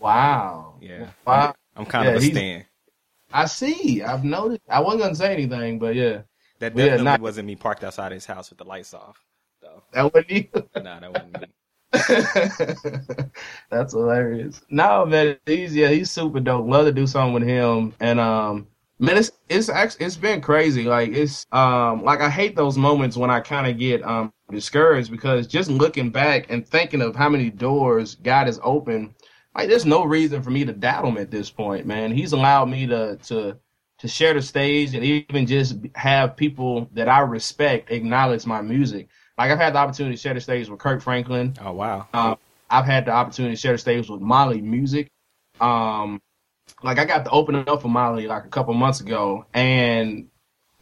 wow. 0.00 0.74
Yeah, 0.80 1.10
wow. 1.26 1.54
I'm 1.76 1.86
kind 1.86 2.06
Yeah, 2.06 2.14
of 2.14 2.16
a 2.16 2.20
stan. 2.20 2.64
I 3.32 3.46
see. 3.46 4.02
I've 4.02 4.24
noticed. 4.24 4.62
I 4.68 4.80
wasn't 4.80 5.02
gonna 5.02 5.14
say 5.14 5.32
anything 5.32 5.78
but 5.78 5.94
yeah 5.94 6.22
That 6.60 6.76
Yeah, 6.76 6.84
definitely 6.86 7.04
not- 7.04 7.20
wasn't 7.20 7.46
me 7.46 7.56
parked 7.56 7.84
outside 7.84 8.12
his 8.12 8.26
house 8.26 8.50
with 8.50 8.58
the 8.58 8.64
lights 8.64 8.94
off. 8.94 9.18
So, 9.62 9.82
that 9.92 10.12
wasn't 10.14 10.30
you 10.30 10.46
nah, 10.76 11.00
that 11.00 11.12
wasn't 11.12 11.32
me. 11.32 11.48
That's 13.70 13.92
hilarious. 13.92 14.60
No, 14.70 15.06
man, 15.06 15.38
he's 15.46 15.74
yeah, 15.74 15.88
he's 15.88 16.10
super 16.10 16.40
dope. 16.40 16.66
Love 16.68 16.86
to 16.86 16.92
do 16.92 17.06
something 17.06 17.34
with 17.34 17.42
him. 17.42 17.94
And 18.00 18.20
um 18.20 18.66
man, 18.98 19.16
it's 19.18 19.32
it's 19.48 19.68
actually 19.68 20.06
it's 20.06 20.16
been 20.16 20.40
crazy. 20.40 20.84
Like 20.84 21.10
it's 21.12 21.46
um 21.52 22.04
like 22.04 22.20
I 22.20 22.30
hate 22.30 22.56
those 22.56 22.76
moments 22.78 23.16
when 23.16 23.30
I 23.30 23.40
kind 23.40 23.66
of 23.66 23.78
get 23.78 24.02
um 24.04 24.32
discouraged 24.50 25.10
because 25.10 25.46
just 25.46 25.70
looking 25.70 26.10
back 26.10 26.46
and 26.50 26.66
thinking 26.66 27.02
of 27.02 27.16
how 27.16 27.28
many 27.28 27.50
doors 27.50 28.16
God 28.16 28.46
has 28.46 28.60
opened, 28.62 29.14
like 29.54 29.68
there's 29.68 29.86
no 29.86 30.04
reason 30.04 30.42
for 30.42 30.50
me 30.50 30.64
to 30.64 30.72
doubt 30.72 31.04
him 31.04 31.18
at 31.18 31.30
this 31.30 31.50
point, 31.50 31.86
man. 31.86 32.12
He's 32.12 32.32
allowed 32.32 32.66
me 32.66 32.86
to 32.86 33.16
to 33.24 33.58
to 33.98 34.08
share 34.08 34.34
the 34.34 34.42
stage 34.42 34.94
and 34.94 35.02
even 35.02 35.46
just 35.46 35.76
have 35.94 36.36
people 36.36 36.88
that 36.92 37.08
I 37.08 37.20
respect 37.20 37.90
acknowledge 37.90 38.46
my 38.46 38.60
music. 38.60 39.08
Like 39.38 39.50
I've 39.50 39.58
had 39.58 39.74
the 39.74 39.78
opportunity 39.78 40.16
to 40.16 40.20
share 40.20 40.34
the 40.34 40.40
stage 40.40 40.68
with 40.68 40.78
Kirk 40.78 41.02
Franklin. 41.02 41.54
Oh 41.60 41.72
wow. 41.72 42.08
Um, 42.12 42.36
I've 42.70 42.84
had 42.84 43.06
the 43.06 43.12
opportunity 43.12 43.54
to 43.54 43.60
share 43.60 43.72
the 43.72 43.78
stage 43.78 44.08
with 44.08 44.20
Mali 44.20 44.60
Music. 44.60 45.08
Um, 45.60 46.20
like 46.82 46.98
I 46.98 47.04
got 47.04 47.24
to 47.24 47.30
open 47.30 47.56
up 47.56 47.82
for 47.82 47.88
Mali 47.88 48.26
like 48.26 48.44
a 48.44 48.48
couple 48.48 48.74
months 48.74 49.00
ago, 49.00 49.46
and 49.54 50.28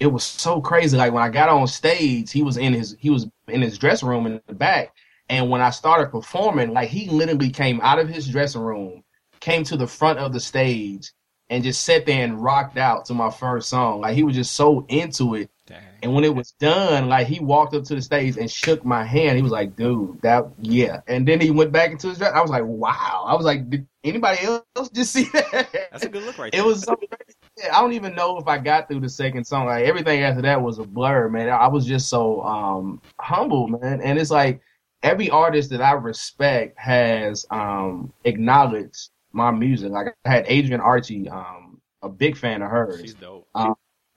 it 0.00 0.06
was 0.06 0.24
so 0.24 0.60
crazy. 0.60 0.96
Like 0.96 1.12
when 1.12 1.22
I 1.22 1.28
got 1.28 1.48
on 1.48 1.66
stage, 1.66 2.32
he 2.32 2.42
was 2.42 2.56
in 2.56 2.72
his 2.72 2.96
he 2.98 3.10
was 3.10 3.26
in 3.48 3.62
his 3.62 3.78
dressing 3.78 4.08
room 4.08 4.26
in 4.26 4.40
the 4.46 4.54
back, 4.54 4.94
and 5.28 5.50
when 5.50 5.60
I 5.60 5.70
started 5.70 6.10
performing, 6.10 6.72
like 6.72 6.88
he 6.88 7.08
literally 7.08 7.50
came 7.50 7.80
out 7.80 7.98
of 7.98 8.08
his 8.08 8.28
dressing 8.28 8.62
room, 8.62 9.04
came 9.40 9.62
to 9.64 9.76
the 9.76 9.86
front 9.86 10.18
of 10.18 10.32
the 10.32 10.40
stage, 10.40 11.12
and 11.50 11.62
just 11.62 11.82
sat 11.82 12.06
there 12.06 12.24
and 12.24 12.42
rocked 12.42 12.78
out 12.78 13.04
to 13.06 13.14
my 13.14 13.30
first 13.30 13.68
song. 13.68 14.00
Like 14.00 14.14
he 14.14 14.22
was 14.22 14.34
just 14.34 14.52
so 14.52 14.84
into 14.88 15.34
it. 15.34 15.50
Dang. 15.66 15.78
And 16.02 16.14
when 16.14 16.24
it 16.24 16.34
was 16.34 16.52
done, 16.52 17.08
like 17.08 17.26
he 17.26 17.40
walked 17.40 17.74
up 17.74 17.84
to 17.84 17.94
the 17.94 18.02
stage 18.02 18.36
and 18.36 18.50
shook 18.50 18.84
my 18.84 19.04
hand. 19.04 19.36
He 19.36 19.42
was 19.42 19.52
like, 19.52 19.76
"Dude, 19.76 20.20
that 20.22 20.46
yeah." 20.60 21.00
And 21.06 21.26
then 21.26 21.40
he 21.40 21.50
went 21.50 21.72
back 21.72 21.90
into 21.90 22.08
his 22.08 22.18
dress. 22.18 22.32
I 22.34 22.42
was 22.42 22.50
like, 22.50 22.64
"Wow!" 22.64 23.24
I 23.26 23.34
was 23.34 23.46
like, 23.46 23.70
"Did 23.70 23.86
anybody 24.02 24.42
else 24.42 24.90
just 24.92 25.12
see 25.12 25.24
that?" 25.32 25.68
That's 25.90 26.04
a 26.04 26.08
good 26.08 26.22
look 26.24 26.36
right 26.36 26.54
It 26.54 26.64
was 26.64 26.82
so 26.82 26.94
crazy. 26.96 27.70
I 27.72 27.80
don't 27.80 27.94
even 27.94 28.14
know 28.14 28.36
if 28.38 28.46
I 28.46 28.58
got 28.58 28.88
through 28.88 29.00
the 29.00 29.08
second 29.08 29.46
song. 29.46 29.66
Like 29.66 29.86
everything 29.86 30.22
after 30.22 30.42
that 30.42 30.60
was 30.60 30.78
a 30.78 30.84
blur, 30.84 31.28
man. 31.30 31.48
I 31.48 31.68
was 31.68 31.86
just 31.86 32.08
so 32.10 32.42
um 32.42 33.00
humble, 33.20 33.68
man. 33.68 34.02
And 34.02 34.18
it's 34.18 34.30
like 34.30 34.60
every 35.02 35.30
artist 35.30 35.70
that 35.70 35.80
I 35.80 35.92
respect 35.92 36.78
has 36.78 37.46
um 37.50 38.12
acknowledged 38.24 39.10
my 39.34 39.50
music. 39.50 39.90
Like 39.90 40.14
I 40.24 40.30
had 40.30 40.44
Adrian 40.48 40.80
Archie, 40.80 41.28
um, 41.28 41.80
a 42.02 42.08
big 42.08 42.36
fan 42.36 42.62
of 42.62 42.70
hers. 42.70 43.00
She's 43.00 43.14
dope. 43.14 43.48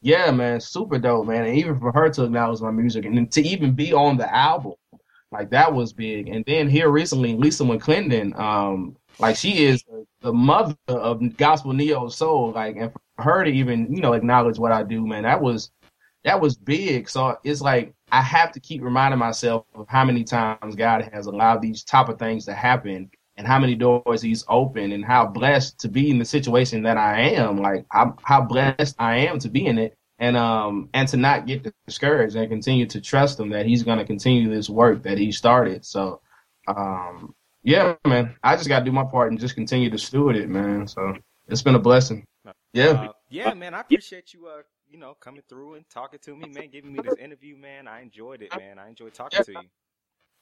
Yeah, 0.01 0.29
man, 0.31 0.61
super 0.61 0.99
dope, 0.99 1.27
man. 1.27 1.45
And 1.45 1.57
even 1.57 1.79
for 1.79 1.91
her 1.91 2.09
to 2.09 2.25
acknowledge 2.25 2.61
my 2.61 2.71
music 2.71 3.05
and 3.05 3.31
to 3.31 3.41
even 3.41 3.73
be 3.73 3.93
on 3.93 4.15
the 4.15 4.33
album, 4.33 4.73
like 5.31 5.49
that 5.49 5.73
was 5.73 5.91
big. 5.91 6.29
And 6.29 6.45
then 6.45 6.69
here 6.69 6.89
recently, 6.89 7.35
Lisa 7.35 7.63
McClendon, 7.63 8.37
um, 8.39 8.95
like 9.19 9.35
she 9.35 9.65
is 9.65 9.83
the 10.21 10.31
mother 10.31 10.75
of 10.87 11.35
gospel 11.37 11.73
neo 11.73 12.07
soul, 12.09 12.51
like, 12.51 12.75
and 12.77 12.93
for 12.93 13.23
her 13.23 13.43
to 13.43 13.49
even 13.49 13.93
you 13.93 14.01
know 14.01 14.13
acknowledge 14.13 14.59
what 14.59 14.71
I 14.71 14.83
do, 14.83 15.05
man, 15.05 15.23
that 15.23 15.41
was 15.41 15.71
that 16.23 16.39
was 16.39 16.55
big. 16.55 17.09
So 17.09 17.37
it's 17.43 17.61
like 17.61 17.93
I 18.11 18.21
have 18.21 18.51
to 18.51 18.59
keep 18.59 18.83
reminding 18.83 19.19
myself 19.19 19.65
of 19.73 19.87
how 19.89 20.05
many 20.05 20.23
times 20.23 20.75
God 20.75 21.09
has 21.11 21.25
allowed 21.25 21.61
these 21.61 21.83
type 21.83 22.07
of 22.07 22.19
things 22.19 22.45
to 22.45 22.53
happen 22.53 23.09
and 23.37 23.45
how 23.45 23.59
many 23.59 23.75
doors 23.75 24.21
he's 24.21 24.43
opened 24.49 24.93
and 24.93 25.05
how 25.05 25.25
blessed 25.25 25.79
to 25.79 25.87
be 25.87 26.09
in 26.09 26.17
the 26.19 26.25
situation 26.25 26.83
that 26.83 26.97
I 26.97 27.19
am. 27.21 27.61
Like 27.61 27.85
I'm, 27.91 28.15
how 28.23 28.41
blessed 28.41 28.95
I 28.99 29.17
am 29.17 29.39
to 29.39 29.49
be 29.49 29.65
in 29.65 29.77
it 29.77 29.95
and 30.19 30.35
um 30.35 30.89
and 30.93 31.07
to 31.09 31.17
not 31.17 31.45
get 31.45 31.71
discouraged 31.85 32.35
and 32.35 32.49
continue 32.49 32.87
to 32.87 32.99
trust 32.99 33.39
him 33.39 33.49
that 33.49 33.67
he's 33.67 33.83
going 33.83 33.99
to 33.99 34.05
continue 34.05 34.49
this 34.49 34.69
work 34.69 35.03
that 35.03 35.17
he 35.17 35.31
started. 35.31 35.85
So 35.85 36.21
um 36.67 37.35
yeah, 37.63 37.95
man, 38.05 38.35
I 38.43 38.55
just 38.55 38.69
got 38.69 38.79
to 38.79 38.85
do 38.85 38.93
my 38.93 39.03
part 39.03 39.29
and 39.29 39.39
just 39.39 39.55
continue 39.55 39.89
to 39.89 39.97
steward 39.97 40.37
it, 40.37 40.47
man. 40.47 40.87
So 40.87 41.17
it's 41.47 41.61
been 41.61 41.75
a 41.75 41.79
blessing. 41.79 42.23
Yeah. 42.71 42.91
Uh, 42.91 43.11
yeah, 43.29 43.53
man, 43.53 43.73
I 43.73 43.81
appreciate 43.81 44.33
you, 44.33 44.47
uh, 44.47 44.61
you 44.89 44.97
know, 44.97 45.15
coming 45.19 45.43
through 45.49 45.73
and 45.75 45.89
talking 45.89 46.19
to 46.23 46.35
me, 46.35 46.47
man, 46.47 46.69
giving 46.71 46.93
me 46.93 46.99
this 47.03 47.15
interview, 47.15 47.57
man. 47.57 47.87
I 47.87 48.01
enjoyed 48.01 48.41
it, 48.41 48.57
man. 48.57 48.79
I 48.79 48.87
enjoyed 48.87 49.13
talking 49.13 49.43
to 49.43 49.51
you. 49.51 49.59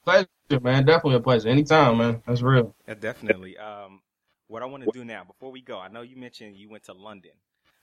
Pleasure, 0.05 0.27
man. 0.61 0.85
Definitely 0.85 1.15
a 1.15 1.19
pleasure. 1.19 1.49
Anytime, 1.49 1.97
man. 1.97 2.21
That's 2.27 2.41
real. 2.41 2.75
Yeah, 2.87 2.93
definitely. 2.93 3.57
Um, 3.57 4.01
what 4.47 4.61
I 4.61 4.65
want 4.65 4.83
to 4.83 4.91
do 4.93 5.03
now, 5.03 5.23
before 5.23 5.51
we 5.51 5.61
go, 5.61 5.79
I 5.79 5.87
know 5.87 6.01
you 6.01 6.15
mentioned 6.15 6.55
you 6.55 6.69
went 6.69 6.83
to 6.85 6.93
London. 6.93 7.31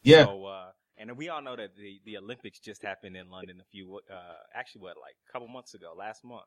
Yeah. 0.02 0.24
So, 0.26 0.44
uh, 0.46 0.66
and 0.96 1.16
we 1.16 1.28
all 1.28 1.42
know 1.42 1.56
that 1.56 1.76
the, 1.76 2.00
the 2.04 2.18
Olympics 2.18 2.60
just 2.60 2.82
happened 2.82 3.16
in 3.16 3.28
London 3.30 3.56
a 3.60 3.64
few, 3.72 4.00
uh, 4.10 4.14
actually, 4.54 4.82
what, 4.82 4.96
like 5.00 5.16
a 5.28 5.32
couple 5.32 5.48
months 5.48 5.74
ago, 5.74 5.92
last 5.98 6.22
month. 6.24 6.44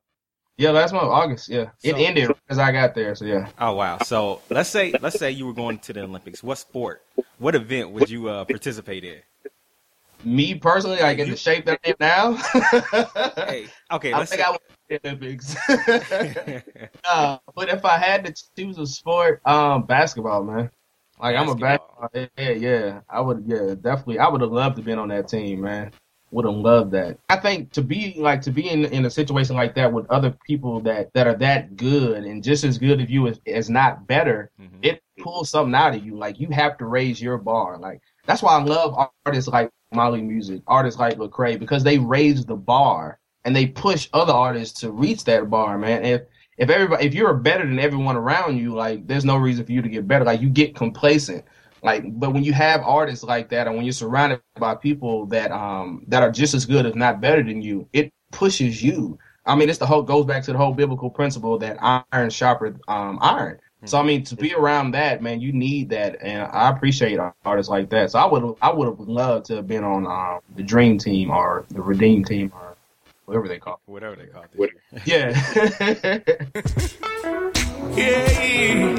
Yeah, 0.57 0.69
last 0.69 0.93
month, 0.93 1.05
August. 1.07 1.49
Yeah, 1.49 1.71
it 1.83 1.95
So- 1.97 2.01
ended 2.01 2.31
as 2.49 2.57
I 2.59 2.71
got 2.71 2.95
there. 2.95 3.13
So 3.15 3.25
yeah. 3.25 3.49
Oh 3.59 3.73
wow! 3.73 3.97
So 4.05 4.39
let's 4.49 4.69
say 4.69 4.93
let's 5.01 5.19
say 5.19 5.31
you 5.31 5.45
were 5.45 5.53
going 5.53 5.79
to 5.79 5.91
the 5.91 6.03
Olympics. 6.03 6.41
What 6.41 6.57
sport, 6.57 7.03
what 7.39 7.55
event 7.55 7.91
would 7.91 8.09
you 8.09 8.29
uh, 8.29 8.45
participate 8.45 9.03
in? 9.03 9.19
Me 10.23 10.55
personally, 10.55 11.01
like 11.01 11.19
in 11.19 11.29
the 11.29 11.35
shape 11.35 11.65
that 11.65 11.81
I 11.85 11.89
am 11.89 11.95
now, 11.99 12.33
Hey, 13.45 13.67
okay, 13.91 14.13
I 14.13 14.23
think 14.23 14.39
say. 14.39 14.43
I 14.43 14.51
would 14.51 14.61
Olympics. 14.91 15.55
uh, 15.69 17.37
but 17.55 17.69
if 17.69 17.85
I 17.85 17.97
had 17.97 18.25
to 18.25 18.33
choose 18.57 18.77
a 18.77 18.85
sport, 18.87 19.41
um, 19.45 19.83
basketball, 19.85 20.43
man. 20.43 20.69
Like 21.19 21.35
I'm 21.37 21.49
a 21.49 21.55
Basketball. 21.55 22.09
basketball. 22.13 22.27
Yeah, 22.37 22.51
yeah. 22.51 22.99
I 23.09 23.21
would. 23.21 23.43
Yeah, 23.47 23.75
definitely. 23.79 24.19
I 24.19 24.27
would 24.27 24.41
have 24.41 24.51
loved 24.51 24.75
to 24.77 24.81
been 24.81 24.99
on 24.99 25.07
that 25.09 25.29
team, 25.29 25.61
man. 25.61 25.91
Would 26.31 26.45
have 26.45 26.55
loved 26.55 26.91
that. 26.91 27.17
I 27.29 27.37
think 27.37 27.71
to 27.73 27.81
be 27.81 28.15
like 28.17 28.41
to 28.41 28.51
be 28.51 28.67
in 28.69 28.83
in 28.85 29.05
a 29.05 29.09
situation 29.09 29.55
like 29.55 29.75
that 29.75 29.93
with 29.93 30.09
other 30.09 30.35
people 30.45 30.81
that 30.81 31.13
that 31.13 31.27
are 31.27 31.35
that 31.37 31.77
good 31.77 32.25
and 32.25 32.43
just 32.43 32.65
as 32.65 32.77
good 32.77 32.99
as 32.99 33.09
you 33.09 33.27
as, 33.27 33.39
as 33.47 33.69
not 33.69 34.05
better, 34.07 34.49
Mhm. 34.59 34.79
it 34.81 35.01
pulls 35.19 35.49
something 35.49 35.73
out 35.75 35.95
of 35.95 36.03
you. 36.05 36.17
Like 36.17 36.39
you 36.39 36.49
have 36.49 36.77
to 36.79 36.85
raise 36.85 37.21
your 37.21 37.37
bar. 37.37 37.77
Like 37.77 38.01
that's 38.25 38.41
why 38.41 38.57
I 38.59 38.63
love 38.63 39.09
artists 39.25 39.47
like 39.49 39.69
Mali 39.93 40.21
Music, 40.21 40.61
artists 40.67 40.99
like 40.99 41.17
Lecrae, 41.17 41.57
because 41.57 41.83
they 41.83 41.97
raise 41.99 42.43
the 42.43 42.55
bar 42.57 43.19
and 43.45 43.55
they 43.55 43.67
push 43.67 44.09
other 44.11 44.33
artists 44.33 44.81
to 44.81 44.91
reach 44.91 45.23
that 45.25 45.49
bar, 45.49 45.77
man. 45.77 46.03
If 46.03 46.23
if 46.57 46.69
everybody 46.69 47.05
if 47.05 47.13
you're 47.13 47.33
better 47.35 47.65
than 47.65 47.79
everyone 47.79 48.17
around 48.17 48.57
you, 48.57 48.73
like 48.73 49.07
there's 49.07 49.25
no 49.25 49.37
reason 49.37 49.65
for 49.65 49.71
you 49.71 49.81
to 49.81 49.89
get 49.89 50.07
better. 50.07 50.25
Like 50.25 50.41
you 50.41 50.49
get 50.49 50.75
complacent. 50.75 51.45
Like 51.83 52.03
but 52.19 52.33
when 52.33 52.43
you 52.43 52.53
have 52.53 52.81
artists 52.81 53.23
like 53.23 53.49
that 53.49 53.67
and 53.67 53.75
when 53.75 53.85
you're 53.85 53.93
surrounded 53.93 54.41
by 54.55 54.75
people 54.75 55.27
that 55.27 55.51
um 55.51 56.03
that 56.07 56.23
are 56.23 56.31
just 56.31 56.55
as 56.55 56.65
good 56.65 56.85
if 56.85 56.95
not 56.95 57.21
better 57.21 57.43
than 57.43 57.61
you, 57.61 57.87
it 57.93 58.11
pushes 58.31 58.83
you. 58.83 59.19
I 59.45 59.55
mean, 59.55 59.69
it's 59.69 59.77
the 59.77 59.85
whole 59.85 60.01
goes 60.01 60.25
back 60.25 60.43
to 60.43 60.51
the 60.51 60.57
whole 60.57 60.73
biblical 60.73 61.09
principle 61.11 61.59
that 61.59 61.77
iron 62.11 62.31
sharper 62.31 62.79
um, 62.87 63.19
iron. 63.21 63.59
So 63.85 63.99
I 63.99 64.03
mean, 64.03 64.23
to 64.23 64.35
be 64.35 64.53
around 64.55 64.91
that, 64.91 65.21
man, 65.21 65.41
you 65.41 65.53
need 65.53 65.89
that, 65.89 66.17
and 66.21 66.43
I 66.51 66.69
appreciate 66.69 67.19
artists 67.45 67.69
like 67.69 67.91
that. 67.91 68.09
So 68.09 68.17
I 68.17 68.25
would, 68.25 68.55
I 68.59 68.73
would 68.73 68.87
have 68.87 68.99
loved 68.99 69.45
to 69.47 69.57
have 69.57 69.67
been 69.67 69.83
on 69.83 70.07
um, 70.07 70.39
the 70.55 70.63
Dream 70.63 70.97
Team 70.97 71.29
or 71.29 71.65
the 71.69 71.81
Redeem 71.81 72.23
Team 72.23 72.51
or 72.55 72.74
whatever 73.25 73.47
they 73.47 73.59
call 73.59 73.75
it. 73.75 73.91
Whatever 73.91 74.15
they 74.15 74.27
call 74.27 74.43
it. 74.43 74.71
it. 74.93 75.01
Yeah. 75.05 76.21
Yeah, 77.95 78.97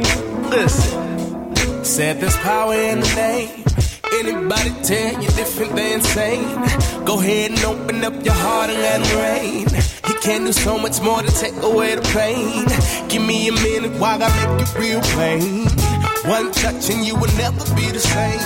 listen. 0.51 1.85
Said 1.85 2.21
there's 2.21 2.37
power 2.39 2.75
in 2.75 3.01
the 3.01 3.15
name. 3.15 3.65
Anybody 4.13 4.71
tell 4.83 5.23
you 5.23 5.29
different, 5.31 5.75
they 5.77 5.93
insane. 5.95 6.57
Go 7.05 7.19
ahead 7.21 7.51
and 7.51 7.65
open 7.65 8.05
up 8.05 8.15
your 8.25 8.35
heart 8.35 8.71
and 8.71 8.81
let 8.81 9.01
it 9.03 9.15
rain. 9.17 9.69
He 10.07 10.15
can 10.21 10.45
do 10.47 10.53
so 10.53 10.79
much 10.79 11.01
more 11.03 11.23
to 11.23 11.31
take 11.31 11.57
away 11.63 11.95
the 11.95 12.03
pain. 12.13 12.65
Give 13.09 13.23
me 13.23 13.49
a 13.49 13.53
minute 13.53 14.01
while 14.01 14.23
I 14.23 14.29
make 14.57 14.67
it 14.67 14.79
real 14.79 15.01
plain. 15.03 15.67
One 16.27 16.51
touch 16.53 16.91
and 16.91 17.05
you 17.05 17.15
will 17.17 17.33
never 17.37 17.59
be 17.75 17.91
the 17.91 18.01
same. 18.01 18.41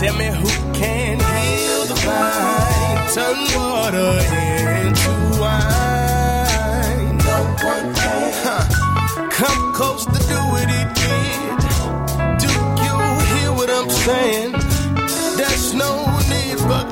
Tell 0.00 0.16
me 0.16 0.26
who 0.26 0.48
can 0.74 1.18
heal 1.18 1.84
the 1.86 1.96
mind. 2.06 3.12
Turn 3.14 3.38
water 3.58 4.77
into 4.88 5.14
wine. 5.40 7.16
No 7.28 7.38
one 7.72 7.88
can. 7.94 8.32
Huh. 8.44 8.64
Come 9.38 9.72
close 9.74 10.04
to 10.06 10.18
do 10.32 10.38
what 10.52 10.66
he 10.74 10.82
did. 11.00 11.58
Do 12.42 12.48
you 12.86 12.98
hear 13.30 13.50
what 13.58 13.68
I'm 13.70 13.90
saying? 13.90 14.52
There's 15.36 15.74
no 15.74 15.92
need 16.32 16.58
for 16.68 16.82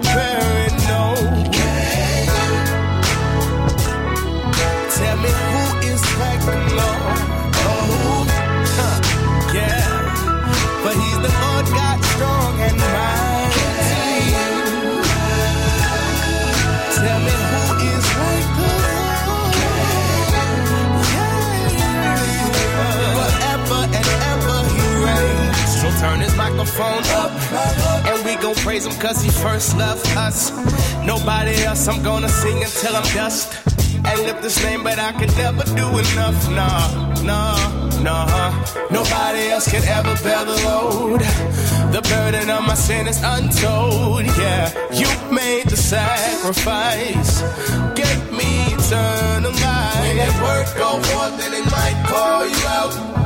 turn 26.01 26.20
his 26.20 26.34
microphone 26.36 27.05
up. 27.22 27.32
And 28.07 28.24
we 28.24 28.36
gon' 28.36 28.55
praise 28.57 28.86
him 28.86 28.97
cause 29.01 29.22
he 29.22 29.30
first 29.30 29.76
loved 29.76 30.07
us. 30.16 30.51
Nobody 31.05 31.55
else, 31.64 31.88
I'm 31.88 32.03
gonna 32.03 32.28
sing 32.28 32.62
until 32.62 32.97
I'm 32.97 33.09
dust. 33.14 33.53
And 34.05 34.20
lift 34.22 34.42
his 34.44 34.62
name, 34.62 34.84
but 34.84 34.99
I 34.99 35.12
can 35.12 35.30
never 35.36 35.64
do 35.64 35.86
enough. 35.99 36.38
Nah, 36.51 37.22
nah, 37.22 38.01
nah. 38.03 38.51
Nobody 38.90 39.49
else 39.49 39.68
can 39.70 39.82
ever 39.84 40.14
bear 40.22 40.44
the 40.44 40.57
load. 40.66 41.20
The 41.92 42.03
burden 42.03 42.51
of 42.51 42.62
my 42.66 42.74
sin 42.74 43.09
is 43.09 43.20
untold. 43.22 44.26
Yeah, 44.38 44.70
you 44.92 45.09
made 45.34 45.68
the 45.68 45.76
sacrifice. 45.76 47.42
Gave 47.94 48.22
me 48.32 48.51
eternal 48.74 49.51
life. 49.51 50.01
When 50.03 50.16
that 50.18 50.34
word 50.44 50.66
go 50.78 50.90
forth, 51.03 51.38
then 51.38 51.53
it 51.55 51.66
might 51.76 51.99
call 52.07 52.47
you 52.47 52.66
out. 52.68 53.26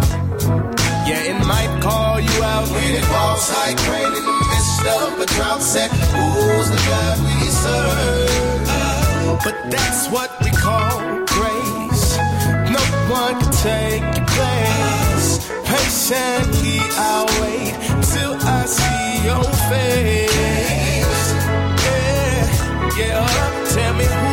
Yeah, 1.10 1.32
it 1.32 1.44
might 1.44 1.72
call 1.82 2.20
you 2.20 2.36
out 2.44 2.68
when 2.70 2.94
it 2.94 3.04
falls 3.06 3.50
like 3.58 3.78
rain 3.90 4.12
in 4.18 4.24
the 4.30 4.36
midst 4.50 4.86
of 4.96 5.18
a 5.18 5.26
drought. 5.34 5.60
Said, 5.60 5.90
Who's 5.90 6.68
the 6.70 6.80
God 6.88 7.16
we 7.26 7.48
serve? 7.64 9.40
But 9.42 9.56
that's 9.74 10.06
what 10.14 10.30
we 10.44 10.50
call 10.52 11.00
grace. 11.26 12.06
No 12.76 12.82
one 13.10 13.34
can 13.40 13.52
take 13.70 14.06
your 14.18 14.28
place. 14.36 15.28
Patiently 15.66 16.78
I'll 17.08 17.26
wait 17.42 17.74
till 18.12 18.34
I 18.58 18.66
see 18.78 19.26
your 19.28 19.44
face. 19.70 21.22
Yeah, 21.86 22.38
yeah. 23.00 23.66
Tell 23.74 23.94
me 23.94 24.04
who 24.04 24.29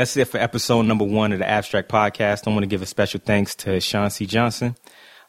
that's 0.00 0.16
it 0.16 0.28
for 0.28 0.38
episode 0.38 0.86
number 0.86 1.04
one 1.04 1.30
of 1.30 1.40
the 1.40 1.48
Abstract 1.48 1.90
Podcast. 1.90 2.48
I 2.48 2.52
want 2.52 2.62
to 2.62 2.66
give 2.66 2.80
a 2.80 2.86
special 2.86 3.20
thanks 3.22 3.54
to 3.56 3.80
Sean 3.80 4.08
C. 4.08 4.24
Johnson. 4.24 4.74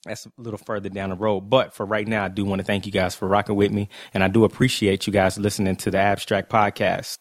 that's 0.04 0.26
a 0.26 0.32
little 0.36 0.58
further 0.58 0.90
down 0.90 1.08
the 1.08 1.16
road. 1.16 1.48
But 1.48 1.72
for 1.72 1.86
right 1.86 2.06
now, 2.06 2.26
I 2.26 2.28
do 2.28 2.44
want 2.44 2.60
to 2.60 2.62
thank 2.62 2.84
you 2.84 2.92
guys 2.92 3.14
for 3.14 3.26
rocking 3.26 3.56
with 3.56 3.72
me. 3.72 3.88
And 4.12 4.22
I 4.22 4.28
do 4.28 4.44
appreciate 4.44 5.06
you 5.06 5.12
guys 5.14 5.38
listening 5.38 5.76
to 5.76 5.90
the 5.90 5.96
Abstract 5.96 6.50
Podcast. 6.50 7.16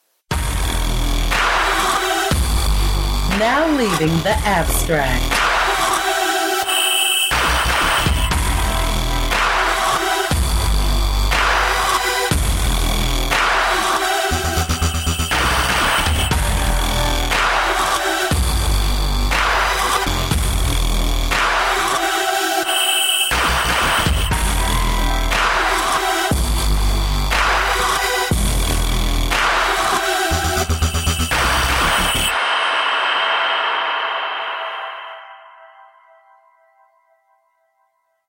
Now 3.40 3.68
leaving 3.78 4.18
the 4.24 4.36
abstract. 4.44 5.47